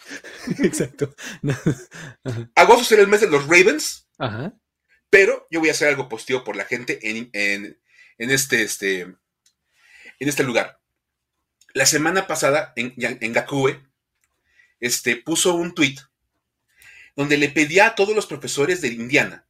Exacto. 0.59 1.15
Agosto 2.55 2.83
será 2.83 3.01
el 3.01 3.07
mes 3.07 3.21
de 3.21 3.31
los 3.31 3.47
Ravens, 3.47 4.07
pero 5.11 5.45
yo 5.51 5.59
voy 5.59 5.69
a 5.69 5.73
hacer 5.73 5.89
algo 5.89 6.09
positivo 6.09 6.43
por 6.43 6.55
la 6.55 6.65
gente 6.65 6.99
en, 7.03 7.77
este, 8.17 8.63
este, 8.63 9.13
este 10.17 10.43
lugar. 10.43 10.79
La 11.73 11.85
semana 11.85 12.25
pasada, 12.25 12.73
en, 12.75 12.95
en 12.97 13.33
Gakue, 13.33 13.83
este, 14.79 15.17
puso 15.17 15.53
un 15.53 15.75
tweet 15.75 15.97
donde 17.15 17.37
le 17.37 17.49
pedía 17.49 17.87
a 17.87 17.95
todos 17.95 18.15
los 18.15 18.25
profesores 18.25 18.81
de 18.81 18.87
Indiana 18.87 19.45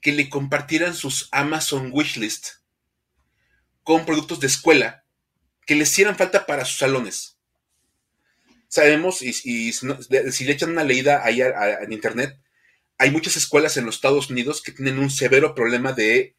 que 0.00 0.12
le 0.12 0.28
compartieran 0.28 0.94
sus 0.94 1.28
Amazon 1.30 1.90
wishlist 1.92 2.48
con 3.82 4.06
productos 4.06 4.40
de 4.40 4.46
escuela 4.46 5.04
que 5.66 5.74
les 5.74 5.90
hicieran 5.90 6.16
falta 6.16 6.46
para 6.46 6.64
sus 6.64 6.78
salones. 6.78 7.38
Sabemos, 8.68 9.22
y, 9.22 9.32
si, 9.32 10.44
le 10.44 10.52
echan 10.52 10.70
una 10.70 10.84
leída 10.84 11.22
ahí 11.24 11.42
en 11.42 11.92
internet, 11.92 12.40
hay 12.98 13.10
muchas 13.10 13.36
escuelas 13.36 13.76
en 13.76 13.86
los 13.86 13.96
Estados 13.96 14.30
Unidos 14.30 14.62
que 14.62 14.72
tienen 14.72 14.98
un 14.98 15.10
severo 15.10 15.54
problema 15.54 15.92
de 15.92 16.36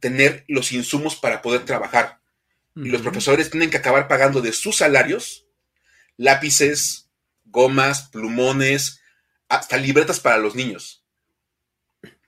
tener 0.00 0.44
los 0.48 0.72
insumos 0.72 1.16
para 1.16 1.42
poder 1.42 1.64
trabajar. 1.64 2.20
Y 2.74 2.88
los 2.88 3.02
profesores 3.02 3.50
tienen 3.50 3.68
que 3.68 3.76
acabar 3.76 4.08
pagando 4.08 4.40
de 4.40 4.52
sus 4.52 4.76
salarios 4.76 5.46
lápices, 6.16 7.10
gomas, 7.44 8.08
plumones, 8.08 9.00
hasta 9.48 9.76
libretas 9.76 10.20
para 10.20 10.38
los 10.38 10.54
niños. 10.54 11.04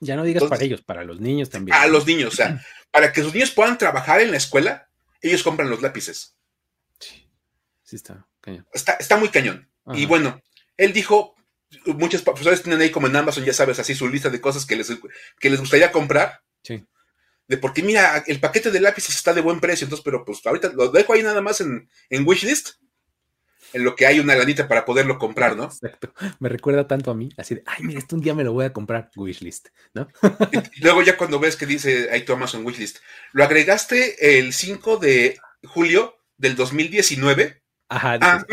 Ya 0.00 0.16
no 0.16 0.24
digas 0.24 0.44
para 0.44 0.64
ellos, 0.64 0.82
para 0.82 1.04
los 1.04 1.20
niños 1.20 1.50
también. 1.50 1.76
A 1.76 1.86
los 1.86 2.06
niños, 2.06 2.34
o 2.34 2.36
sea, 2.36 2.62
para 2.90 3.12
que 3.12 3.22
sus 3.22 3.32
niños 3.32 3.50
puedan 3.50 3.78
trabajar 3.78 4.20
en 4.20 4.30
la 4.30 4.36
escuela, 4.36 4.88
ellos 5.20 5.42
compran 5.42 5.70
los 5.70 5.80
lápices. 5.80 6.36
Sí, 6.98 7.28
sí 7.82 7.96
está 7.96 8.26
cañón. 8.40 8.66
Está, 8.72 8.94
está 8.94 9.16
muy 9.16 9.30
cañón. 9.30 9.70
Y 9.94 10.06
bueno, 10.06 10.42
él 10.76 10.92
dijo, 10.92 11.34
muchos 11.86 12.22
profesores 12.22 12.62
tienen 12.62 12.80
ahí 12.80 12.90
como 12.90 13.06
en 13.06 13.16
Amazon, 13.16 13.44
ya 13.44 13.52
sabes, 13.52 13.78
así 13.78 13.94
su 13.94 14.08
lista 14.08 14.30
de 14.30 14.40
cosas 14.40 14.66
que 14.66 14.76
les, 14.76 14.92
que 15.38 15.50
les 15.50 15.60
gustaría 15.60 15.92
comprar. 15.92 16.42
Sí. 16.62 16.84
De 17.46 17.58
porque, 17.58 17.82
mira, 17.82 18.24
el 18.26 18.40
paquete 18.40 18.70
de 18.70 18.80
lápices 18.80 19.14
está 19.14 19.34
de 19.34 19.40
buen 19.40 19.60
precio, 19.60 19.84
entonces, 19.84 20.04
pero 20.04 20.24
pues 20.24 20.44
ahorita 20.44 20.72
lo 20.74 20.88
dejo 20.88 21.12
ahí 21.12 21.22
nada 21.22 21.40
más 21.42 21.60
en, 21.60 21.88
en 22.08 22.26
wishlist, 22.26 22.76
en 23.74 23.84
lo 23.84 23.96
que 23.96 24.06
hay 24.06 24.20
una 24.20 24.34
lanita 24.34 24.66
para 24.66 24.84
poderlo 24.84 25.18
comprar, 25.18 25.56
¿no? 25.56 25.64
Exacto. 25.64 26.12
Me 26.38 26.48
recuerda 26.48 26.86
tanto 26.86 27.10
a 27.10 27.14
mí, 27.14 27.28
así 27.36 27.56
de, 27.56 27.62
ay, 27.66 27.82
mira, 27.82 27.98
esto 27.98 28.16
un 28.16 28.22
día 28.22 28.34
me 28.34 28.44
lo 28.44 28.52
voy 28.52 28.64
a 28.64 28.72
comprar, 28.72 29.10
wishlist, 29.16 29.68
¿no? 29.92 30.08
y 30.72 30.80
luego 30.80 31.02
ya 31.02 31.16
cuando 31.16 31.38
ves 31.38 31.56
que 31.56 31.66
dice 31.66 32.08
ahí 32.10 32.24
tu 32.24 32.32
Amazon 32.32 32.64
wishlist, 32.64 32.98
lo 33.32 33.44
agregaste 33.44 34.38
el 34.38 34.52
5 34.52 34.96
de 34.98 35.38
julio 35.64 36.16
del 36.38 36.56
2019. 36.56 37.62
Ajá, 37.88 38.18
ah. 38.20 38.44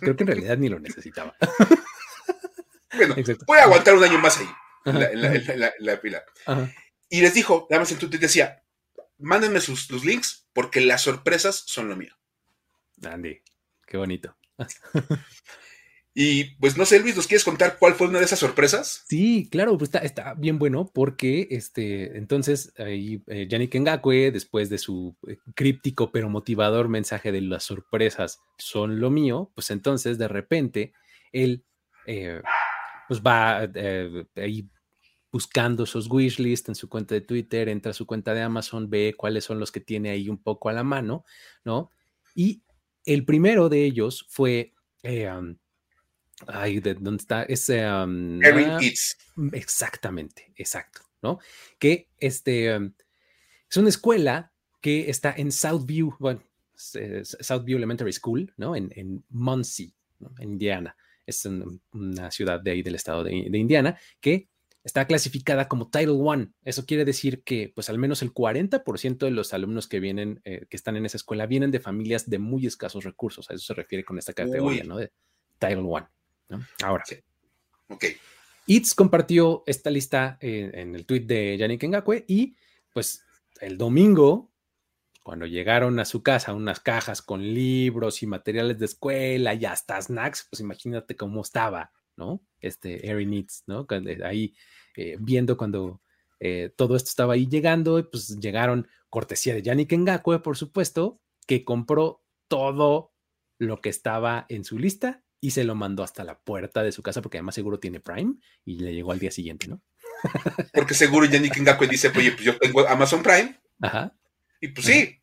creo 0.00 0.16
que 0.16 0.24
en 0.24 0.26
realidad 0.26 0.58
ni 0.58 0.68
lo 0.68 0.80
necesitaba. 0.80 1.36
Bueno, 2.98 3.16
voy 3.46 3.58
a 3.58 3.62
aguantar 3.64 3.94
un 3.94 4.04
año 4.04 4.18
más 4.18 4.38
ahí, 4.38 4.48
en 4.84 5.60
la, 5.78 6.00
pila. 6.00 6.24
Y 7.08 7.20
les 7.20 7.34
dijo, 7.34 7.66
nada 7.70 7.80
más 7.80 7.92
en 7.92 7.98
Twitter 7.98 8.20
decía, 8.20 8.62
mándenme 9.18 9.60
sus, 9.60 10.04
links 10.04 10.48
porque 10.52 10.80
las 10.80 11.02
sorpresas 11.02 11.64
son 11.66 11.88
lo 11.88 11.96
mío. 11.96 12.14
Andy, 13.02 13.40
qué 13.86 13.96
bonito. 13.96 14.36
Y 16.20 16.56
pues 16.56 16.76
no 16.76 16.84
sé, 16.84 16.98
Luis, 16.98 17.14
¿nos 17.14 17.28
quieres 17.28 17.44
contar 17.44 17.76
cuál 17.78 17.94
fue 17.94 18.08
una 18.08 18.18
de 18.18 18.24
esas 18.24 18.40
sorpresas? 18.40 19.04
Sí, 19.08 19.48
claro, 19.52 19.78
pues 19.78 19.92
está, 20.02 20.34
bien 20.34 20.58
bueno 20.58 20.90
porque 20.92 21.46
este, 21.52 22.18
entonces 22.18 22.72
ahí 22.76 23.22
eh, 23.28 23.46
Yannick 23.48 23.76
Ngakwe, 23.76 24.32
después 24.32 24.68
de 24.68 24.78
su 24.78 25.16
eh, 25.28 25.36
críptico 25.54 26.10
pero 26.10 26.28
motivador 26.28 26.88
mensaje 26.88 27.30
de 27.30 27.42
las 27.42 27.62
sorpresas 27.62 28.40
son 28.58 28.98
lo 28.98 29.10
mío, 29.10 29.52
pues 29.54 29.70
entonces 29.70 30.18
de 30.18 30.26
repente 30.26 30.92
él 31.30 31.64
eh, 32.06 32.42
pues 33.08 33.22
va 33.22 33.68
eh, 33.74 34.26
ahí 34.36 34.68
buscando 35.32 35.84
esos 35.84 36.08
wish 36.10 36.38
list 36.38 36.68
en 36.68 36.74
su 36.74 36.88
cuenta 36.88 37.14
de 37.14 37.22
Twitter, 37.22 37.68
entra 37.68 37.90
a 37.90 37.94
su 37.94 38.06
cuenta 38.06 38.34
de 38.34 38.42
Amazon, 38.42 38.88
ve 38.88 39.14
cuáles 39.16 39.44
son 39.44 39.58
los 39.58 39.72
que 39.72 39.80
tiene 39.80 40.10
ahí 40.10 40.28
un 40.28 40.42
poco 40.42 40.68
a 40.68 40.74
la 40.74 40.84
mano, 40.84 41.24
¿no? 41.64 41.90
Y 42.34 42.62
el 43.04 43.24
primero 43.24 43.70
de 43.70 43.84
ellos 43.84 44.26
fue, 44.28 44.74
eh, 45.02 45.30
ay, 46.46 46.80
¿de 46.80 46.94
¿dónde 46.94 47.20
está? 47.20 47.42
Es, 47.44 47.68
um, 47.70 48.40
Exactamente, 49.52 50.52
exacto, 50.56 51.00
¿no? 51.22 51.38
Que 51.78 52.10
este 52.18 52.74
es 52.76 53.76
una 53.76 53.88
escuela 53.88 54.52
que 54.80 55.08
está 55.08 55.34
en 55.36 55.50
Southview, 55.50 56.14
bueno, 56.18 56.42
Southview 56.74 57.78
Elementary 57.78 58.12
School, 58.12 58.52
¿no? 58.56 58.76
En, 58.76 58.90
en 58.94 59.24
Muncie, 59.30 59.94
en 60.38 60.52
Indiana 60.52 60.94
es 61.28 61.44
una 61.92 62.30
ciudad 62.30 62.60
de 62.60 62.70
ahí 62.70 62.82
del 62.82 62.94
estado 62.94 63.22
de, 63.22 63.34
Indiana, 63.36 63.98
que 64.20 64.48
está 64.82 65.06
clasificada 65.06 65.68
como 65.68 65.90
Title 65.90 66.16
One. 66.18 66.52
Eso 66.64 66.86
quiere 66.86 67.04
decir 67.04 67.42
que, 67.42 67.70
pues, 67.74 67.90
al 67.90 67.98
menos 67.98 68.22
el 68.22 68.32
40% 68.32 69.18
de 69.18 69.30
los 69.30 69.52
alumnos 69.52 69.86
que 69.86 70.00
vienen, 70.00 70.40
eh, 70.44 70.66
que 70.70 70.76
están 70.76 70.96
en 70.96 71.04
esa 71.04 71.18
escuela, 71.18 71.46
vienen 71.46 71.70
de 71.70 71.80
familias 71.80 72.28
de 72.28 72.38
muy 72.38 72.66
escasos 72.66 73.04
recursos. 73.04 73.50
A 73.50 73.54
eso 73.54 73.64
se 73.66 73.74
refiere 73.74 74.04
con 74.04 74.18
esta 74.18 74.32
categoría, 74.32 74.84
¿no? 74.84 74.96
De 74.96 75.12
Title 75.58 75.84
One. 75.86 76.06
Ahora. 76.82 77.04
Sí. 77.06 77.16
Ok. 77.88 78.04
ITS 78.66 78.94
compartió 78.94 79.62
esta 79.66 79.90
lista 79.90 80.38
eh, 80.40 80.70
en 80.74 80.94
el 80.94 81.04
tweet 81.04 81.20
de 81.20 81.56
Yannick 81.58 81.84
Ngakwe 81.84 82.24
y, 82.26 82.56
pues, 82.92 83.24
el 83.60 83.76
domingo 83.76 84.50
cuando 85.22 85.46
llegaron 85.46 85.98
a 85.98 86.04
su 86.04 86.22
casa 86.22 86.54
unas 86.54 86.80
cajas 86.80 87.22
con 87.22 87.42
libros 87.42 88.22
y 88.22 88.26
materiales 88.26 88.78
de 88.78 88.86
escuela 88.86 89.54
y 89.54 89.64
hasta 89.64 90.00
snacks, 90.00 90.48
pues 90.50 90.60
imagínate 90.60 91.16
cómo 91.16 91.42
estaba, 91.42 91.92
¿no? 92.16 92.42
Este 92.60 93.06
Erin 93.08 93.30
Needs, 93.30 93.64
¿no? 93.66 93.86
Ahí 94.24 94.54
eh, 94.96 95.16
viendo 95.20 95.56
cuando 95.56 96.00
eh, 96.40 96.72
todo 96.76 96.96
esto 96.96 97.08
estaba 97.08 97.34
ahí 97.34 97.46
llegando, 97.46 98.08
pues 98.10 98.38
llegaron 98.38 98.88
cortesía 99.10 99.54
de 99.54 99.62
Yannick 99.62 99.92
Ngakwe, 99.92 100.40
por 100.40 100.56
supuesto, 100.56 101.20
que 101.46 101.64
compró 101.64 102.22
todo 102.48 103.12
lo 103.58 103.80
que 103.80 103.88
estaba 103.88 104.46
en 104.48 104.64
su 104.64 104.78
lista 104.78 105.22
y 105.40 105.50
se 105.50 105.64
lo 105.64 105.74
mandó 105.74 106.02
hasta 106.02 106.24
la 106.24 106.38
puerta 106.38 106.82
de 106.82 106.92
su 106.92 107.02
casa, 107.02 107.22
porque 107.22 107.38
además 107.38 107.54
seguro 107.54 107.78
tiene 107.78 108.00
Prime 108.00 108.34
y 108.64 108.78
le 108.80 108.94
llegó 108.94 109.12
al 109.12 109.18
día 109.18 109.30
siguiente, 109.30 109.68
¿no? 109.68 109.82
Porque 110.74 110.94
seguro 110.94 111.26
Yannick 111.26 111.60
Ngakwe 111.60 111.86
dice, 111.86 112.10
oye, 112.16 112.32
pues 112.32 112.44
yo 112.44 112.58
tengo 112.58 112.86
Amazon 112.88 113.22
Prime. 113.22 113.60
Ajá. 113.80 114.17
Y 114.60 114.68
pues 114.68 114.86
sí, 114.86 115.18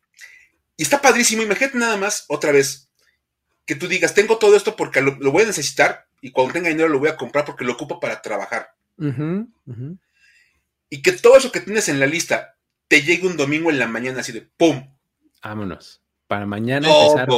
y 0.76 0.82
está 0.82 1.00
padrísimo. 1.00 1.42
Imagínate 1.42 1.78
nada 1.78 1.96
más, 1.96 2.24
otra 2.28 2.52
vez, 2.52 2.90
que 3.64 3.74
tú 3.74 3.88
digas, 3.88 4.14
tengo 4.14 4.38
todo 4.38 4.56
esto 4.56 4.76
porque 4.76 5.00
lo, 5.00 5.16
voy 5.32 5.42
a 5.42 5.46
necesitar 5.46 6.06
y 6.20 6.30
cuando 6.30 6.54
tenga 6.54 6.68
dinero 6.68 6.88
lo 6.88 6.98
voy 6.98 7.08
a 7.08 7.16
comprar 7.16 7.44
porque 7.44 7.64
lo 7.64 7.72
ocupo 7.72 7.98
para 8.00 8.22
trabajar. 8.22 8.74
Y 10.88 11.02
que 11.02 11.12
todo 11.12 11.36
eso 11.36 11.52
que 11.52 11.60
tienes 11.60 11.88
en 11.88 12.00
la 12.00 12.06
lista 12.06 12.56
te 12.88 13.02
llegue 13.02 13.26
un 13.26 13.36
domingo 13.36 13.70
en 13.70 13.78
la 13.78 13.88
mañana 13.88 14.20
así 14.20 14.32
de 14.32 14.42
¡pum! 14.42 14.94
Vámonos. 15.42 16.02
Para 16.26 16.46
mañana 16.46 16.88
empezar 16.88 17.28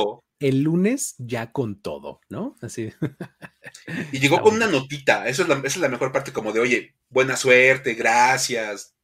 el 0.40 0.62
lunes 0.62 1.14
ya 1.18 1.51
con 1.51 1.80
todo, 1.80 2.20
¿no? 2.28 2.57
Así. 2.61 2.92
Y 4.12 4.20
llegó 4.20 4.40
con 4.40 4.55
una 4.55 4.66
notita. 4.66 5.26
Eso 5.26 5.42
es 5.42 5.49
la, 5.49 5.57
esa 5.57 5.66
es 5.66 5.76
la 5.78 5.88
mejor 5.88 6.12
parte, 6.12 6.32
como 6.32 6.53
de, 6.53 6.61
oye, 6.61 6.94
buena 7.09 7.36
suerte, 7.36 7.94
gracias. 7.94 8.94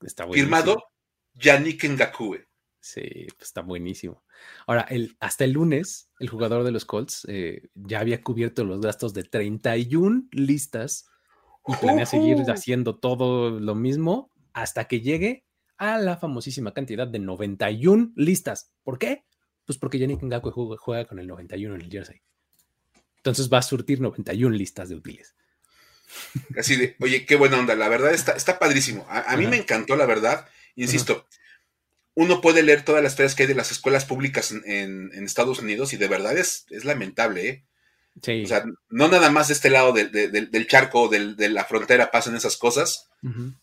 Está 0.00 0.26
Firmado 0.28 0.91
Yannick 1.34 1.84
Ngakue. 1.84 2.46
Sí, 2.80 3.26
pues 3.36 3.48
está 3.48 3.60
buenísimo. 3.60 4.24
Ahora, 4.66 4.82
el, 4.90 5.16
hasta 5.20 5.44
el 5.44 5.52
lunes, 5.52 6.10
el 6.18 6.28
jugador 6.28 6.64
de 6.64 6.72
los 6.72 6.84
Colts 6.84 7.24
eh, 7.28 7.68
ya 7.74 8.00
había 8.00 8.22
cubierto 8.22 8.64
los 8.64 8.80
gastos 8.80 9.14
de 9.14 9.22
31 9.22 10.24
listas 10.32 11.06
y 11.66 11.76
planea 11.76 12.06
seguir 12.06 12.38
haciendo 12.50 12.98
todo 12.98 13.60
lo 13.60 13.76
mismo 13.76 14.32
hasta 14.52 14.86
que 14.88 15.00
llegue 15.00 15.44
a 15.78 15.98
la 15.98 16.16
famosísima 16.16 16.74
cantidad 16.74 17.06
de 17.06 17.20
91 17.20 18.12
listas. 18.16 18.72
¿Por 18.82 18.98
qué? 18.98 19.24
Pues 19.64 19.78
porque 19.78 19.98
Yannick 19.98 20.22
Ngakwe 20.22 20.50
juega, 20.76 21.04
con 21.06 21.18
el 21.18 21.28
91 21.28 21.76
en 21.76 21.80
el 21.80 21.90
jersey. 21.90 22.20
Entonces 23.18 23.48
va 23.48 23.58
a 23.58 23.62
surtir 23.62 24.00
91 24.00 24.56
listas 24.56 24.88
de 24.88 24.96
útiles. 24.96 25.36
Así 26.58 26.76
de, 26.76 26.96
oye, 27.00 27.24
qué 27.24 27.36
buena 27.36 27.58
onda. 27.58 27.74
La 27.76 27.88
verdad 27.88 28.12
está, 28.12 28.32
está 28.32 28.58
padrísimo. 28.58 29.06
A, 29.08 29.36
mí 29.36 29.46
me 29.46 29.56
encantó, 29.56 29.96
la 29.96 30.06
verdad. 30.06 30.46
Insisto, 30.76 31.26
uno 32.14 32.40
puede 32.40 32.62
leer 32.62 32.84
todas 32.84 33.02
las 33.02 33.12
historias 33.12 33.34
que 33.34 33.44
hay 33.44 33.48
de 33.48 33.54
las 33.54 33.70
escuelas 33.70 34.04
públicas 34.04 34.52
en, 34.52 35.10
Estados 35.24 35.60
Unidos 35.60 35.92
y 35.92 35.96
de 35.96 36.08
verdad 36.08 36.36
es, 36.36 36.66
es 36.70 36.84
lamentable, 36.84 37.48
¿eh? 37.48 37.64
Sí. 38.20 38.44
O 38.44 38.46
sea, 38.46 38.64
no 38.90 39.08
nada 39.08 39.30
más 39.30 39.48
de 39.48 39.54
este 39.54 39.70
lado 39.70 39.92
del 39.92 40.66
charco, 40.66 41.08
de 41.08 41.48
la 41.48 41.64
frontera 41.64 42.10
pasan 42.10 42.36
esas 42.36 42.56
cosas. 42.56 43.08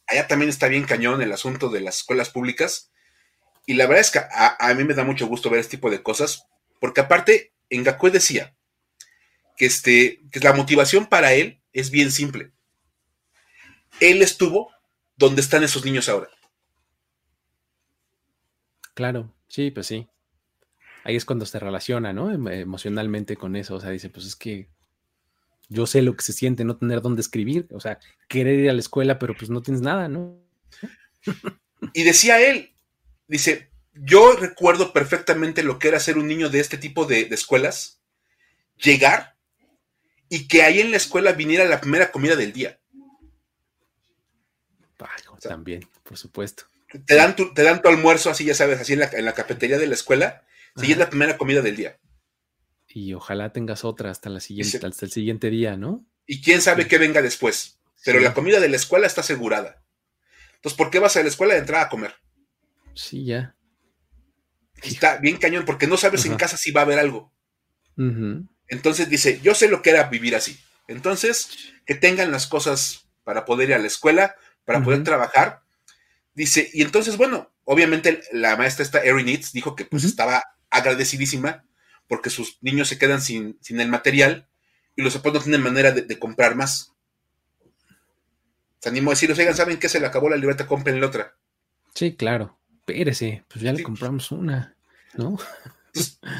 Allá 0.07 0.27
también 0.27 0.49
está 0.49 0.67
bien 0.67 0.85
cañón 0.85 1.21
el 1.21 1.31
asunto 1.31 1.69
de 1.69 1.81
las 1.81 1.97
escuelas 1.97 2.29
públicas. 2.29 2.89
Y 3.67 3.75
la 3.75 3.85
verdad 3.85 4.01
es 4.01 4.09
que 4.09 4.19
a, 4.19 4.73
mí 4.73 4.83
me 4.83 4.95
da 4.95 5.03
mucho 5.03 5.27
gusto 5.27 5.51
ver 5.51 5.59
este 5.59 5.77
tipo 5.77 5.91
de 5.91 6.01
cosas, 6.01 6.47
porque 6.79 7.01
aparte, 7.01 7.53
Ngakwe 7.69 8.09
decía 8.09 8.55
que, 9.55 9.67
este, 9.67 10.21
que 10.31 10.39
la 10.39 10.53
motivación 10.53 11.05
para 11.05 11.33
él 11.33 11.61
es 11.71 11.91
bien 11.91 12.11
simple. 12.11 12.51
Él 13.99 14.23
estuvo 14.23 14.71
donde 15.17 15.41
están 15.41 15.63
esos 15.63 15.85
niños 15.85 16.09
ahora. 16.09 16.29
Claro, 18.99 19.33
sí, 19.47 19.71
pues 19.71 19.87
sí. 19.87 20.09
Ahí 21.05 21.15
es 21.15 21.23
cuando 21.23 21.45
se 21.45 21.57
relaciona, 21.57 22.11
¿no? 22.11 22.33
Emocionalmente 22.33 23.37
con 23.37 23.55
eso. 23.55 23.75
O 23.75 23.79
sea, 23.79 23.91
dice, 23.91 24.09
pues 24.09 24.25
es 24.25 24.35
que 24.35 24.67
yo 25.69 25.87
sé 25.87 26.01
lo 26.01 26.17
que 26.17 26.23
se 26.25 26.33
siente 26.33 26.65
no 26.65 26.75
tener 26.75 27.01
dónde 27.01 27.21
escribir. 27.21 27.65
O 27.71 27.79
sea, 27.79 27.97
querer 28.27 28.59
ir 28.59 28.69
a 28.69 28.73
la 28.73 28.81
escuela, 28.81 29.17
pero 29.17 29.37
pues 29.37 29.49
no 29.49 29.61
tienes 29.61 29.81
nada, 29.81 30.09
¿no? 30.09 30.37
Y 31.93 32.03
decía 32.03 32.41
él, 32.45 32.73
dice, 33.25 33.69
yo 33.93 34.33
recuerdo 34.33 34.91
perfectamente 34.91 35.63
lo 35.63 35.79
que 35.79 35.87
era 35.87 36.01
ser 36.01 36.17
un 36.17 36.27
niño 36.27 36.49
de 36.49 36.59
este 36.59 36.77
tipo 36.77 37.05
de, 37.05 37.21
escuelas, 37.31 38.01
llegar 38.75 39.37
y 40.27 40.49
que 40.49 40.63
ahí 40.63 40.81
en 40.81 40.91
la 40.91 40.97
escuela 40.97 41.31
viniera 41.31 41.63
la 41.63 41.79
primera 41.79 42.11
comida 42.11 42.35
del 42.35 42.51
día. 42.51 42.77
también, 45.41 45.87
por 46.03 46.17
supuesto 46.17 46.65
te 47.05 47.15
dan 47.15 47.35
tu, 47.35 47.53
te 47.53 47.63
dan 47.63 47.81
tu 47.81 47.89
almuerzo 47.89 48.29
así, 48.29 48.45
ya 48.45 48.55
sabes, 48.55 48.79
así 48.79 48.93
en 48.93 48.99
la, 48.99 49.33
cafetería 49.33 49.77
de 49.77 49.87
la 49.87 49.93
escuela, 49.93 50.43
si 50.75 50.91
es 50.91 50.97
la 50.97 51.09
primera 51.09 51.37
comida 51.37 51.61
del 51.61 51.75
día. 51.75 51.99
Y 52.87 53.13
ojalá 53.13 53.51
tengas 53.53 53.83
otra 53.85 54.09
hasta, 54.09 54.29
la 54.29 54.39
siguiente, 54.39 54.77
hasta 54.85 55.05
el 55.05 55.11
siguiente 55.11 55.49
día, 55.49 55.77
¿no? 55.77 56.05
Y 56.25 56.41
quién 56.41 56.61
sabe 56.61 56.87
qué 56.87 56.97
venga 56.97 57.21
después. 57.21 57.79
Pero 58.03 58.19
la 58.19 58.33
comida 58.33 58.59
de 58.59 58.69
la 58.69 58.77
escuela 58.77 59.07
está 59.07 59.21
asegurada. 59.21 59.83
Entonces, 60.55 60.77
¿por 60.77 60.89
qué 60.89 60.99
vas 60.99 61.15
a 61.17 61.21
la 61.21 61.27
escuela 61.27 61.53
de 61.53 61.59
entrar 61.59 61.85
a 61.85 61.89
comer? 61.89 62.15
Sí, 62.93 63.25
ya. 63.25 63.55
Está 64.81 65.17
bien 65.17 65.37
cañón, 65.37 65.65
porque 65.65 65.87
no 65.87 65.97
sabes 65.97 66.25
en 66.25 66.35
casa 66.35 66.57
si 66.57 66.71
va 66.71 66.81
a 66.81 66.83
haber 66.85 66.99
algo. 66.99 67.33
Entonces 68.67 69.09
dice, 69.09 69.41
yo 69.41 69.53
sé 69.53 69.67
lo 69.67 69.81
que 69.81 69.89
era 69.89 70.03
vivir 70.09 70.35
así. 70.35 70.57
Entonces, 70.87 71.73
que 71.85 71.95
tengan 71.95 72.31
las 72.31 72.47
cosas 72.47 73.09
para 73.23 73.45
poder 73.45 73.69
ir 73.69 73.75
a 73.75 73.79
la 73.79 73.87
escuela, 73.87 74.35
para 74.65 74.81
poder 74.81 75.03
trabajar. 75.03 75.61
Dice, 76.39 76.69
y 76.71 76.83
entonces, 76.83 77.17
bueno, 77.17 77.51
obviamente 77.65 78.21
la 78.31 78.55
maestra 78.55 78.85
esta, 78.85 79.03
Erin 79.03 79.25
Needs, 79.25 79.51
dijo 79.51 79.75
que 79.75 79.83
pues 79.83 80.05
estaba 80.05 80.41
agradecidísima 80.69 81.65
porque 82.07 82.29
sus 82.29 82.59
niños 82.61 82.87
se 82.87 82.97
quedan 82.97 83.21
sin, 83.21 83.57
sin 83.59 83.81
el 83.81 83.89
material 83.89 84.47
y 84.95 85.01
los 85.01 85.17
papás 85.17 85.33
no 85.33 85.41
tienen 85.41 85.61
manera 85.61 85.91
de, 85.91 86.17
comprar 86.17 86.55
más. 86.55 86.93
Se 88.79 88.87
animó 88.87 89.11
a 89.11 89.15
decir, 89.15 89.29
oigan, 89.29 89.53
¿saben 89.53 89.79
qué? 89.79 89.89
Se 89.89 89.99
le 89.99 90.05
acabó 90.05 90.29
la 90.29 90.37
libreta, 90.37 90.65
compren 90.65 91.01
la 91.01 91.07
otra. 91.07 91.35
Sí, 91.93 92.15
claro. 92.15 92.57
Espérese, 92.87 93.43
pues 93.49 93.61
ya 93.61 93.73
le 93.73 93.83
compramos 93.83 94.31
una, 94.31 94.77
¿no? 95.15 95.37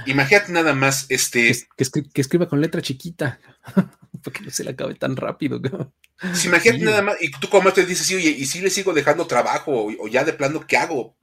imagínate 0.06 0.54
nada 0.54 0.74
más, 0.74 1.08
este... 1.10 1.58
Que, 1.76 2.22
escriba 2.22 2.48
con 2.48 2.62
letra 2.62 2.82
chiquita, 2.82 3.42
porque 4.24 4.42
no 4.42 4.52
se 4.52 4.64
le 4.64 4.72
acabe 4.72 4.96
tan 4.96 5.16
rápido. 5.16 5.62
imagínate 6.46 6.84
nada 6.84 7.02
más, 7.02 7.18
y 7.22 7.32
tú 7.32 7.50
como 7.50 7.72
te 7.74 7.86
dices, 7.86 8.08
sí, 8.08 8.16
oye, 8.16 8.30
y 8.30 8.46
si 8.46 8.62
le 8.62 8.70
sigo 8.70 8.94
dejando 8.94 9.28
trabajo, 9.28 9.88
o, 10.00 10.08
ya 10.08 10.24
de 10.24 10.34
plano, 10.34 10.66
¿qué 10.68 10.78
hago? 10.78 11.16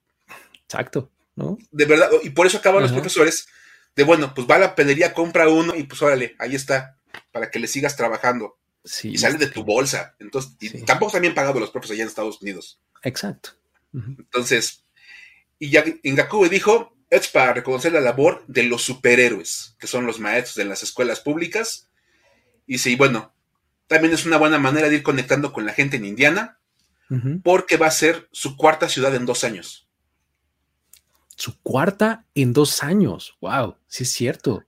Exacto, 0.64 1.10
¿no? 1.34 1.58
De 1.70 1.84
verdad, 1.84 2.10
y 2.22 2.30
por 2.30 2.46
eso 2.46 2.58
acaban 2.58 2.82
los 2.82 2.92
profesores 2.92 3.46
de, 3.94 4.04
bueno, 4.04 4.34
pues 4.34 4.46
va 4.48 4.56
a 4.56 4.60
la 4.60 4.74
pedería, 4.74 5.14
compra 5.14 5.48
uno, 5.48 5.74
y 5.74 5.84
pues 5.84 6.02
órale, 6.02 6.34
ahí 6.38 6.54
está, 6.54 6.98
para 7.32 7.50
que 7.50 7.58
le 7.58 7.68
sigas 7.68 7.96
trabajando. 7.96 8.58
y 9.02 9.18
sale 9.18 9.38
de 9.38 9.48
tu 9.48 9.64
bolsa. 9.64 10.14
Entonces, 10.18 10.52
y 10.60 10.82
tampoco 10.84 11.08
están 11.08 11.22
bien 11.22 11.34
pagados 11.34 11.60
los 11.60 11.70
profes 11.70 11.90
allá 11.90 12.02
en 12.02 12.08
Estados 12.08 12.40
Unidos. 12.42 12.80
Exacto. 13.02 13.50
Entonces, 13.92 14.84
y 15.58 15.70
ya 15.70 15.84
Ingakube 16.02 16.48
dijo, 16.48 16.96
es 17.10 17.28
para 17.28 17.54
reconocer 17.54 17.92
la 17.92 18.00
labor 18.00 18.44
de 18.46 18.64
los 18.64 18.82
superhéroes, 18.82 19.76
que 19.78 19.86
son 19.86 20.06
los 20.06 20.18
maestros 20.18 20.56
de 20.56 20.64
las 20.64 20.82
escuelas 20.82 21.20
públicas. 21.20 21.85
Y 22.66 22.78
sí, 22.78 22.96
bueno, 22.96 23.32
también 23.86 24.12
es 24.12 24.26
una 24.26 24.38
buena 24.38 24.58
manera 24.58 24.88
de 24.88 24.96
ir 24.96 25.02
conectando 25.02 25.52
con 25.52 25.64
la 25.64 25.72
gente 25.72 25.96
en 25.96 26.04
Indiana, 26.04 26.58
porque 27.44 27.76
va 27.76 27.86
a 27.86 27.92
ser 27.92 28.28
su 28.32 28.56
cuarta 28.56 28.88
ciudad 28.88 29.14
en 29.14 29.26
dos 29.26 29.44
años. 29.44 29.88
Su 31.36 31.60
cuarta 31.62 32.24
en 32.34 32.52
dos 32.52 32.82
años. 32.82 33.36
Wow, 33.40 33.76
sí 33.86 34.02
es 34.02 34.10
cierto. 34.10 34.64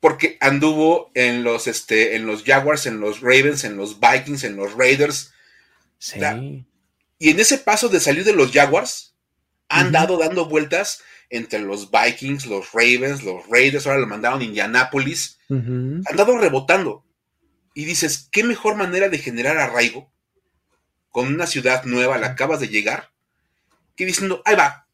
Porque 0.00 0.38
anduvo 0.40 1.10
en 1.14 1.44
los, 1.44 1.66
este, 1.66 2.16
en 2.16 2.26
los 2.26 2.44
Jaguars, 2.44 2.86
en 2.86 3.00
los 3.00 3.20
Ravens, 3.20 3.64
en 3.64 3.76
los 3.76 3.98
Vikings, 4.00 4.44
en 4.44 4.56
los 4.56 4.74
Raiders. 4.74 5.32
Sí. 5.98 6.20
y 7.18 7.30
en 7.30 7.40
ese 7.40 7.58
paso 7.58 7.88
de 7.88 7.98
salir 7.98 8.24
de 8.24 8.32
los 8.32 8.52
Jaguars, 8.52 9.16
han 9.68 9.92
dado 9.92 10.16
dando 10.16 10.46
vueltas 10.46 11.02
entre 11.30 11.58
los 11.58 11.90
Vikings, 11.90 12.46
los 12.46 12.72
Ravens, 12.72 13.22
los 13.22 13.46
Raiders, 13.48 13.86
ahora 13.86 13.98
lo 13.98 14.06
mandaron 14.06 14.40
a 14.40 14.44
Indianápolis, 14.44 15.38
han 15.50 16.16
dado 16.16 16.38
rebotando. 16.38 17.04
Y 17.74 17.84
dices, 17.84 18.28
¿qué 18.30 18.44
mejor 18.44 18.76
manera 18.76 19.08
de 19.08 19.18
generar 19.18 19.58
arraigo 19.58 20.12
con 21.10 21.28
una 21.28 21.46
ciudad 21.46 21.84
nueva, 21.84 22.18
la 22.18 22.28
acabas 22.28 22.60
de 22.60 22.68
llegar, 22.68 23.10
que 23.96 24.06
diciendo, 24.06 24.42
ahí 24.44 24.54
va, 24.54 24.86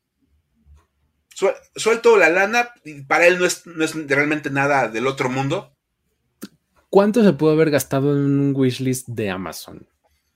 suelto 1.74 2.16
la 2.16 2.30
lana, 2.30 2.70
y 2.84 3.02
para 3.02 3.26
él 3.26 3.38
no 3.38 3.46
es, 3.46 3.66
no 3.66 3.84
es 3.84 3.94
realmente 4.08 4.50
nada 4.50 4.88
del 4.88 5.06
otro 5.06 5.28
mundo. 5.28 5.76
¿Cuánto 6.88 7.24
se 7.24 7.32
puede 7.32 7.54
haber 7.54 7.70
gastado 7.70 8.12
en 8.12 8.38
un 8.38 8.52
wishlist 8.56 9.08
de 9.08 9.30
Amazon? 9.30 9.86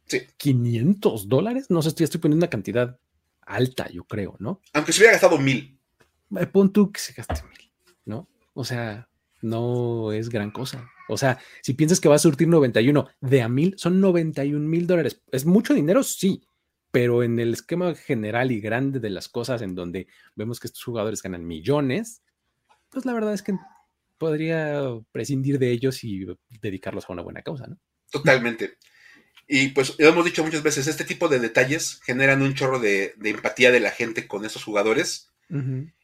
Sí. 0.06 0.22
¿500 0.38 1.26
dólares? 1.26 1.70
No 1.70 1.82
sé, 1.82 1.90
estoy, 1.90 2.04
estoy 2.04 2.20
poniendo 2.20 2.44
una 2.44 2.50
cantidad 2.50 2.98
alta, 3.42 3.88
yo 3.90 4.04
creo, 4.04 4.36
¿no? 4.38 4.60
Aunque 4.72 4.92
se 4.92 5.00
hubiera 5.00 5.12
gastado 5.12 5.38
mil. 5.38 5.78
Eh, 6.36 6.46
pon 6.46 6.72
tú 6.72 6.90
que 6.90 7.00
se 7.00 7.12
gaste 7.12 7.42
mil, 7.48 7.70
¿no? 8.04 8.28
O 8.54 8.64
sea, 8.64 9.08
no 9.40 10.12
es 10.12 10.28
gran 10.28 10.50
cosa. 10.50 10.90
O 11.08 11.16
sea, 11.16 11.38
si 11.62 11.74
piensas 11.74 12.00
que 12.00 12.08
va 12.08 12.16
a 12.16 12.20
surtir 12.20 12.48
91 12.48 13.08
de 13.20 13.42
a 13.42 13.48
mil, 13.48 13.74
son 13.76 14.00
91 14.00 14.66
mil 14.66 14.86
dólares. 14.86 15.22
¿Es 15.32 15.44
mucho 15.44 15.74
dinero? 15.74 16.02
Sí, 16.02 16.42
pero 16.90 17.22
en 17.22 17.38
el 17.38 17.52
esquema 17.52 17.94
general 17.94 18.52
y 18.52 18.60
grande 18.60 19.00
de 19.00 19.10
las 19.10 19.28
cosas 19.28 19.62
en 19.62 19.74
donde 19.74 20.06
vemos 20.36 20.60
que 20.60 20.66
estos 20.66 20.82
jugadores 20.82 21.22
ganan 21.22 21.46
millones, 21.46 22.22
pues 22.90 23.04
la 23.04 23.12
verdad 23.12 23.34
es 23.34 23.42
que 23.42 23.54
podría 24.18 24.82
prescindir 25.12 25.58
de 25.58 25.70
ellos 25.70 26.02
y 26.04 26.26
dedicarlos 26.60 27.08
a 27.08 27.12
una 27.12 27.22
buena 27.22 27.42
causa, 27.42 27.66
¿no? 27.66 27.78
Totalmente. 28.10 28.78
Y 29.46 29.68
pues 29.68 29.98
lo 29.98 30.08
hemos 30.08 30.24
dicho 30.24 30.44
muchas 30.44 30.62
veces, 30.62 30.86
este 30.86 31.04
tipo 31.04 31.28
de 31.28 31.38
detalles 31.38 32.00
generan 32.04 32.42
un 32.42 32.54
chorro 32.54 32.80
de, 32.80 33.14
empatía 33.22 33.70
de 33.70 33.80
la 33.80 33.90
gente 33.90 34.26
con 34.26 34.44
esos 34.44 34.64
jugadores 34.64 35.30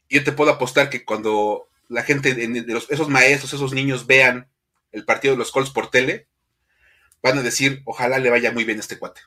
yo 0.09 0.23
te 0.23 0.31
puedo 0.31 0.51
apostar 0.51 0.89
que 0.89 1.03
cuando 1.05 1.69
la 1.87 2.03
gente, 2.03 2.33
de 2.33 2.81
esos 2.89 3.09
maestros, 3.09 3.53
esos 3.53 3.73
niños 3.73 4.07
vean 4.07 4.47
el 4.95 5.05
partido 5.05 5.33
de 5.33 5.37
los 5.37 5.51
Colts 5.51 5.69
por 5.69 5.89
tele, 5.89 6.27
van 7.21 7.37
a 7.37 7.43
decir, 7.43 7.81
ojalá 7.85 8.17
le 8.19 8.29
vaya 8.29 8.51
muy 8.51 8.63
bien 8.63 8.77
a 8.77 8.81
este 8.81 8.97
cuate. 8.97 9.21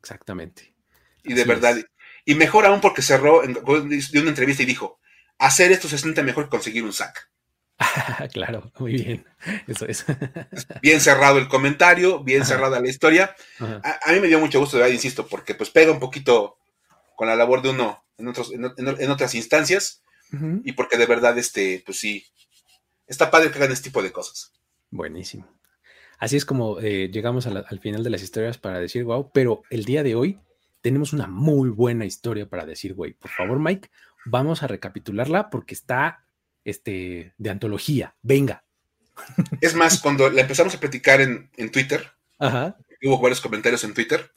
Exactamente. 0.00 0.74
Y 1.22 1.34
de 1.34 1.44
verdad, 1.44 1.76
y 2.24 2.34
mejor 2.34 2.66
aún 2.66 2.80
porque 2.80 3.02
cerró 3.02 3.44
en, 3.44 3.54
de 3.54 4.20
una 4.20 4.30
entrevista 4.30 4.62
y 4.62 4.66
dijo, 4.66 4.98
hacer 5.38 5.72
esto 5.72 5.88
se 5.88 5.98
siente 5.98 6.22
mejor 6.22 6.44
que 6.44 6.50
conseguir 6.50 6.84
un 6.84 6.92
sack. 6.92 7.30
claro, 8.32 8.72
muy 8.78 8.92
bien. 8.92 9.26
Eso 9.66 9.86
es. 9.86 10.04
bien 10.82 11.00
cerrado 11.00 11.38
el 11.38 11.48
comentario, 11.48 12.22
bien 12.22 12.44
cerrada 12.44 12.80
la 12.80 12.88
historia. 12.88 13.34
A, 13.60 14.12
mí 14.12 14.20
me 14.20 14.28
dio 14.28 14.40
mucho 14.40 14.60
gusto, 14.60 14.76
de 14.76 14.82
verdad, 14.82 14.94
insisto, 14.94 15.26
porque 15.26 15.54
pues 15.54 15.70
pega 15.70 15.92
un 15.92 16.00
poquito 16.00 16.56
con 17.16 17.28
la 17.28 17.36
labor 17.36 17.62
de 17.62 17.70
uno 17.70 18.04
en, 18.18 18.28
otros, 18.28 18.52
en, 18.52 19.10
otras 19.10 19.34
instancias 19.34 20.02
y 20.64 20.72
porque 20.72 20.96
de 20.96 21.06
verdad, 21.06 21.38
este, 21.38 21.82
pues 21.84 21.98
sí, 21.98 22.26
está 23.06 23.30
padre 23.30 23.50
que 23.50 23.58
hagan 23.58 23.72
este 23.72 23.90
tipo 23.90 24.02
de 24.02 24.12
cosas. 24.12 24.52
Buenísimo. 24.90 25.48
Así 26.18 26.36
es 26.36 26.44
como 26.44 26.80
eh, 26.80 27.10
llegamos 27.12 27.46
al 27.46 27.80
final 27.80 28.04
de 28.04 28.10
las 28.10 28.22
historias 28.22 28.58
para 28.58 28.78
decir, 28.78 29.04
wow, 29.04 29.30
pero 29.32 29.62
el 29.70 29.84
día 29.84 30.02
de 30.02 30.14
hoy 30.14 30.38
tenemos 30.80 31.12
una 31.12 31.26
muy 31.26 31.70
buena 31.70 32.04
historia 32.04 32.48
para 32.48 32.66
decir, 32.66 32.94
güey, 32.94 33.14
por 33.14 33.30
favor, 33.30 33.58
Mike, 33.58 33.90
vamos 34.26 34.62
a 34.62 34.66
recapitularla 34.66 35.50
porque 35.50 35.74
está 35.74 36.24
este, 36.64 37.34
de 37.36 37.50
antología. 37.50 38.14
Venga. 38.22 38.64
Es 39.60 39.74
más, 39.74 40.00
cuando 40.00 40.28
la 40.30 40.42
empezamos 40.42 40.74
a 40.74 40.80
platicar 40.80 41.20
en, 41.20 41.70
Twitter, 41.70 42.10
hubo 43.02 43.20
varios 43.20 43.40
comentarios 43.40 43.84
en 43.84 43.94
Twitter, 43.94 44.30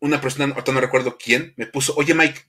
una 0.00 0.20
persona, 0.20 0.52
ahorita 0.52 0.72
no 0.72 0.80
recuerdo 0.80 1.16
quién, 1.18 1.54
me 1.56 1.66
puso, 1.66 1.94
oye 1.96 2.14
Mike, 2.14 2.40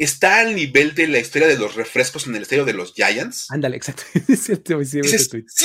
¿está 0.00 0.40
al 0.40 0.56
nivel 0.56 0.94
de 0.94 1.06
la 1.06 1.18
historia 1.18 1.46
de 1.46 1.58
los 1.58 1.74
refrescos 1.74 2.26
en 2.26 2.34
el 2.34 2.42
estadio 2.42 2.64
de 2.64 2.72
los 2.72 2.94
Giants? 2.94 3.50
Ándale, 3.50 3.76
exacto. 3.76 4.02
Es 4.28 4.40
cierto, 4.40 4.82
sí, 4.82 4.98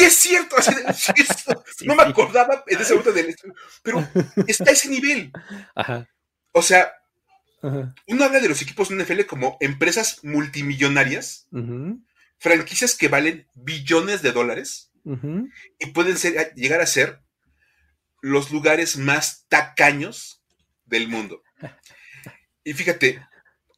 es 0.04 0.18
cierto. 0.18 0.56
no 1.86 1.96
me 1.96 2.04
acordaba 2.04 2.64
en 2.68 2.82
ese 2.82 2.94
momento 2.94 3.14
del 3.14 3.36
pero 3.82 4.06
está 4.46 4.72
a 4.72 4.74
ese 4.74 4.90
nivel. 4.90 5.32
Ajá. 5.74 6.10
O 6.52 6.62
sea, 6.62 6.92
uno 7.62 8.24
habla 8.24 8.42
de 8.42 8.50
los 8.50 8.62
equipos 8.62 8.90
de 8.90 9.04
NFL 9.04 9.22
como 9.22 9.58
empresas 9.62 10.20
multimillonarias, 10.24 11.48
franquicias 12.38 12.96
que 12.96 13.08
valen 13.08 13.48
billones 13.54 14.22
de 14.22 14.34
dólares 14.34 14.92
y 15.80 15.86
pueden 15.88 16.18
ser, 16.18 16.54
llegar 16.56 16.82
a 16.82 16.88
ser 16.88 17.22
los 18.22 18.52
lugares 18.52 18.98
más 18.98 19.46
tacaños 19.48 20.44
del 20.86 21.08
mundo. 21.08 21.42
Y 22.64 22.74
fíjate, 22.74 23.22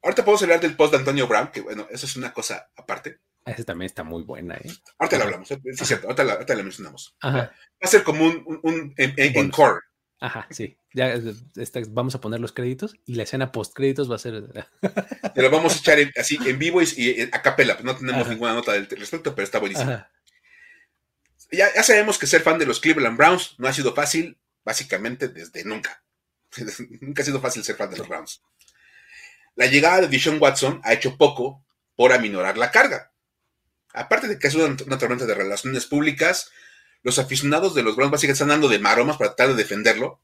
ahorita 0.03 0.23
podemos 0.23 0.43
hablar 0.43 0.59
del 0.59 0.75
post 0.75 0.93
de 0.93 0.99
Antonio 0.99 1.27
Brown, 1.27 1.49
que 1.49 1.61
bueno, 1.61 1.87
eso 1.89 2.05
es 2.05 2.15
una 2.15 2.33
cosa 2.33 2.69
aparte. 2.75 3.19
Esa 3.45 3.63
también 3.63 3.87
está 3.87 4.03
muy 4.03 4.23
buena, 4.23 4.55
¿eh? 4.55 4.69
Ahorita 4.99 5.17
la 5.17 5.23
hablamos, 5.23 5.49
¿eh? 5.51 5.59
sí, 5.63 5.69
es 5.69 5.87
cierto, 5.87 6.07
ahorita 6.07 6.55
la, 6.55 6.63
mencionamos. 6.63 7.15
Va 7.23 7.51
a 7.81 7.87
ser 7.87 8.03
como 8.03 8.25
un, 8.25 8.59
un, 8.63 8.93
encore. 8.97 9.81
Ajá, 10.19 10.47
sí. 10.49 10.77
Ya 10.93 11.15
vamos 11.89 12.15
a 12.15 12.21
poner 12.21 12.39
los 12.39 12.51
créditos 12.51 12.95
y 13.05 13.15
la 13.15 13.23
escena 13.23 13.51
post 13.51 13.73
créditos 13.73 14.09
va 14.09 14.15
a 14.15 14.19
ser. 14.19 14.43
Te 15.35 15.41
lo 15.41 15.49
vamos 15.51 15.75
a 15.75 15.79
echar 15.79 15.99
así 16.17 16.39
en 16.45 16.57
vivo 16.57 16.81
y, 16.81 17.29
a 17.31 17.41
capela. 17.41 17.77
No 17.83 17.95
tenemos 17.95 18.27
ninguna 18.27 18.53
nota 18.53 18.73
del 18.73 18.87
respecto, 18.89 19.35
pero 19.35 19.45
está 19.45 19.59
buenísimo. 19.59 19.91
Ya, 21.51 21.73
ya, 21.73 21.83
sabemos 21.83 22.17
que 22.17 22.27
ser 22.27 22.41
fan 22.41 22.59
de 22.59 22.65
los 22.65 22.79
Cleveland 22.79 23.17
Browns 23.17 23.55
no 23.57 23.67
ha 23.67 23.73
sido 23.73 23.93
fácil, 23.93 24.37
básicamente 24.65 25.29
desde 25.29 25.63
nunca. 25.63 26.03
Nunca 27.01 27.21
ha 27.21 27.25
sido 27.25 27.39
fácil 27.39 27.63
ser 27.63 27.75
fan 27.75 27.89
de 27.91 27.97
los 27.97 28.07
Browns. 28.07 28.41
La 29.57 29.65
llegada 29.65 30.01
de 30.01 30.07
Dishon 30.07 30.37
Watson 30.39 30.79
ha 30.83 30.93
hecho 30.93 31.17
poco 31.17 31.65
por 31.95 32.13
aminorar 32.13 32.59
la 32.59 32.69
carga. 32.69 33.11
Aparte 33.91 34.27
de 34.27 34.37
que 34.37 34.47
es 34.47 34.53
una, 34.53 34.77
tormenta 34.99 35.25
de 35.25 35.33
relaciones 35.33 35.87
públicas, 35.87 36.51
los 37.01 37.17
aficionados 37.17 37.73
de 37.73 37.81
los 37.81 37.95
Browns 37.95 38.11
básicamente 38.11 38.33
están 38.33 38.49
dando 38.49 38.69
de 38.69 38.77
maromas 38.77 39.17
para 39.17 39.35
tratar 39.35 39.55
de 39.55 39.63
defenderlo. 39.63 40.21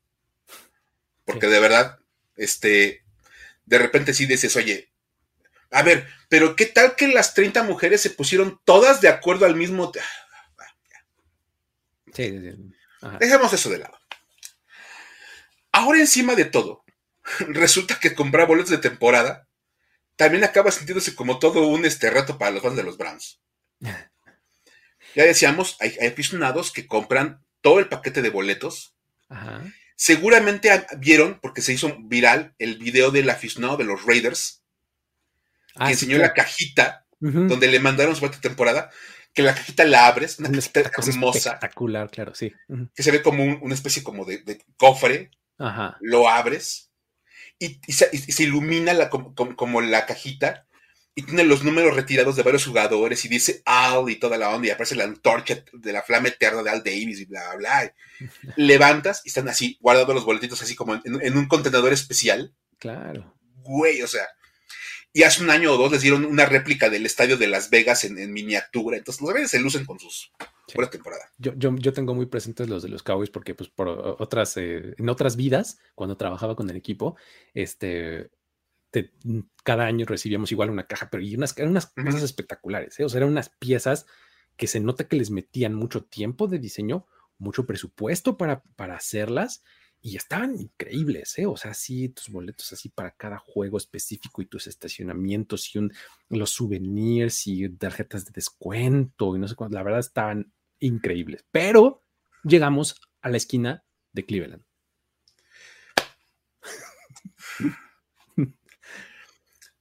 Porque 1.26 1.48
de 1.48 1.60
verdad, 1.60 1.98
este, 2.36 3.04
de 3.66 3.78
repente 3.80 4.14
sí 4.14 4.28
dices, 4.28 4.56
oye, 4.56 4.92
a 5.72 5.82
ver, 5.82 6.08
pero 6.30 6.56
¿qué 6.56 6.68
tal 6.68 6.96
que 6.96 7.08
las 7.08 7.34
30 7.34 7.64
mujeres 7.64 8.02
se 8.02 8.12
pusieron 8.12 8.62
todas 8.64 9.02
de 9.02 9.10
acuerdo 9.10 9.48
al 9.48 9.56
mismo... 9.56 9.92
Sí, 12.14 12.40
Dejemos 13.20 13.52
eso 13.52 13.72
de 13.72 13.80
lado. 13.80 13.98
Ahora 15.72 16.00
encima 16.00 16.36
de 16.36 16.46
todo, 16.46 16.83
resulta 17.50 18.00
que 18.00 18.14
comprar 18.14 18.48
boletos 18.48 18.72
de 18.72 18.78
temporada 18.78 19.48
también 20.16 20.44
acaba 20.44 20.72
sintiéndose 20.72 21.16
como 21.16 21.40
todo 21.40 21.68
un 21.68 21.86
este 21.86 22.10
reto 22.10 22.38
para 22.38 22.52
los 22.52 22.62
fans 22.62 22.76
de 22.76 22.84
los 22.84 22.98
Browns. 22.98 23.40
Ya 25.16 25.26
decíamos, 25.26 25.78
hay, 25.80 25.96
hay 26.02 26.08
aficionados 26.08 26.72
que 26.72 26.88
compran 26.88 27.44
todo 27.62 27.78
el 27.80 27.88
paquete 27.88 28.24
de 28.24 28.32
boletos. 28.32 28.96
Ajá. 29.30 29.62
Seguramente 29.96 30.72
vieron, 30.98 31.40
porque 31.40 31.62
se 31.62 31.72
hizo 31.74 31.96
viral, 32.00 32.56
el 32.58 32.80
video 32.80 33.12
del 33.12 33.30
aficionado 33.30 33.78
de 33.78 33.84
los 33.84 34.06
Raiders, 34.06 34.64
Ah, 35.76 35.86
que 35.88 35.94
enseñó 35.94 36.18
la 36.18 36.34
cajita 36.34 37.06
donde 37.20 37.68
le 37.68 37.80
mandaron 37.80 38.16
su 38.16 38.22
vuelta 38.22 38.38
de 38.38 38.42
temporada, 38.50 38.90
que 39.34 39.42
la 39.44 39.54
cajita 39.56 39.86
la 39.86 40.08
abres, 40.08 40.40
una 40.40 40.50
Una 40.50 40.62
cajita 40.62 40.90
hermosa, 41.00 41.38
espectacular, 41.54 42.10
claro, 42.12 42.34
sí. 42.36 42.52
Que 42.96 43.02
se 43.04 43.12
ve 43.12 43.22
como 43.22 43.44
un- 43.44 43.60
una 43.62 43.74
especie 43.76 44.02
como 44.04 44.24
de, 44.26 44.40
de 44.40 44.62
cofre, 44.78 45.32
Ajá. 45.60 45.98
lo 46.02 46.28
abres 46.30 46.92
y, 47.64 47.80
y 47.88 47.94
se, 47.94 48.10
y 48.12 48.18
se 48.18 48.44
ilumina 48.44 48.94
la, 48.94 49.10
como, 49.10 49.82
la 49.82 50.06
cajita 50.06 50.68
y 51.16 51.24
tiene 51.24 51.44
los 51.44 51.64
números 51.64 51.96
retirados 51.96 52.36
de 52.36 52.44
varios 52.44 52.66
jugadores 52.66 53.24
y 53.24 53.30
dice 53.30 53.62
Al 53.66 54.10
y 54.10 54.16
toda 54.16 54.38
la 54.38 54.50
onda 54.50 54.68
y 54.68 54.72
aparece 54.72 54.96
la 54.96 55.04
antorcha 55.06 55.64
de 55.72 55.94
la 55.94 56.02
flama 56.02 56.28
eterna 56.28 56.64
de 56.64 56.72
Al 56.72 56.84
Davis 56.84 57.22
y 57.22 57.26
bla, 57.26 57.56
bla, 57.56 57.82
bla. 57.84 57.94
Levantas 58.58 59.22
y 59.24 59.30
están 59.30 59.48
así, 59.48 59.78
guardados 59.80 60.14
los 60.14 60.26
boletitos 60.26 60.62
así 60.62 60.76
como 60.76 60.96
en, 60.96 61.02
en 61.06 61.38
un 61.38 61.48
contenedor 61.48 61.94
especial. 61.94 62.54
Claro. 62.80 63.34
Güey, 63.64 64.02
o 64.02 64.08
sea. 64.08 64.28
Y 65.16 65.24
hace 65.24 65.44
un 65.44 65.52
año 65.52 65.72
o 65.72 65.78
dos 65.78 65.92
les 65.92 66.02
dieron 66.02 66.26
una 66.26 66.48
réplica 66.48 66.90
del 66.90 67.06
estadio 67.06 67.38
de 67.38 67.48
Las 67.48 67.70
Vegas 67.70 68.04
en, 68.04 68.18
en 68.18 68.34
miniatura. 68.34 68.98
Entonces 68.98 69.22
los 69.22 69.32
Raiders 69.32 69.52
se 69.52 69.60
lucen 69.60 69.86
con 69.86 70.00
sus 70.00 70.32
Sí. 70.68 70.74
buena 70.76 70.90
temporada. 70.92 71.24
Yo, 71.38 71.54
yo, 71.56 71.76
yo 71.76 71.94
tengo 71.94 72.14
muy 72.14 72.26
presentes 72.26 72.70
los 72.70 72.84
de 72.84 72.90
los 72.90 73.04
Cowboys 73.04 73.30
porque, 73.30 73.54
pues, 73.56 73.70
por 73.70 73.88
otras, 73.90 74.56
eh, 74.58 74.96
en 74.98 75.10
otras 75.10 75.36
vidas, 75.36 75.80
cuando 75.96 76.16
trabajaba 76.18 76.56
con 76.56 76.70
el 76.70 76.76
equipo, 76.76 77.18
este, 77.54 78.32
te- 78.92 79.14
cada 79.64 79.86
año 79.86 80.06
recibíamos 80.06 80.52
igual 80.52 80.70
una 80.70 80.88
caja, 80.88 81.10
pero 81.12 81.24
y 81.24 81.36
unas, 81.36 81.58
eran 81.58 81.72
unas 81.72 81.88
cosas 81.88 82.24
espectaculares, 82.24 83.00
¿eh? 83.00 83.06
O 83.06 83.10
sea, 83.10 83.20
eran 83.20 83.30
unas 83.30 83.50
piezas 83.50 84.06
que 84.56 84.68
se 84.68 84.80
nota 84.80 85.08
que 85.08 85.16
les 85.18 85.32
metían 85.32 85.74
mucho 85.74 86.04
tiempo 86.06 86.48
de 86.48 86.60
diseño, 86.60 87.08
mucho 87.38 87.66
presupuesto 87.66 88.38
para, 88.38 88.62
para 88.76 88.96
hacerlas 88.96 89.64
y 90.06 90.18
estaban 90.18 90.60
increíbles, 90.60 91.40
¿eh? 91.40 91.46
O 91.46 91.56
sea, 91.56 91.74
sí, 91.74 92.10
tus 92.10 92.28
boletos 92.28 92.74
así 92.74 92.90
para 92.90 93.12
cada 93.12 93.38
juego 93.38 93.78
específico 93.78 94.42
y 94.42 94.46
tus 94.46 94.68
estacionamientos 94.68 95.74
y 95.74 95.78
un, 95.80 95.94
los 96.28 96.50
souvenirs 96.50 97.48
y 97.48 97.70
tarjetas 97.70 98.26
de 98.26 98.34
descuento 98.34 99.34
y 99.34 99.40
no 99.40 99.48
sé 99.48 99.56
cuánto, 99.56 99.76
la 99.76 99.84
verdad 99.84 100.02
estaban 100.02 100.52
increíbles. 100.80 101.46
Pero 101.52 102.04
llegamos 102.44 103.00
a 103.22 103.30
la 103.30 103.38
esquina 103.38 103.86
de 104.12 104.26
Cleveland. 104.26 104.66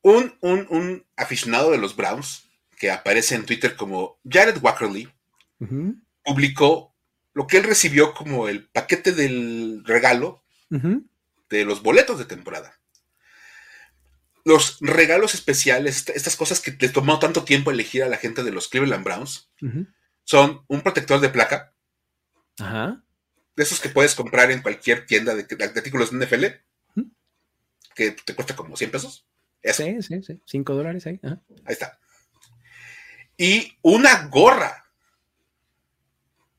Un, 0.03 0.37
un, 0.41 0.67
un 0.71 1.07
aficionado 1.17 1.73
de 1.73 1.79
los 1.79 1.97
Browns 1.97 2.49
que 2.79 2.93
aparece 2.93 3.35
en 3.35 3.45
Twitter 3.45 3.75
como 3.75 4.21
Jared 4.25 4.63
Wackerly 4.63 5.09
publicó 6.23 6.92
lo 7.35 7.47
que 7.47 7.59
él 7.59 7.65
recibió 7.65 8.15
como 8.15 8.49
el 8.49 8.67
paquete 8.69 9.13
del 9.13 9.83
regalo 9.85 10.43
de 10.71 11.65
los 11.65 11.83
boletos 11.83 12.19
de 12.19 12.25
temporada. 12.25 12.79
Los 14.45 14.79
regalos 14.81 15.35
especiales, 15.35 15.97
est- 15.99 16.11
estas 16.11 16.37
cosas 16.37 16.61
que 16.61 16.77
le 16.79 16.89
tomó 16.89 17.19
tanto 17.19 17.45
tiempo 17.45 17.71
elegir 17.71 18.03
a 18.03 18.09
la 18.09 18.17
gente 18.17 18.43
de 18.43 18.51
los 18.51 18.69
Cleveland 18.69 19.05
Browns, 19.05 19.49
son 20.25 20.65
un 20.69 20.81
protector 20.83 21.21
de 21.21 21.29
placa, 21.29 21.73
Ajá. 22.59 23.03
de 23.57 23.63
esos 23.63 23.81
que 23.81 23.89
puedes 23.89 24.15
comprar 24.15 24.51
en 24.51 24.63
cualquier 24.63 25.07
tienda 25.07 25.35
de, 25.35 25.45
de 25.45 25.65
artículos 25.65 26.11
de 26.11 26.17
NFL, 26.27 26.45
que 27.95 28.13
te 28.13 28.35
cuesta 28.35 28.57
como 28.57 28.77
100 28.77 28.91
pesos. 28.91 29.27
Eso, 29.63 29.85
Sí, 29.85 30.03
sí, 30.03 30.23
sí. 30.23 30.41
Cinco 30.47 30.75
dólares 30.75 31.07
ahí. 31.07 31.21
ajá. 31.23 31.41
ahí 31.67 31.73
está. 31.73 31.99
Y 33.37 33.77
una 33.83 34.27
gorra. 34.29 34.82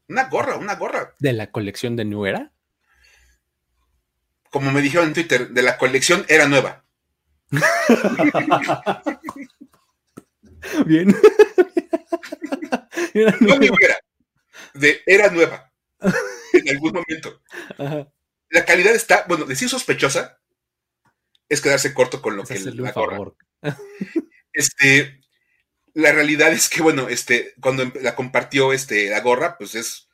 Una 0.10 0.26
gorra, 0.30 0.58
una 0.58 0.76
gorra. 0.76 1.16
De 1.20 1.34
la 1.34 1.52
colección 1.52 1.96
de 1.96 2.06
New 2.06 2.26
Era. 2.26 2.52
Como 4.50 4.72
me 4.72 4.82
dijeron 4.82 5.08
en 5.08 5.14
Twitter, 5.14 5.50
de 5.50 5.62
la 5.64 5.78
colección 5.78 6.26
era 6.28 6.48
nueva. 6.48 6.86
Bien. 10.86 11.14
Era 13.16 13.38
nueva. 13.40 13.76
era, 13.80 13.96
de 14.74 15.02
era 15.06 15.30
nueva. 15.30 15.72
En 16.54 16.70
algún 16.70 16.94
momento. 16.94 17.42
Ajá. 17.78 18.12
La 18.50 18.66
calidad 18.66 18.96
está, 18.96 19.26
bueno, 19.28 19.46
decir 19.46 19.70
sospechosa 19.70 20.40
es 21.50 21.62
quedarse 21.62 21.94
corto 21.94 22.22
con 22.22 22.36
lo 22.36 22.44
Es 22.44 22.50
que 22.64 22.72
la 22.72 22.92
gorra. 22.92 23.12
favor. 23.16 23.36
Este, 24.52 25.20
la 25.94 26.12
realidad 26.12 26.52
es 26.52 26.70
que, 26.70 26.82
bueno, 26.82 27.08
este, 27.10 27.54
cuando 27.60 27.84
empe- 27.84 28.02
la 28.02 28.16
compartió 28.16 28.74
este, 28.74 29.10
la 29.10 29.20
gorra, 29.22 29.58
pues 29.58 29.76
es, 29.76 30.08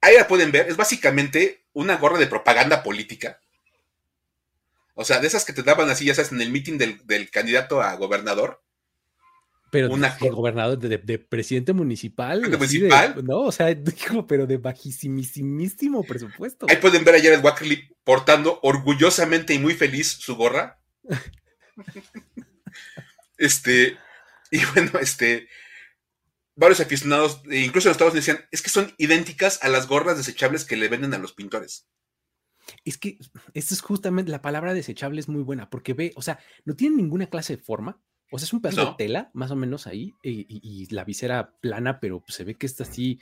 ahí 0.00 0.16
la 0.16 0.28
pueden 0.28 0.52
ver, 0.52 0.68
es 0.68 0.76
básicamente 0.76 1.64
una 1.72 1.96
gorra 1.96 2.18
de 2.18 2.26
propaganda 2.28 2.82
política. 2.82 3.40
O 4.94 5.04
sea, 5.04 5.18
de 5.18 5.26
esas 5.26 5.44
que 5.44 5.52
te 5.52 5.64
daban 5.64 5.90
así, 5.90 6.04
ya 6.04 6.14
sabes, 6.14 6.30
en 6.30 6.40
el 6.40 6.50
meeting 6.52 6.78
del, 6.78 7.04
del 7.06 7.28
candidato 7.30 7.82
a 7.82 7.94
gobernador. 7.96 8.62
Pero 9.72 9.90
Una 9.92 10.10
de 10.20 10.30
gobernador, 10.30 10.78
de, 10.78 10.88
de- 10.88 10.98
de 10.98 11.18
presidente 11.18 11.72
municipal. 11.72 12.42
¿De 12.48 12.56
municipal? 12.56 13.24
no, 13.24 13.40
o 13.40 13.50
sea, 13.50 13.66
digo, 13.74 14.24
pero 14.24 14.46
de 14.46 14.56
bajísimísimo 14.58 16.04
presupuesto. 16.04 16.66
Ahí 16.70 16.76
pueden 16.76 17.02
ver 17.02 17.16
a 17.16 17.18
Jared 17.18 17.42
Wackerly 17.42 17.90
portando 18.04 18.60
orgullosamente 18.62 19.52
y 19.52 19.58
muy 19.58 19.74
feliz 19.74 20.06
su 20.12 20.36
gorra. 20.36 20.78
este, 23.36 23.96
y 24.56 24.64
bueno, 24.74 24.98
este, 25.00 25.48
varios 26.56 26.80
aficionados, 26.80 27.42
e 27.50 27.60
incluso 27.60 27.88
en 27.88 27.90
los 27.90 27.96
Estados 27.96 28.12
Unidos 28.14 28.26
decían, 28.26 28.48
es 28.52 28.62
que 28.62 28.70
son 28.70 28.92
idénticas 28.98 29.62
a 29.62 29.68
las 29.68 29.86
gorras 29.88 30.16
desechables 30.16 30.64
que 30.64 30.76
le 30.76 30.88
venden 30.88 31.14
a 31.14 31.18
los 31.18 31.32
pintores. 31.32 31.86
Es 32.84 32.96
que 32.96 33.18
esto 33.52 33.74
es 33.74 33.80
justamente 33.82 34.30
la 34.30 34.40
palabra 34.40 34.72
desechable 34.72 35.20
es 35.20 35.28
muy 35.28 35.42
buena 35.42 35.68
porque 35.68 35.92
ve, 35.92 36.12
o 36.16 36.22
sea, 36.22 36.38
no 36.64 36.74
tiene 36.76 36.96
ninguna 36.96 37.26
clase 37.26 37.56
de 37.56 37.62
forma. 37.62 38.00
O 38.30 38.38
sea, 38.38 38.46
es 38.46 38.52
un 38.54 38.62
pedazo 38.62 38.82
No. 38.84 38.90
de 38.92 38.96
tela, 38.96 39.30
más 39.34 39.50
o 39.50 39.56
menos 39.56 39.86
ahí, 39.86 40.14
y, 40.22 40.46
y- 40.48 40.60
y 40.62 40.86
la 40.94 41.04
visera 41.04 41.52
plana, 41.60 42.00
pero 42.00 42.24
se 42.26 42.42
ve 42.44 42.54
que 42.54 42.66
está 42.66 42.84
así, 42.84 43.20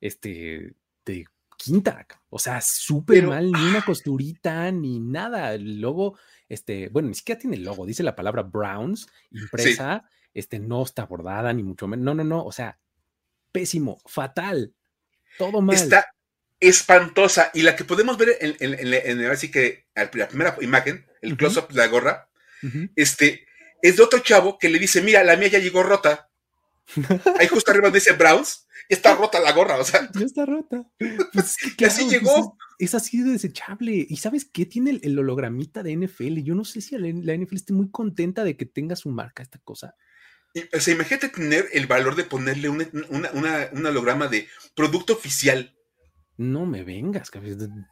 este, 0.00 0.74
de 1.04 1.26
quinta. 1.56 2.06
O 2.30 2.38
sea, 2.38 2.60
súper 2.60 3.16
Pero- 3.18 3.30
mal, 3.30 3.50
ni 3.50 3.60
una 3.68 3.84
costurita, 3.84 4.70
ni 4.70 5.00
nada. 5.00 5.52
El 5.54 5.80
logo, 5.80 6.16
este, 6.48 6.88
bueno, 6.90 7.08
ni 7.08 7.14
siquiera 7.14 7.40
tiene 7.40 7.56
el 7.56 7.64
logo, 7.64 7.86
dice 7.86 8.02
la 8.04 8.14
palabra 8.16 8.42
Browns 8.42 9.08
impresa, 9.32 10.08
este, 10.36 10.58
no 10.58 10.82
está 10.82 11.04
bordada, 11.06 11.52
ni 11.52 11.62
mucho 11.62 11.86
menos. 11.88 12.04
No, 12.04 12.14
no, 12.14 12.24
no, 12.24 12.44
o 12.44 12.52
sea, 12.52 12.78
pésimo, 13.52 14.00
fatal, 14.06 14.74
todo 15.38 15.60
mal. 15.60 15.74
Está 15.74 16.06
espantosa. 16.60 17.50
Y 17.54 17.62
la 17.62 17.76
que 17.76 17.84
podemos 17.84 18.16
ver 18.18 18.36
en, 18.40 18.56
en, 18.60 18.74
en- 18.94 19.20
en- 19.20 19.30
así 19.30 19.50
que 19.50 19.86
la 19.94 20.10
primera 20.28 20.56
imagen, 20.60 21.06
el 21.22 21.36
close-up 21.36 21.68
de 21.68 21.74
la 21.78 21.86
gorra, 21.88 22.28
este, 22.96 23.46
es 23.82 23.96
de 23.96 24.02
otro 24.02 24.18
chavo 24.20 24.58
que 24.58 24.68
le 24.68 24.78
dice, 24.78 25.00
mira, 25.02 25.22
la 25.24 25.36
mía 25.36 25.48
ya 25.48 25.58
llegó 25.58 25.82
rota. 25.82 26.28
Ahí 27.38 27.46
justo 27.48 27.70
arriba 27.70 27.90
dice 27.90 28.12
Browns, 28.12 28.66
está 28.88 29.14
rota 29.16 29.40
la 29.40 29.52
gorra, 29.52 29.76
o 29.78 29.84
sea, 29.84 30.08
Ya 30.14 30.24
está 30.26 30.46
rota. 30.46 30.84
Pues 31.32 31.56
así 31.56 31.74
claro, 31.76 31.94
pues, 31.94 32.10
llegó. 32.10 32.56
Es, 32.78 32.90
es 32.90 32.94
así 32.94 33.22
de 33.22 33.32
desechable. 33.32 34.06
¿Y 34.08 34.16
sabes 34.16 34.44
qué? 34.52 34.66
Tiene 34.66 34.90
el, 34.90 35.00
el 35.02 35.18
hologramita 35.18 35.82
de 35.82 35.96
NFL. 35.96 36.38
Yo 36.42 36.54
no 36.54 36.64
sé 36.64 36.80
si 36.80 36.96
la, 36.98 37.08
la 37.08 37.34
NFL 37.36 37.56
esté 37.56 37.72
muy 37.72 37.90
contenta 37.90 38.44
de 38.44 38.56
que 38.56 38.66
tenga 38.66 38.96
su 38.96 39.08
marca 39.10 39.42
esta 39.42 39.58
cosa. 39.60 39.94
O 40.76 40.80
sea, 40.80 40.94
imagínate 40.94 41.28
tener 41.28 41.66
el 41.72 41.86
valor 41.86 42.14
de 42.16 42.24
ponerle 42.24 42.68
una- 42.68 42.88
una- 43.10 43.30
una- 43.32 43.68
un 43.72 43.86
holograma 43.86 44.28
de 44.28 44.48
producto 44.74 45.12
oficial. 45.12 45.72
No 46.38 46.66
me 46.66 46.84
vengas, 46.84 47.30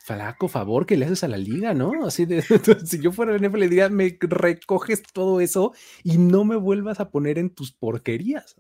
flaco 0.04 0.48
favor 0.48 0.84
que 0.84 0.98
le 0.98 1.06
haces 1.06 1.24
a 1.24 1.28
la 1.28 1.38
liga, 1.38 1.72
¿no? 1.72 2.04
Así 2.06 2.26
de, 2.26 2.42
si 2.86 3.00
yo 3.00 3.10
fuera 3.10 3.32
la 3.32 3.38
NFL 3.38 3.58
le 3.60 3.68
diría, 3.68 3.88
me 3.88 4.18
recoges 4.20 5.02
todo 5.02 5.40
eso 5.40 5.72
y 6.02 6.18
no 6.18 6.44
me 6.44 6.56
vuelvas 6.56 7.00
a 7.00 7.10
poner 7.10 7.38
en 7.38 7.48
tus 7.50 7.72
porquerías, 7.72 8.54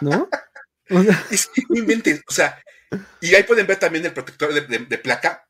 ¿no? 0.00 0.28
O 0.90 1.02
sea, 1.02 1.22
Es 1.30 1.46
que 1.48 1.60
no 1.68 1.78
inventes, 1.78 2.22
o 2.26 2.32
sea, 2.32 2.58
y 3.20 3.34
ahí 3.34 3.42
pueden 3.42 3.66
ver 3.66 3.78
también 3.78 4.06
el 4.06 4.14
protector 4.14 4.54
de, 4.54 4.62
de- 4.62 4.86
de 4.86 4.96
placa, 4.98 5.46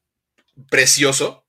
precioso. 0.68 1.46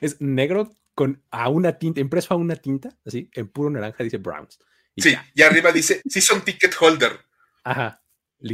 es 0.00 0.18
negro 0.22 0.74
con 0.94 1.22
a 1.30 1.50
una 1.50 1.78
tinta, 1.78 2.00
impreso 2.00 2.32
a 2.32 2.38
una 2.38 2.56
tinta, 2.56 2.96
así, 3.04 3.28
en 3.34 3.48
puro 3.48 3.68
naranja 3.68 4.02
dice 4.04 4.16
Browns. 4.16 4.58
Y 4.96 5.02
Sí, 5.02 5.12
ya. 5.12 5.30
y 5.34 5.42
arriba 5.42 5.70
dice 5.72 6.02
Season 6.08 6.44
Ticket 6.44 6.74
Holder. 6.80 7.20
Ajá. 7.62 8.02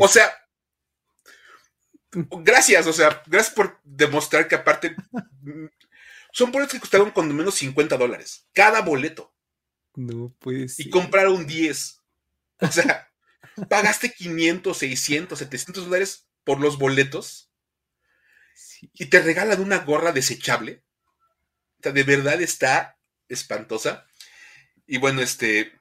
O 0.00 0.08
sea, 0.08 0.30
gracias, 2.12 2.86
o 2.86 2.92
sea, 2.92 3.22
gracias 3.26 3.54
por 3.54 3.80
demostrar 3.84 4.46
que 4.48 4.54
aparte 4.56 4.94
son 6.32 6.52
boletos 6.52 6.74
que 6.74 6.80
costaron 6.80 7.10
cuando 7.10 7.34
menos 7.34 7.54
50 7.56 7.96
dólares, 7.96 8.46
cada 8.52 8.80
boleto, 8.82 9.34
No 9.94 10.34
puede 10.38 10.68
ser. 10.68 10.86
y 10.86 10.90
compraron 10.90 11.46
10. 11.46 12.00
O 12.60 12.68
sea, 12.70 13.10
pagaste 13.68 14.12
500, 14.12 14.76
600, 14.78 15.38
700 15.38 15.84
dólares 15.86 16.26
por 16.44 16.60
los 16.60 16.78
boletos 16.78 17.50
Sí. 18.54 18.90
y 18.94 19.06
te 19.06 19.20
regalan 19.22 19.60
una 19.60 19.78
gorra 19.78 20.12
desechable. 20.12 20.82
O 21.78 21.82
sea, 21.82 21.92
de 21.92 22.02
verdad 22.04 22.40
está 22.40 22.96
espantosa. 23.28 24.06
Y 24.86 24.98
bueno, 24.98 25.20
este, 25.22 25.72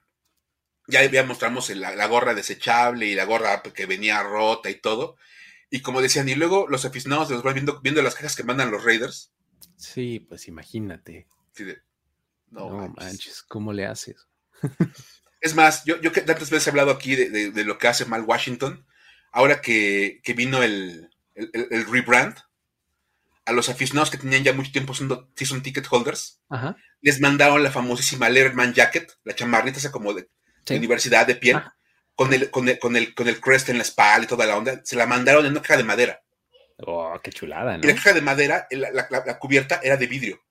ya, 0.92 1.04
ya 1.10 1.24
mostramos 1.24 1.70
la, 1.72 1.96
la, 1.96 2.06
gorra 2.06 2.34
desechable 2.36 3.08
y 3.08 3.16
la 3.16 3.26
gorra 3.26 3.64
que 3.64 3.86
venía 3.88 4.22
rota 4.22 4.70
y 4.70 4.76
todo. 4.76 5.18
Y 5.72 5.82
como 5.82 6.02
decían, 6.02 6.30
y 6.30 6.36
luego 6.36 6.68
los 6.68 6.86
aficionados 6.86 7.30
los 7.30 7.54
viendo, 7.54 7.80
viendo 7.82 8.02
las 8.02 8.16
cajas 8.16 8.36
que 8.36 8.44
mandan 8.44 8.72
los 8.72 8.84
Raiders. 8.84 9.32
Sí, 9.78 10.20
pues 10.20 10.48
imagínate. 10.48 11.28
Sí, 11.54 11.64
de, 11.64 11.82
no, 12.52 12.70
no 12.70 12.78
manches. 12.78 13.04
manches, 13.04 13.44
¿cómo 13.44 13.74
le 13.74 13.86
haces? 13.86 14.28
Es 15.42 15.56
más, 15.56 15.84
yo, 15.86 16.00
yo 16.00 16.12
que 16.12 16.22
tantas 16.22 16.52
veces 16.52 16.68
he 16.68 16.70
hablado 16.70 16.92
aquí 16.92 17.16
de, 17.16 17.32
de, 17.32 17.50
de 17.50 17.66
lo 17.66 17.80
que 17.80 17.88
hace 17.88 18.06
mal 18.06 18.22
Washington, 18.22 18.86
ahora 19.32 19.60
que, 19.60 20.22
que 20.24 20.34
vino 20.34 20.62
el, 20.62 21.10
el, 21.34 21.50
el, 21.72 21.86
rebrand, 21.88 22.38
a 23.46 23.52
los 23.52 23.68
aficionados 23.68 24.12
que 24.12 24.20
tenían 24.20 24.44
ya 24.44 24.54
mucho 24.54 24.72
tiempo 24.72 24.94
siendo 24.94 25.32
season 25.36 25.64
ticket 25.64 25.88
holders, 25.90 26.40
Ajá. 26.48 26.78
les 27.02 27.20
mandaron 27.20 27.64
la 27.64 27.72
famosísima 27.72 28.30
Letterman 28.30 28.76
Jacket, 28.76 29.18
la 29.24 29.34
chamarrita 29.34 29.80
esa 29.80 29.92
como 29.92 30.14
de, 30.14 30.30
Sí. 30.66 30.76
universidad 30.76 31.26
de 31.28 31.36
piel, 31.36 31.62
con 32.16 32.34
el, 32.34 32.50
con, 32.52 32.68
el, 32.70 32.78
con, 32.80 32.96
el, 32.96 33.14
con 33.16 33.28
el 33.28 33.40
crest 33.42 33.70
en 33.70 33.78
la 33.78 33.84
espalda 33.84 34.26
y 34.26 34.28
toda 34.28 34.46
la 34.46 34.58
onda. 34.58 34.82
Se 34.84 34.96
la 34.96 35.06
mandaron 35.06 35.46
en 35.46 35.52
una 35.54 35.62
caja 35.62 35.78
de 35.78 35.84
madera. 35.84 36.22
Oh, 36.84 37.20
qué 37.24 37.32
chulada, 37.32 37.78
Y 37.78 37.82
la 37.82 37.90
¿no? 37.90 37.96
caja 37.96 38.14
de 38.14 38.22
madera, 38.22 38.68
la, 38.72 38.92
la- 38.92 39.08
la- 39.10 39.24
la 39.26 39.40
cubierta 39.40 39.80
era 39.84 39.98
de 39.98 40.08
vidrio. 40.08 40.42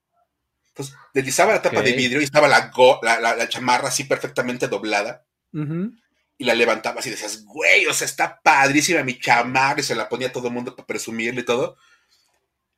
Entonces, 0.69 0.95
deslizaba 1.13 1.51
la 1.53 1.61
tapa 1.61 1.81
de 1.81 1.91
vidrio 1.91 2.21
y 2.21 2.23
estaba 2.23 2.47
la, 2.47 2.67
go- 2.69 2.99
la, 3.03 3.19
la- 3.19 3.35
la 3.35 3.49
chamarra 3.49 3.89
así 3.89 4.05
perfectamente 4.05 4.67
doblada. 4.69 5.25
Y 5.53 6.43
la 6.45 6.55
levantabas 6.55 7.05
y 7.05 7.09
decías, 7.11 7.43
güey, 7.43 7.85
o 7.85 7.93
sea, 7.93 8.05
está 8.05 8.39
padrísima 8.41 9.03
mi 9.03 9.19
chamarra, 9.19 9.81
y 9.81 9.83
se 9.83 9.93
la 9.95 10.07
ponía 10.09 10.29
a 10.29 10.31
todo 10.31 10.47
el 10.47 10.53
mundo 10.53 10.75
para 10.75 10.87
presumirle 10.87 11.41
y 11.41 11.45
todo. 11.45 11.75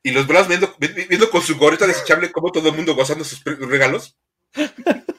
Y 0.01 0.11
los 0.11 0.25
brazos 0.27 0.47
viendo, 0.49 0.75
vi- 0.79 0.87
viendo 1.07 1.29
con 1.29 1.41
su 1.41 1.55
gorrita 1.57 1.87
desechable 1.87 2.31
como 2.31 2.51
todo 2.51 2.69
el 2.69 2.75
mundo 2.75 2.93
gozando 2.95 3.23
sus 3.23 3.41
regalos. 3.43 4.17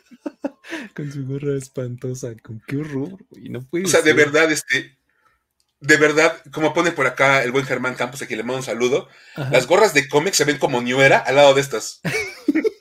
Con 0.95 1.13
su 1.13 1.27
gorra 1.27 1.57
espantosa, 1.57 2.35
con 2.43 2.61
qué 2.67 2.77
horror, 2.77 3.25
güey, 3.31 3.49
no 3.49 3.63
puede 3.63 3.85
O 3.85 3.89
sea, 3.89 4.03
de 4.03 4.13
verdad, 4.13 4.51
este, 4.51 4.99
de 5.81 5.97
verdad, 5.97 6.43
como 6.53 6.75
pone 6.75 6.93
por 6.93 7.07
acá 7.07 7.43
el 7.43 7.53
buen 7.53 7.65
Germán 7.65 7.95
Campos, 7.95 8.23
a 8.23 8.27
quien 8.27 8.39
le 8.39 8.45
mando 8.45 8.59
un 8.59 8.65
saludo, 8.65 9.09
Ajá. 9.37 9.51
las 9.51 9.67
gorras 9.67 9.95
de 9.95 10.09
cómic 10.09 10.35
se 10.35 10.45
ven 10.45 10.59
como 10.59 10.81
New 10.81 11.01
Era 11.01 11.19
al 11.19 11.37
lado 11.37 11.55
de 11.55 11.61
estas. 11.61 12.01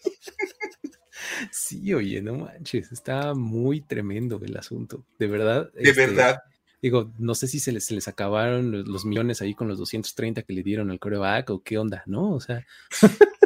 Sí, 1.51 1.93
oye, 1.93 2.21
no 2.21 2.35
manches, 2.35 2.91
está 2.91 3.33
muy 3.33 3.81
tremendo 3.81 4.39
el 4.43 4.57
asunto, 4.57 5.05
de 5.19 5.27
verdad. 5.27 5.71
De 5.73 5.89
este, 5.89 6.07
verdad. 6.07 6.39
Digo, 6.81 7.13
no 7.17 7.35
sé 7.35 7.47
si 7.47 7.59
se 7.59 7.71
les, 7.71 7.85
se 7.85 7.93
les 7.93 8.07
acabaron 8.07 8.71
los, 8.71 8.87
los 8.87 9.05
millones 9.05 9.41
ahí 9.41 9.53
con 9.53 9.67
los 9.67 9.77
230 9.77 10.43
que 10.43 10.53
le 10.53 10.63
dieron 10.63 10.91
al 10.91 10.99
coreback 10.99 11.49
o 11.49 11.61
qué 11.61 11.77
onda, 11.77 12.03
¿no? 12.05 12.31
O 12.31 12.39
sea, 12.39 12.65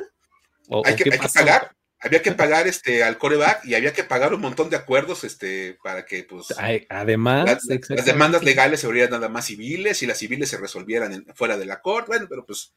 o, 0.69 0.85
Hay 0.85 0.93
o 0.93 0.95
que, 0.95 1.03
qué 1.03 1.13
hay 1.13 1.19
que 1.19 1.27
pagar. 1.29 1.76
Había 1.99 2.21
que 2.21 2.31
pagar 2.31 2.67
este 2.67 3.03
al 3.03 3.17
coreback 3.17 3.65
y 3.65 3.73
había 3.73 3.91
que 3.91 4.03
pagar 4.03 4.33
un 4.33 4.41
montón 4.41 4.69
de 4.69 4.75
acuerdos 4.75 5.23
este 5.23 5.79
para 5.83 6.05
que 6.05 6.23
pues 6.23 6.47
Además, 6.89 7.45
las, 7.89 8.05
demandas 8.05 8.43
legales 8.43 8.79
se 8.81 8.87
volvieran 8.87 9.11
nada 9.11 9.29
más 9.29 9.45
civiles 9.45 10.03
y 10.03 10.05
las 10.05 10.19
civiles 10.19 10.49
se 10.49 10.57
resolvieran 10.57 11.11
en- 11.13 11.25
fuera 11.33 11.57
de 11.57 11.65
la 11.65 11.81
corte. 11.81 12.09
Bueno, 12.09 12.27
pero 12.29 12.45
pues, 12.45 12.75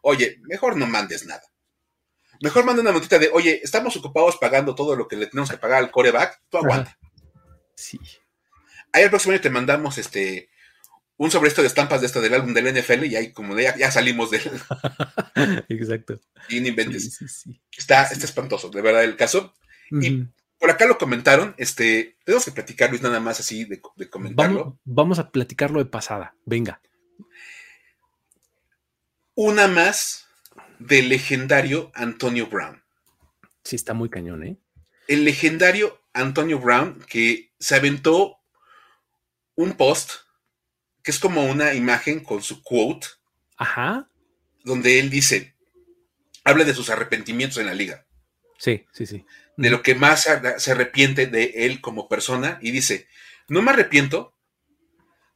oye, 0.00 0.38
mejor 0.44 0.76
no 0.78 0.86
mandes 0.86 1.26
nada. 1.26 1.42
Mejor 2.40 2.64
manda 2.64 2.80
una 2.80 2.92
notita 2.92 3.18
de, 3.18 3.28
oye, 3.32 3.60
estamos 3.62 3.94
ocupados 3.96 4.36
pagando 4.38 4.74
todo 4.74 4.96
lo 4.96 5.06
que 5.06 5.16
le 5.16 5.26
tenemos 5.26 5.50
que 5.50 5.58
pagar 5.58 5.78
al 5.78 5.90
coreback, 5.90 6.40
tú 6.48 6.56
aguanta. 6.56 6.98
Sí. 7.74 8.00
Ahí 8.92 9.02
el 9.04 9.10
próximo 9.10 9.32
año 9.32 9.42
te 9.42 9.50
mandamos 9.50 9.98
este 9.98 10.48
un 11.24 11.30
sobre 11.30 11.48
esto 11.48 11.60
de 11.62 11.68
estampas 11.68 12.00
de 12.00 12.08
esto 12.08 12.20
del 12.20 12.34
álbum 12.34 12.52
del 12.52 12.74
NFL 12.74 13.04
y 13.04 13.14
ahí 13.16 13.32
como 13.32 13.54
de 13.54 13.62
ya, 13.64 13.76
ya 13.76 13.90
salimos 13.92 14.30
de 14.32 14.38
Exacto. 15.68 16.20
y 16.48 16.58
no 16.60 16.64
Sí, 16.64 16.68
inventes. 16.68 17.14
sí, 17.14 17.28
sí. 17.28 17.60
Está, 17.76 18.02
está 18.04 18.24
espantoso, 18.24 18.70
de 18.70 18.82
verdad, 18.82 19.04
el 19.04 19.16
caso. 19.16 19.54
Y-. 19.90 20.24
Por 20.58 20.70
acá 20.70 20.86
lo 20.86 20.98
comentaron, 20.98 21.54
este, 21.58 22.16
tenemos 22.24 22.44
que 22.44 22.50
platicar, 22.52 22.90
Luis, 22.90 23.02
nada 23.02 23.20
más 23.20 23.38
así 23.40 23.64
de, 23.64 23.80
de 23.96 24.10
comentarlo. 24.10 24.58
Vamos, 24.64 24.78
vamos 24.84 25.18
a 25.18 25.30
platicarlo 25.30 25.78
de 25.78 25.86
pasada. 25.90 26.34
Venga. 26.44 26.80
Una 29.34 29.66
más 29.68 30.26
del 30.78 31.08
legendario 31.08 31.90
Antonio 31.94 32.46
Brown. 32.48 32.82
Sí, 33.64 33.76
está 33.76 33.94
muy 33.94 34.08
cañón, 34.10 34.44
¿eh? 34.44 34.56
El 35.08 35.24
legendario 35.24 36.00
Antonio 36.12 36.58
Brown 36.58 37.00
que 37.08 37.52
se 37.58 37.76
aventó 37.76 38.38
un 39.54 39.72
post 39.74 40.10
que 41.02 41.10
es 41.10 41.18
como 41.18 41.44
una 41.44 41.74
imagen 41.74 42.20
con 42.20 42.42
su 42.42 42.62
quote, 42.62 43.06
Ajá. 43.56 44.08
donde 44.64 44.98
él 45.00 45.10
dice, 45.10 45.54
habla 46.44 46.64
de 46.64 46.74
sus 46.74 46.90
arrepentimientos 46.90 47.58
en 47.58 47.66
la 47.66 47.74
liga, 47.74 48.06
Sí, 48.58 48.84
sí, 48.92 49.06
sí. 49.06 49.24
de 49.56 49.70
lo 49.70 49.82
que 49.82 49.94
más 49.94 50.28
se 50.58 50.70
arrepiente 50.72 51.26
de 51.26 51.52
él 51.66 51.80
como 51.80 52.08
persona, 52.08 52.58
y 52.62 52.70
dice, 52.70 53.08
no 53.48 53.62
me 53.62 53.70
arrepiento 53.72 54.34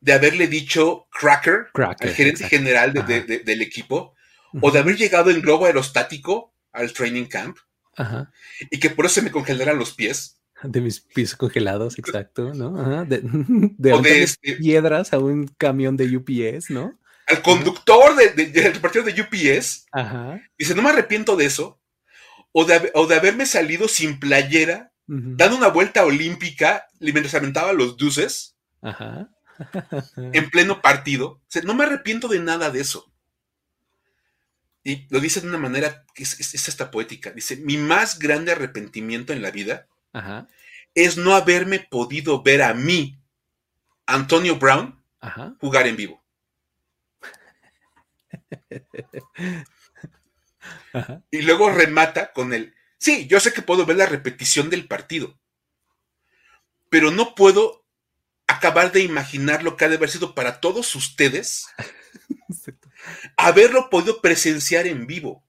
de 0.01 0.13
haberle 0.13 0.47
dicho 0.47 1.09
cracker 1.11 1.69
Cracker, 1.73 2.09
al 2.09 2.15
gerente 2.15 2.45
exacto. 2.45 2.57
general 2.57 2.93
de- 2.93 3.03
de- 3.03 3.17
Ajá. 3.17 3.27
de- 3.27 3.39
del 3.41 3.63
equipo, 3.63 4.15
o 4.63 4.71
de 4.71 4.79
haber 4.79 4.97
llegado 4.97 5.31
en 5.31 5.43
globo 5.43 5.67
aerostático 5.67 6.55
al 6.73 6.93
training 6.93 7.25
camp, 7.27 7.59
Ajá. 7.97 8.31
y 8.71 8.79
que 8.79 8.91
por 8.91 9.07
eso 9.07 9.17
se 9.17 9.23
me 9.23 9.31
congelaran 9.33 9.79
los 9.79 9.93
pies. 9.95 10.36
De 10.63 10.81
mis 10.81 11.01
pies 11.01 11.35
congelados, 11.37 11.99
exacto, 11.99 12.55
¿no? 12.55 12.79
Ajá. 12.81 13.05
De, 13.05 13.21
de, 13.23 13.29
O 13.29 13.33
de 13.79 13.93
aventarle 13.93 14.23
este- 14.23 14.57
piedras 14.57 15.13
a 15.13 15.19
un 15.19 15.47
camión 15.59 15.97
de 15.97 16.17
UPS, 16.17 16.71
¿no? 16.71 16.99
Al 17.27 17.43
conductor 17.43 18.15
de, 18.17 18.31
de- 18.31 18.47
del 18.53 18.75
repartidor 18.75 19.13
de 19.13 19.21
UPS, 19.21 19.87
Ajá. 19.93 20.41
dice, 20.57 20.75
no 20.75 20.83
me 20.83 20.91
arrepiento 20.91 21.35
de 21.37 21.47
eso, 21.47 21.81
o 22.53 22.65
de, 22.65 22.91
o 22.95 23.07
de 23.07 23.17
haberme 23.17 23.47
salido 23.47 23.89
sin 23.89 24.19
playera, 24.21 24.93
dando 25.09 25.57
una 25.57 25.69
vuelta 25.69 26.05
olímpica 26.05 26.87
mientras 27.01 27.35
aventaba 27.35 27.73
los 27.73 27.97
deuces 27.97 28.57
Ajá. 28.81 29.29
en 30.17 30.51
pleno 30.51 30.81
partido. 30.83 31.27
O 31.29 31.43
sea, 31.49 31.63
no 31.63 31.75
me 31.75 31.85
arrepiento 31.85 32.29
de 32.29 32.41
nada 32.41 32.71
de 32.71 32.81
eso. 32.81 33.13
Y 34.85 35.07
lo 35.11 35.19
dice 35.21 35.41
de 35.41 35.49
una 35.49 35.59
manera 35.59 36.05
que 36.15 36.23
es, 36.23 36.39
es- 36.41 36.55
es 36.55 36.69
hasta 36.69 36.91
poética. 36.91 37.31
Dice, 37.33 37.57
mi 37.57 37.77
más 37.77 38.19
grande 38.19 38.53
arrepentimiento 38.53 39.33
en 39.33 39.43
la 39.43 39.51
vida 39.51 39.89
Ajá. 40.17 40.49
es 40.95 41.19
no 41.19 41.35
haberme 41.35 41.79
podido 41.81 42.43
ver 42.43 42.63
a 42.63 42.73
mí, 42.73 43.21
Antonio 44.07 44.57
Brown, 44.57 45.05
Ajá. 45.21 45.55
jugar 45.61 45.87
en 45.87 45.97
vivo. 45.97 46.25
Ajá. 50.95 51.23
Y 51.31 51.43
luego 51.43 51.71
remata 51.71 52.33
con 52.33 52.55
el, 52.55 52.75
sí, 52.99 53.27
yo 53.27 53.41
sé 53.41 53.53
que 53.53 53.61
puedo 53.61 53.85
ver 53.85 53.97
la 53.99 54.07
repetición 54.07 54.71
del 54.71 54.89
partido, 54.89 55.39
pero 56.89 57.11
no 57.11 57.35
puedo 57.35 57.85
acabar 58.47 58.93
de 58.93 59.03
imaginar 59.03 59.63
lo 59.63 59.77
que 59.77 59.85
ha 59.85 59.89
de 59.89 59.97
haber 59.97 60.09
sido 60.09 60.35
para 60.35 60.61
todos 60.61 60.95
ustedes 60.95 61.67
haberlo 63.37 63.91
podido 63.91 64.23
presenciar 64.23 64.87
en 64.87 65.07
vivo. 65.07 65.45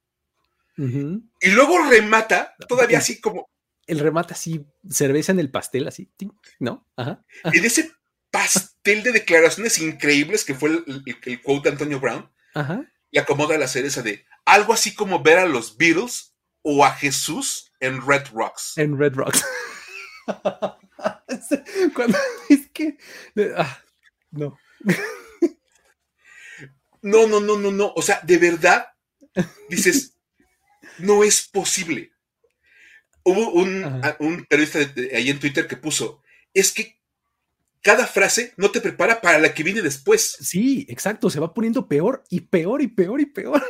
Y 0.76 1.50
luego 1.52 1.90
remata, 1.90 2.56
todavía 2.68 3.00
así 3.00 3.20
como 3.20 3.50
El 3.88 4.00
remate 4.00 4.34
así, 4.34 4.66
cerveza 4.90 5.32
en 5.32 5.40
el 5.40 5.50
pastel, 5.50 5.88
así, 5.88 6.12
¿no? 6.60 6.88
Ajá. 6.98 7.24
en 7.46 7.66
ese 7.66 7.92
pastel 8.32 9.02
de 9.04 9.12
declaraciones 9.14 9.80
increíbles 9.80 10.44
que 10.46 10.54
fue 10.54 10.70
el, 10.70 10.84
el- 11.06 11.18
el 11.26 11.42
quote 11.42 11.70
de 11.70 11.74
Antonio 11.74 12.00
Brown, 12.00 12.30
Ajá. 12.54 12.86
y 13.12 13.18
acomoda 13.18 13.58
la 13.58 13.68
cereza 13.68 14.02
de 14.02 14.26
algo 14.46 14.74
así 14.74 14.94
como 14.94 15.24
ver 15.24 15.40
a 15.40 15.46
los 15.46 15.78
Beatles 15.78 16.34
o 16.62 16.84
a 16.86 16.92
Jesús 16.92 17.72
en 17.80 18.06
Red 18.06 18.28
Rocks. 18.34 18.78
En 18.78 18.98
Red 18.98 19.14
Rocks. 19.16 19.44
Cuando 21.96 22.18
es 22.50 22.70
que. 22.74 22.98
ah, 23.56 23.80
no. 24.32 24.58
No, 27.02 27.28
no, 27.28 27.40
no, 27.40 27.58
no, 27.58 27.72
no. 27.72 27.94
O 27.96 28.02
sea, 28.02 28.20
de 28.24 28.38
verdad, 28.38 28.88
dices, 29.70 30.18
no 30.98 31.24
es 31.24 31.48
posible. 31.48 32.12
Hubo 33.30 33.52
un, 33.52 33.84
Ajá. 33.84 34.10
a- 34.10 34.18
un 34.24 34.46
periodista 34.46 34.80
de- 34.80 34.86
de- 34.88 35.16
ahí 35.16 35.30
en 35.30 35.40
Twitter 35.40 35.68
que 35.68 35.76
puso, 35.78 36.22
es 36.54 36.72
que 36.72 36.98
cada 37.82 38.08
frase 38.08 38.54
no 38.58 38.72
te 38.72 38.82
prepara 38.82 39.22
para 39.22 39.38
la 39.40 39.54
que 39.54 39.64
viene 39.64 39.82
después. 39.82 40.38
Sí, 40.42 40.86
exacto. 40.90 41.30
Se 41.30 41.40
va 41.40 41.54
poniendo 41.54 41.88
peor 41.88 42.24
y 42.30 42.42
peor 42.42 42.82
y 42.82 42.88
peor 42.88 43.20
y 43.22 43.26
peor. 43.26 43.64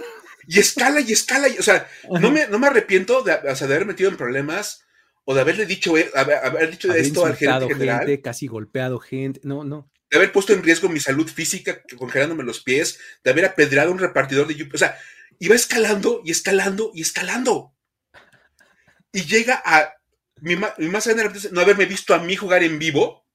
Y 0.47 0.59
escala 0.59 1.01
y 1.01 1.11
escala. 1.11 1.49
y- 1.49 1.57
o 1.57 1.63
sea, 1.63 1.87
no 2.21 2.31
me, 2.31 2.47
no 2.47 2.57
me 2.57 2.67
arrepiento 2.67 3.21
de, 3.21 3.33
o 3.33 3.55
sea, 3.55 3.67
de 3.67 3.75
haber 3.75 3.85
metido 3.85 4.09
en 4.09 4.15
problemas 4.17 4.81
o 5.25 5.35
de 5.35 5.41
haberle 5.41 5.65
dicho, 5.65 5.97
eh, 5.97 6.09
haber, 6.15 6.37
haber 6.37 6.71
dicho 6.71 6.89
Haber 6.89 7.01
esto 7.03 7.25
al 7.25 7.35
gerente 7.35 7.67
general, 7.67 7.99
gente, 8.07 8.21
casi 8.21 8.47
golpeado 8.47 8.97
gente. 8.99 9.41
No, 9.43 9.63
no. 9.65 9.91
de 10.09 10.17
haber 10.17 10.31
puesto 10.31 10.53
en 10.53 10.63
riesgo 10.63 10.87
mi 10.87 11.01
salud 11.01 11.27
física 11.27 11.81
congelándome 11.97 12.43
los 12.45 12.61
pies, 12.63 12.97
de 13.25 13.31
haber 13.31 13.43
apedrado 13.43 13.89
a 13.89 13.91
un 13.91 13.99
repartidor 13.99 14.47
de 14.47 14.69
O 14.73 14.77
sea, 14.77 14.97
iba 15.39 15.53
escalando 15.53 16.21
y 16.23 16.31
escalando 16.31 16.91
y 16.95 17.01
escalando. 17.01 17.73
Y 19.11 19.21
llega 19.23 19.61
a 19.65 19.93
mi, 20.41 20.55
más 20.55 21.07
grande 21.07 21.49
no 21.51 21.61
haberme 21.61 21.85
visto 21.85 22.13
a 22.13 22.19
mí 22.19 22.35
jugar 22.35 22.63
en 22.63 22.77
vivo, 22.79 23.25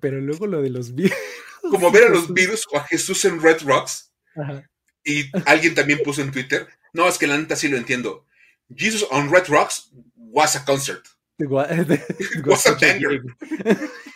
Pero 0.00 0.20
luego 0.20 0.46
lo 0.46 0.62
de 0.62 0.70
los 0.70 0.94
virus. 0.94 1.16
como 1.62 1.90
ver 1.90 2.04
a 2.04 2.08
los 2.08 2.32
virus 2.34 2.66
o 2.70 2.78
a 2.78 2.84
Jesús 2.84 3.24
en 3.24 3.40
Red 3.40 3.62
Rocks. 3.62 4.12
Ajá. 4.36 4.68
Y 5.04 5.30
alguien 5.46 5.74
también 5.74 6.00
puso 6.04 6.20
en 6.20 6.30
Twitter, 6.30 6.68
no, 6.92 7.08
es 7.08 7.18
que 7.18 7.26
la 7.26 7.38
neta 7.38 7.56
sí 7.56 7.68
lo 7.68 7.76
entiendo. 7.76 8.26
Jesus 8.74 9.06
on 9.10 9.30
Red 9.30 9.48
Rocks 9.48 9.90
was 10.16 10.56
a 10.56 10.64
concert. 10.64 11.06
It 11.38 11.46
was, 11.48 11.68
it 11.70 12.46
was 12.46 12.62
such 12.62 12.82
a 12.82 12.98
gig. 12.98 13.22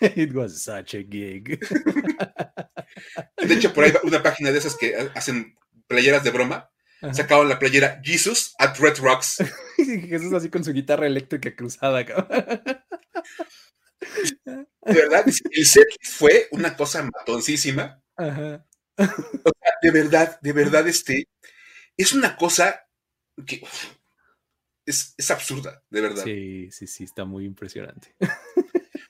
It 0.01 0.35
was 0.35 0.63
such 0.63 0.95
a 0.95 1.03
gig. 1.03 1.59
De 3.39 3.55
hecho, 3.55 3.73
por 3.73 3.85
ahí 3.85 3.93
una 4.03 4.23
página 4.23 4.53
de 4.53 4.59
esas 4.59 4.77
que 4.77 4.95
hacen 5.15 5.57
playeras 5.87 6.23
de 6.23 6.31
broma. 6.31 6.71
Ajá. 7.01 7.15
Sacaron 7.15 7.49
la 7.49 7.59
playera 7.59 8.01
Jesus 8.03 8.55
at 8.59 8.77
Red 8.79 8.99
Rocks. 8.99 9.39
Jesús 10.09 10.33
así 10.33 10.49
con 10.51 10.65
su 10.65 10.73
guitarra 10.73 11.07
eléctrica 11.07 11.55
cruzada. 11.55 12.05
cabrón. 12.05 12.47
De 14.41 14.95
verdad, 14.95 15.25
el 15.27 15.67
set 15.67 15.89
fue 16.03 16.49
una 16.51 16.77
cosa 16.77 17.03
matoncísima. 17.03 18.03
Ajá. 18.17 18.67
De 19.83 19.91
verdad, 19.91 20.39
de 20.41 20.53
verdad, 20.53 20.87
este 20.87 21.29
es 21.97 22.13
una 22.13 22.37
cosa 22.37 22.87
que 23.47 23.61
uf, 23.63 23.87
es, 24.87 25.15
es 25.17 25.31
absurda, 25.31 25.83
de 25.91 26.01
verdad. 26.01 26.25
Sí, 26.25 26.71
sí, 26.71 26.87
sí, 26.87 27.05
está 27.05 27.25
muy 27.25 27.45
impresionante. 27.45 28.15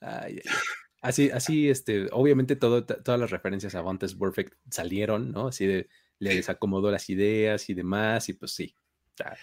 Ay, 0.00 0.36
ay, 0.36 0.42
ay. 0.44 0.54
Así, 1.00 1.30
así, 1.30 1.68
este, 1.68 2.08
obviamente 2.12 2.56
todo, 2.56 2.84
todas 2.86 3.20
las 3.20 3.30
referencias 3.30 3.74
a 3.74 3.82
Vantes 3.82 4.14
Perfect 4.14 4.54
salieron, 4.70 5.32
¿no? 5.32 5.48
Así 5.48 5.66
de, 5.66 5.88
les 6.18 6.48
acomodó 6.48 6.90
las 6.90 7.10
ideas 7.10 7.68
y 7.68 7.74
demás, 7.74 8.28
y 8.30 8.32
pues 8.32 8.52
sí. 8.52 8.74
Ah, 9.22 9.36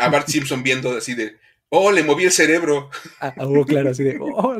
A 0.00 0.08
Bart 0.08 0.28
Simpson 0.28 0.62
viendo 0.62 0.96
así 0.96 1.14
de, 1.14 1.36
oh, 1.68 1.92
le 1.92 2.02
moví 2.02 2.24
el 2.24 2.32
cerebro. 2.32 2.90
ah, 3.20 3.34
oh, 3.38 3.64
claro, 3.64 3.90
así 3.90 4.02
de, 4.04 4.18
oh, 4.20 4.56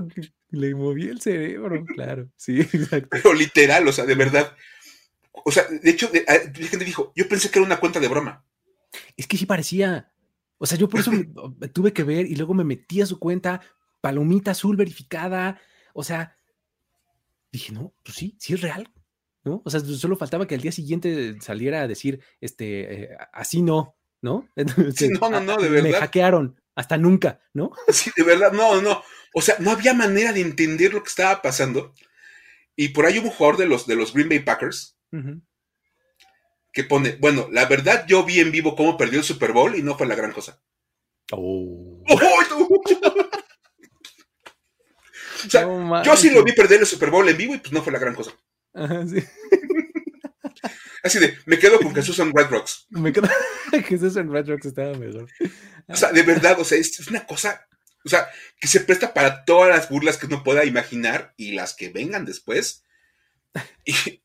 le 0.51 0.74
moví 0.74 1.09
el 1.09 1.20
cerebro, 1.20 1.85
claro, 1.85 2.29
sí, 2.37 2.61
exacto. 2.72 3.09
Pero 3.11 3.33
literal, 3.35 3.87
o 3.89 3.93
sea, 3.93 4.05
de 4.07 4.14
verdad. 4.14 4.55
O 5.45 5.51
sea, 5.51 5.64
de 5.68 5.91
hecho, 5.91 6.09
de- 6.09 6.24
a- 6.29 6.35
la 6.59 6.66
gente 6.68 6.85
dijo, 6.85 7.12
yo 7.14 7.29
pensé 7.29 7.51
que 7.51 7.59
era 7.59 7.66
una 7.66 7.79
cuenta 7.81 8.01
de 8.01 8.09
broma. 8.09 8.45
Es 9.16 9.27
que 9.27 9.37
sí 9.37 9.45
parecía. 9.47 10.12
O 10.59 10.64
sea, 10.66 10.79
yo 10.79 10.89
por 10.89 11.01
eso 11.01 11.12
me- 11.12 11.29
me 11.59 11.68
tuve 11.68 11.93
que 11.93 12.05
ver 12.05 12.27
y 12.27 12.37
luego 12.37 12.55
me 12.55 12.64
metí 12.64 13.03
a 13.03 13.07
su 13.07 13.18
cuenta, 13.18 13.61
palomita 14.01 14.53
azul 14.53 14.77
verificada. 14.77 15.61
O 15.93 16.03
sea, 16.05 16.37
dije, 17.53 17.72
no, 17.72 17.93
pues 18.03 18.16
sí, 18.16 18.37
sí 18.39 18.55
es 18.55 18.61
real. 18.62 18.89
¿No? 19.45 19.62
O 19.64 19.70
sea, 19.70 19.79
solo 19.81 20.16
faltaba 20.16 20.47
que 20.49 20.55
al 20.57 20.61
día 20.61 20.72
siguiente 20.72 21.37
saliera 21.41 21.83
a 21.83 21.87
decir, 21.89 22.20
este, 22.41 23.03
eh, 23.05 23.09
así 23.33 23.62
no, 23.62 23.96
¿no? 24.23 24.49
Sí, 24.97 25.09
no, 25.09 25.31
no, 25.31 25.41
no, 25.41 25.57
de 25.57 25.71
Me 25.71 25.83
verdad. 25.83 26.01
hackearon, 26.01 26.61
hasta 26.75 26.97
nunca, 26.97 27.41
¿no? 27.55 27.73
Sí, 27.89 28.11
de 28.17 28.23
verdad, 28.25 28.53
no, 28.53 28.81
no. 28.83 29.03
O 29.35 29.43
sea, 29.43 29.57
no 29.59 29.71
había 29.71 29.95
manera 29.95 30.33
de 30.33 30.41
entender 30.41 30.95
lo 30.95 31.03
que 31.03 31.09
estaba 31.09 31.43
pasando. 31.43 31.93
Y 32.75 32.89
por 32.91 33.07
ahí 33.07 33.19
hubo 33.19 33.29
un 33.29 33.33
jugador 33.35 33.59
de 33.59 33.67
los, 33.67 33.87
de 33.87 33.97
los 33.97 34.12
Green 34.12 34.29
Bay 34.29 34.41
Packers 34.41 34.97
que 36.73 36.85
pone, 36.85 37.17
bueno, 37.19 37.49
la 37.51 37.64
verdad 37.64 38.05
yo 38.07 38.23
vi 38.23 38.39
en 38.39 38.53
vivo 38.53 38.77
cómo 38.77 38.99
perdió 38.99 39.19
el 39.21 39.25
Super 39.25 39.53
Bowl 39.53 39.75
y 39.77 39.83
no 39.83 39.97
fue 39.97 40.07
la 40.07 40.14
gran 40.14 40.33
cosa. 40.33 40.61
Oh. 41.33 42.03
¡Ay, 42.07 42.47
no! 42.51 42.69
O 45.47 45.51
sea, 45.51 45.64
No 45.64 46.03
yo 46.03 46.17
sí 46.17 46.31
lo 46.31 46.43
vi 46.43 46.53
perder 46.53 46.81
el 46.81 46.87
Super 46.87 47.11
Bowl 47.11 47.29
en 47.29 47.37
vivo 47.37 47.55
y 47.55 47.59
pues 47.59 47.73
no 47.73 47.83
fue 47.83 47.93
la 47.93 47.99
gran 47.99 48.14
cosa. 48.14 48.33
Ajá, 48.75 49.07
sí. 49.07 49.23
Así 51.07 51.21
de, 51.21 51.39
me 51.47 51.59
quedo 51.59 51.79
con 51.79 51.95
Jesús 51.95 52.19
en 52.19 52.33
Red 52.35 52.49
Rocks. 52.49 52.87
Me 52.91 53.13
quedo 53.13 53.29
que 53.87 53.95
eso 53.95 54.21
en 54.21 54.33
Red 54.33 54.49
Rocks 54.49 54.67
estaba 54.67 54.95
mejor. 54.95 55.29
O 55.87 55.97
sea, 55.97 56.11
de 56.11 56.23
verdad, 56.23 56.59
o 56.59 56.65
sea, 56.65 56.79
es, 56.79 56.99
es 56.99 57.09
una 57.09 57.25
cosa, 57.27 57.67
o 58.05 58.09
sea, 58.09 58.27
que 58.61 58.67
se 58.67 58.81
presta 58.81 59.15
para 59.15 59.45
todas 59.45 59.69
las 59.69 59.89
burlas 59.89 60.17
que 60.17 60.27
uno 60.27 60.43
pueda 60.43 60.65
imaginar 60.65 61.33
y 61.37 61.53
las 61.53 61.75
que 61.75 61.91
vengan 61.91 62.25
después. 62.25 62.85
Y, 63.85 64.23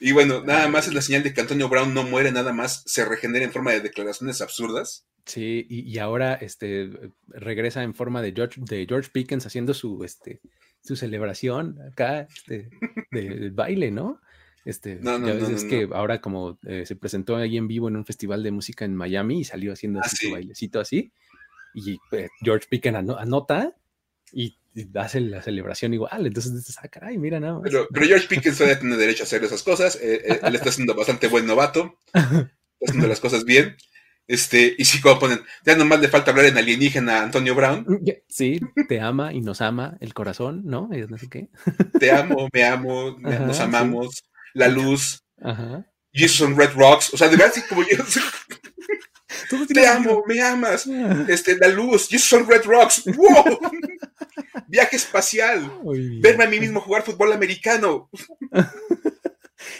y 0.00 0.12
bueno, 0.12 0.42
nada 0.42 0.68
más 0.68 0.88
es 0.88 0.94
la 0.94 1.02
señal 1.02 1.22
de 1.22 1.32
que 1.34 1.40
Antonio 1.40 1.68
Brown 1.68 1.92
no 1.94 2.02
muere, 2.02 2.32
nada 2.32 2.52
más 2.52 2.82
se 2.86 3.04
regenera 3.04 3.44
en 3.44 3.52
forma 3.52 3.72
de 3.72 3.80
declaraciones 3.80 4.40
absurdas. 4.40 5.06
Sí, 5.26 5.66
y, 5.68 5.88
y 5.88 5.98
ahora 5.98 6.34
este 6.34 6.90
regresa 7.28 7.82
en 7.82 7.94
forma 7.94 8.22
de 8.22 8.32
George, 8.32 8.60
de 8.64 8.86
George 8.88 9.10
Pickens 9.12 9.46
haciendo 9.46 9.74
su 9.74 10.02
este 10.02 10.40
su 10.80 10.96
celebración 10.96 11.80
acá 11.80 12.22
este, 12.22 12.70
de, 13.12 13.28
del 13.28 13.50
baile, 13.52 13.90
¿no? 13.90 14.20
Este, 14.64 14.96
No, 14.96 15.18
no, 15.18 15.26
ya 15.26 15.34
ves, 15.34 15.48
no, 15.48 15.56
es 15.56 15.64
que 15.64 15.88
ahora 15.92 16.20
como 16.20 16.58
eh, 16.66 16.84
se 16.86 16.94
presentó 16.96 17.36
ahí 17.36 17.56
en 17.56 17.66
vivo 17.68 17.88
en 17.88 17.96
un 17.96 18.04
festival 18.04 18.42
de 18.42 18.52
música 18.52 18.84
en 18.84 18.94
Miami 18.94 19.40
y 19.40 19.44
salió 19.44 19.72
haciendo 19.72 19.98
Ah, 20.00 20.02
así 20.06 20.16
sí. 20.16 20.26
su 20.26 20.32
bailecito 20.32 20.78
así, 20.80 21.12
y 21.74 21.98
eh, 22.12 22.28
George 22.42 22.66
Pickens 22.68 22.96
ano- 22.98 23.16
anota 23.16 23.74
y, 24.32 24.56
y 24.74 24.86
hace 24.96 25.20
la 25.20 25.42
celebración 25.42 25.94
igual, 25.94 26.26
entonces 26.26 26.54
dices, 26.54 26.78
ah, 26.82 26.88
caray, 26.88 27.18
mira 27.18 27.40
nada 27.40 27.54
más. 27.54 27.62
Pero, 27.64 27.88
pero 27.92 28.06
George 28.06 28.28
Pickens 28.28 28.56
todavía 28.56 28.78
tiene 28.78 28.96
derecho 28.96 29.24
a 29.24 29.26
hacer 29.26 29.42
esas 29.42 29.62
cosas. 29.62 29.98
eh, 30.00 30.38
él 30.42 30.54
está 30.54 30.70
siendo 30.70 30.94
bastante 30.94 31.26
buen 31.28 31.46
novato. 31.46 31.98
Está 32.14 32.86
haciendo 32.86 33.08
las 33.08 33.20
cosas 33.20 33.44
bien. 33.44 33.76
Este, 34.28 34.74
y 34.78 34.84
sí, 34.84 35.00
como 35.00 35.18
ponen, 35.18 35.40
ya 35.66 35.76
nomás 35.76 36.00
le 36.00 36.08
falta 36.08 36.30
hablar 36.30 36.46
en 36.46 36.56
alienígena 36.56 37.18
a 37.18 37.22
Antonio 37.24 37.54
Brown. 37.54 38.00
Sí, 38.28 38.60
te 38.88 39.00
ama 39.00 39.32
y 39.32 39.40
nos 39.40 39.60
ama 39.60 39.96
el 40.00 40.14
corazón, 40.14 40.62
¿no? 40.64 40.88
No 41.08 41.18
sé 41.18 41.28
qué. 41.28 41.48
Te 41.98 42.12
amo, 42.12 42.48
me 42.52 42.64
amo, 42.64 43.18
Ajá, 43.24 43.46
nos 43.46 43.56
sí. 43.56 43.62
La 44.54 44.68
luz, 44.68 45.24
Ajá. 45.40 45.86
Jesus 46.12 46.40
on 46.42 46.56
Red 46.56 46.72
Rocks. 46.74 47.12
O 47.14 47.16
sea, 47.16 47.28
de 47.28 47.36
verdad, 47.36 47.52
sí, 47.54 47.62
como 47.68 47.82
yo, 47.82 47.96
Todo 49.48 49.66
te 49.66 49.74
tiene 49.74 49.88
amo, 49.88 50.22
me 50.26 50.40
amas. 50.42 50.82
sentido. 50.82 51.26
Este, 51.32 51.56
la 51.58 51.68
luz, 51.68 52.08
Jesus 52.08 52.32
on 52.34 52.46
Red 52.48 52.64
Rocks. 52.64 53.04
¡Wow! 53.16 53.58
Viaje 54.68 54.96
espacial. 54.96 55.70
Verme 56.20 56.44
a 56.44 56.48
mí 56.48 56.60
mismo 56.60 56.80
jugar 56.80 57.02
fútbol 57.02 57.32
americano. 57.32 58.08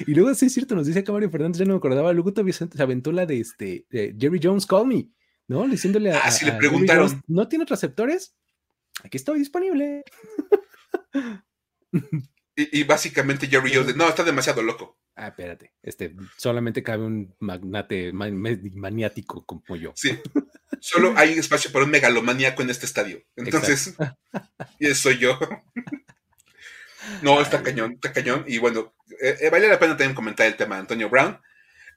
Y 0.07 0.15
luego 0.15 0.33
sí 0.35 0.47
es 0.47 0.55
cierto, 0.55 0.77
nos 0.77 0.87
dice 0.87 1.03
Camario 1.03 1.29
Fernández, 1.29 1.59
ya 1.59 1.65
no 1.65 1.73
me 1.75 1.79
acordaba, 1.79 2.13
luego 2.13 2.33
todavía 2.33 2.53
se 2.55 2.69
aventó 2.79 3.11
la 3.11 3.27
de 3.27 3.41
este 3.41 3.85
de 3.91 4.15
Jerry 4.19 4.39
Jones 4.41 4.65
Call 4.65 4.87
Me, 4.87 5.09
¿no? 5.49 5.67
Diciéndole 5.67 6.13
a, 6.13 6.21
Ah, 6.21 6.31
sí, 6.31 6.45
le 6.45 6.53
a- 6.53 6.55
Jerry 6.55 6.69
preguntaron. 6.69 7.09
Jones, 7.09 7.23
¿no 7.27 7.49
tienes 7.49 7.69
receptores? 7.69 8.35
Aquí 9.03 9.17
estoy 9.17 9.41
disponible. 9.41 10.05
Y, 12.55 12.81
y 12.81 12.85
básicamente 12.85 13.47
Jerry 13.47 13.73
Jones, 13.75 13.89
de, 13.89 13.95
no, 13.95 14.09
está 14.09 14.25
demasiado 14.25 14.63
loco. 14.63 14.99
Ah, 15.15 15.29
espérate, 15.29 15.73
este, 15.83 16.15
solamente 16.37 16.83
cabe 16.83 17.05
un 17.05 17.35
magnate 17.39 18.13
maniático 18.13 19.45
como 19.45 19.77
yo. 19.77 19.93
Sí. 19.95 20.19
Solo 20.81 21.15
hay 21.17 21.33
espacio 21.35 21.71
para 21.71 21.85
un 21.85 21.91
megalomaníaco 21.91 22.63
en 22.63 22.71
este 22.71 22.87
estadio. 22.87 23.23
Entonces, 23.37 23.95
y 24.79 24.87
ese 24.87 24.95
soy 24.95 25.19
yo. 25.19 25.39
No, 27.21 27.41
está 27.41 27.59
Ay. 27.59 27.65
cañón, 27.65 27.93
está 27.95 28.13
cañón. 28.13 28.45
Y 28.47 28.59
bueno, 28.59 28.95
eh, 29.21 29.37
eh, 29.41 29.51
vale 29.51 29.67
la 29.67 29.79
pena 29.79 29.97
también 29.97 30.15
comentar 30.15 30.47
el 30.47 30.57
tema 30.57 30.77
de 30.77 30.83
Antonio 30.83 31.09
Brown. 31.09 31.37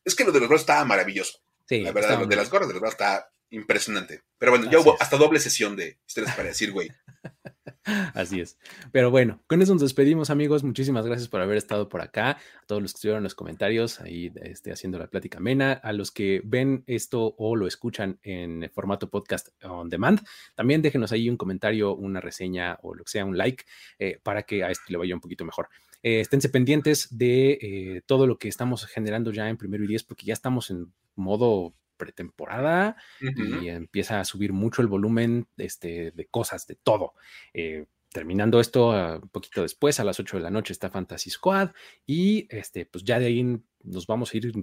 Es 0.04 0.16
que 0.16 0.24
lo 0.24 0.32
de 0.32 0.40
los 0.40 0.50
Bros 0.50 0.62
estaba 0.62 0.84
maravilloso. 0.84 1.40
Sí, 1.68 1.82
La 1.82 1.92
verdad, 1.92 2.20
lo 2.20 2.26
de 2.26 2.36
las 2.36 2.50
gorras 2.50 2.68
de 2.68 2.74
los 2.74 2.82
Bros 2.82 2.94
está 2.94 3.30
impresionante. 3.50 4.24
Pero 4.38 4.52
bueno, 4.52 4.70
ya 4.70 4.80
Así 4.80 4.88
hubo 4.88 4.96
es. 4.96 5.02
hasta 5.02 5.18
doble 5.18 5.40
sesión 5.40 5.76
de 5.76 5.98
historias 6.08 6.36
para 6.36 6.50
decir, 6.50 6.72
güey. 6.72 6.90
Así 8.14 8.40
es. 8.40 8.58
Pero 8.92 9.12
bueno, 9.12 9.44
con 9.48 9.62
eso 9.62 9.74
nos 9.74 9.82
despedimos, 9.82 10.30
amigos. 10.32 10.64
Muchísimas 10.64 11.06
gracias 11.06 11.30
por 11.30 11.42
haber 11.42 11.58
estado 11.58 11.88
por 11.88 12.02
acá. 12.02 12.32
A 12.32 12.66
todos 12.66 12.82
los 12.82 12.94
que 12.94 12.98
estuvieron 12.98 13.20
en 13.20 13.26
los 13.26 13.36
comentarios, 13.36 14.02
ahí 14.02 14.32
este, 14.42 14.72
haciendo 14.72 14.98
la 14.98 15.08
plática 15.08 15.38
amena. 15.38 15.74
A 15.74 15.94
los 15.94 16.12
que 16.12 16.42
ven 16.44 16.84
esto 16.88 17.36
o 17.38 17.56
lo 17.56 17.68
escuchan 17.68 18.20
en 18.24 18.70
formato 18.74 19.10
podcast 19.10 19.50
on 19.64 19.90
demand, 19.90 20.22
también 20.56 20.82
déjenos 20.82 21.12
ahí 21.12 21.30
un 21.30 21.38
comentario, 21.38 21.96
una 21.96 22.20
reseña 22.22 22.80
o 22.82 22.96
lo 22.96 23.04
que 23.04 23.12
sea, 23.12 23.26
un 23.26 23.38
like, 23.38 23.66
eh, 24.00 24.20
para 24.24 24.44
que 24.44 24.64
a 24.64 24.72
esto 24.72 24.86
le 24.90 24.98
vaya 24.98 25.14
un 25.14 25.22
poquito 25.22 25.46
mejor. 25.46 25.70
Eh, 26.02 26.20
esténse 26.22 26.50
pendientes 26.50 27.08
de 27.16 27.60
eh, 27.62 28.02
todo 28.06 28.28
lo 28.28 28.38
que 28.38 28.48
estamos 28.48 28.86
generando 28.86 29.32
ya 29.32 29.48
en 29.50 29.58
primero 29.58 29.84
y 29.84 29.88
diez, 29.88 30.04
porque 30.04 30.26
ya 30.26 30.34
estamos 30.34 30.72
en 30.72 30.92
modo 31.16 31.76
pretemporada 31.98 32.98
y 33.20 33.70
empieza 33.70 34.20
a 34.20 34.26
subir 34.26 34.54
mucho 34.54 34.82
el 34.82 34.88
volumen 34.88 35.48
este, 35.58 36.12
de 36.12 36.26
cosas, 36.28 36.68
de 36.68 36.76
todo. 36.76 37.14
Eh, 37.54 37.86
terminando 38.12 38.60
esto, 38.60 38.92
ah, 38.94 39.20
un 39.22 39.30
poquito 39.30 39.62
después, 39.62 40.00
a 40.00 40.04
las 40.04 40.20
8 40.20 40.38
de 40.38 40.44
la 40.44 40.50
noche 40.50 40.72
está 40.72 40.90
Fantasy 40.90 41.30
Squad 41.30 41.72
y 42.06 42.48
este, 42.50 42.86
pues 42.86 43.04
ya 43.04 43.20
de 43.20 43.26
ahí 43.26 43.62
nos 43.84 44.08
vamos 44.08 44.34
a 44.34 44.38
ir 44.38 44.54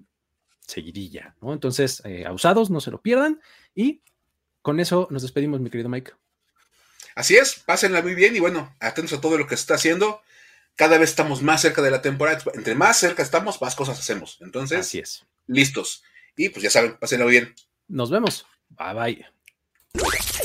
seguidilla, 0.67 1.37
¿no? 1.41 1.53
Entonces, 1.53 2.03
eh, 2.05 2.25
abusados, 2.27 2.71
no 2.71 2.81
se 2.81 2.91
lo 2.91 3.03
pierdan 3.03 3.41
y 3.75 4.03
con 4.63 4.81
eso 4.81 5.09
nos 5.11 5.23
despedimos, 5.23 5.61
mi 5.61 5.71
querido 5.71 5.89
Mike. 5.89 6.13
Así 7.15 7.37
es, 7.37 7.57
pásenla 7.67 8.01
muy 8.01 8.15
bien 8.15 8.35
y 8.35 8.41
bueno, 8.41 8.75
atentos 8.81 9.19
a 9.19 9.21
todo 9.21 9.37
lo 9.37 9.47
que 9.47 9.57
se 9.57 9.63
está 9.63 9.75
haciendo. 9.75 10.23
Cada 10.75 10.97
vez 10.97 11.11
estamos 11.11 11.43
más 11.43 11.61
cerca 11.61 11.83
de 11.83 11.91
la 11.91 12.01
temporada. 12.01 12.43
Entre 12.55 12.75
más 12.75 12.97
cerca 12.97 13.23
estamos, 13.23 13.61
más 13.61 13.75
cosas 13.75 13.99
hacemos. 13.99 14.39
Entonces, 14.41 14.81
Así 14.81 14.99
es. 14.99 15.27
listos. 15.47 16.03
Y 16.37 16.49
pues 16.49 16.63
ya 16.63 16.71
saben, 16.71 16.97
pásenla 16.99 17.25
muy 17.25 17.33
bien. 17.33 17.55
Nos 17.89 18.11
vemos. 18.11 18.47
Bye 18.71 18.95
bye. 18.95 19.27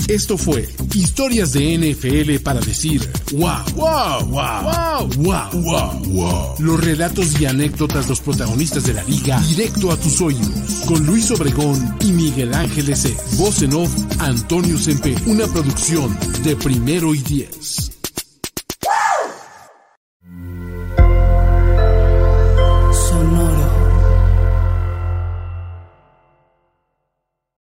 Esto 0.07 0.37
fue 0.37 0.67
Historias 0.93 1.51
de 1.53 1.77
NFL 1.77 2.41
para 2.43 2.59
decir 2.61 3.01
wow, 3.33 3.63
wow, 3.75 4.25
wow, 4.27 4.63
wow, 4.63 5.09
wow, 5.17 5.61
wow, 5.61 6.03
wow. 6.05 6.55
Los 6.59 6.83
relatos 6.83 7.39
y 7.39 7.45
anécdotas 7.45 8.05
de 8.05 8.09
los 8.09 8.21
protagonistas 8.21 8.85
de 8.85 8.93
la 8.93 9.03
liga 9.03 9.39
directo 9.41 9.91
a 9.91 9.97
tus 9.97 10.21
oídos. 10.21 10.83
Con 10.87 11.05
Luis 11.05 11.29
Obregón 11.31 11.97
y 12.01 12.11
Miguel 12.11 12.53
Ángeles 12.53 13.05
E. 13.05 13.15
Voz 13.37 13.61
en 13.61 13.73
off, 13.73 13.91
Antonio 14.19 14.77
Sempe. 14.77 15.15
Una 15.25 15.45
producción 15.47 16.17
de 16.43 16.55
primero 16.55 17.13
y 17.13 17.19
diez. 17.19 17.96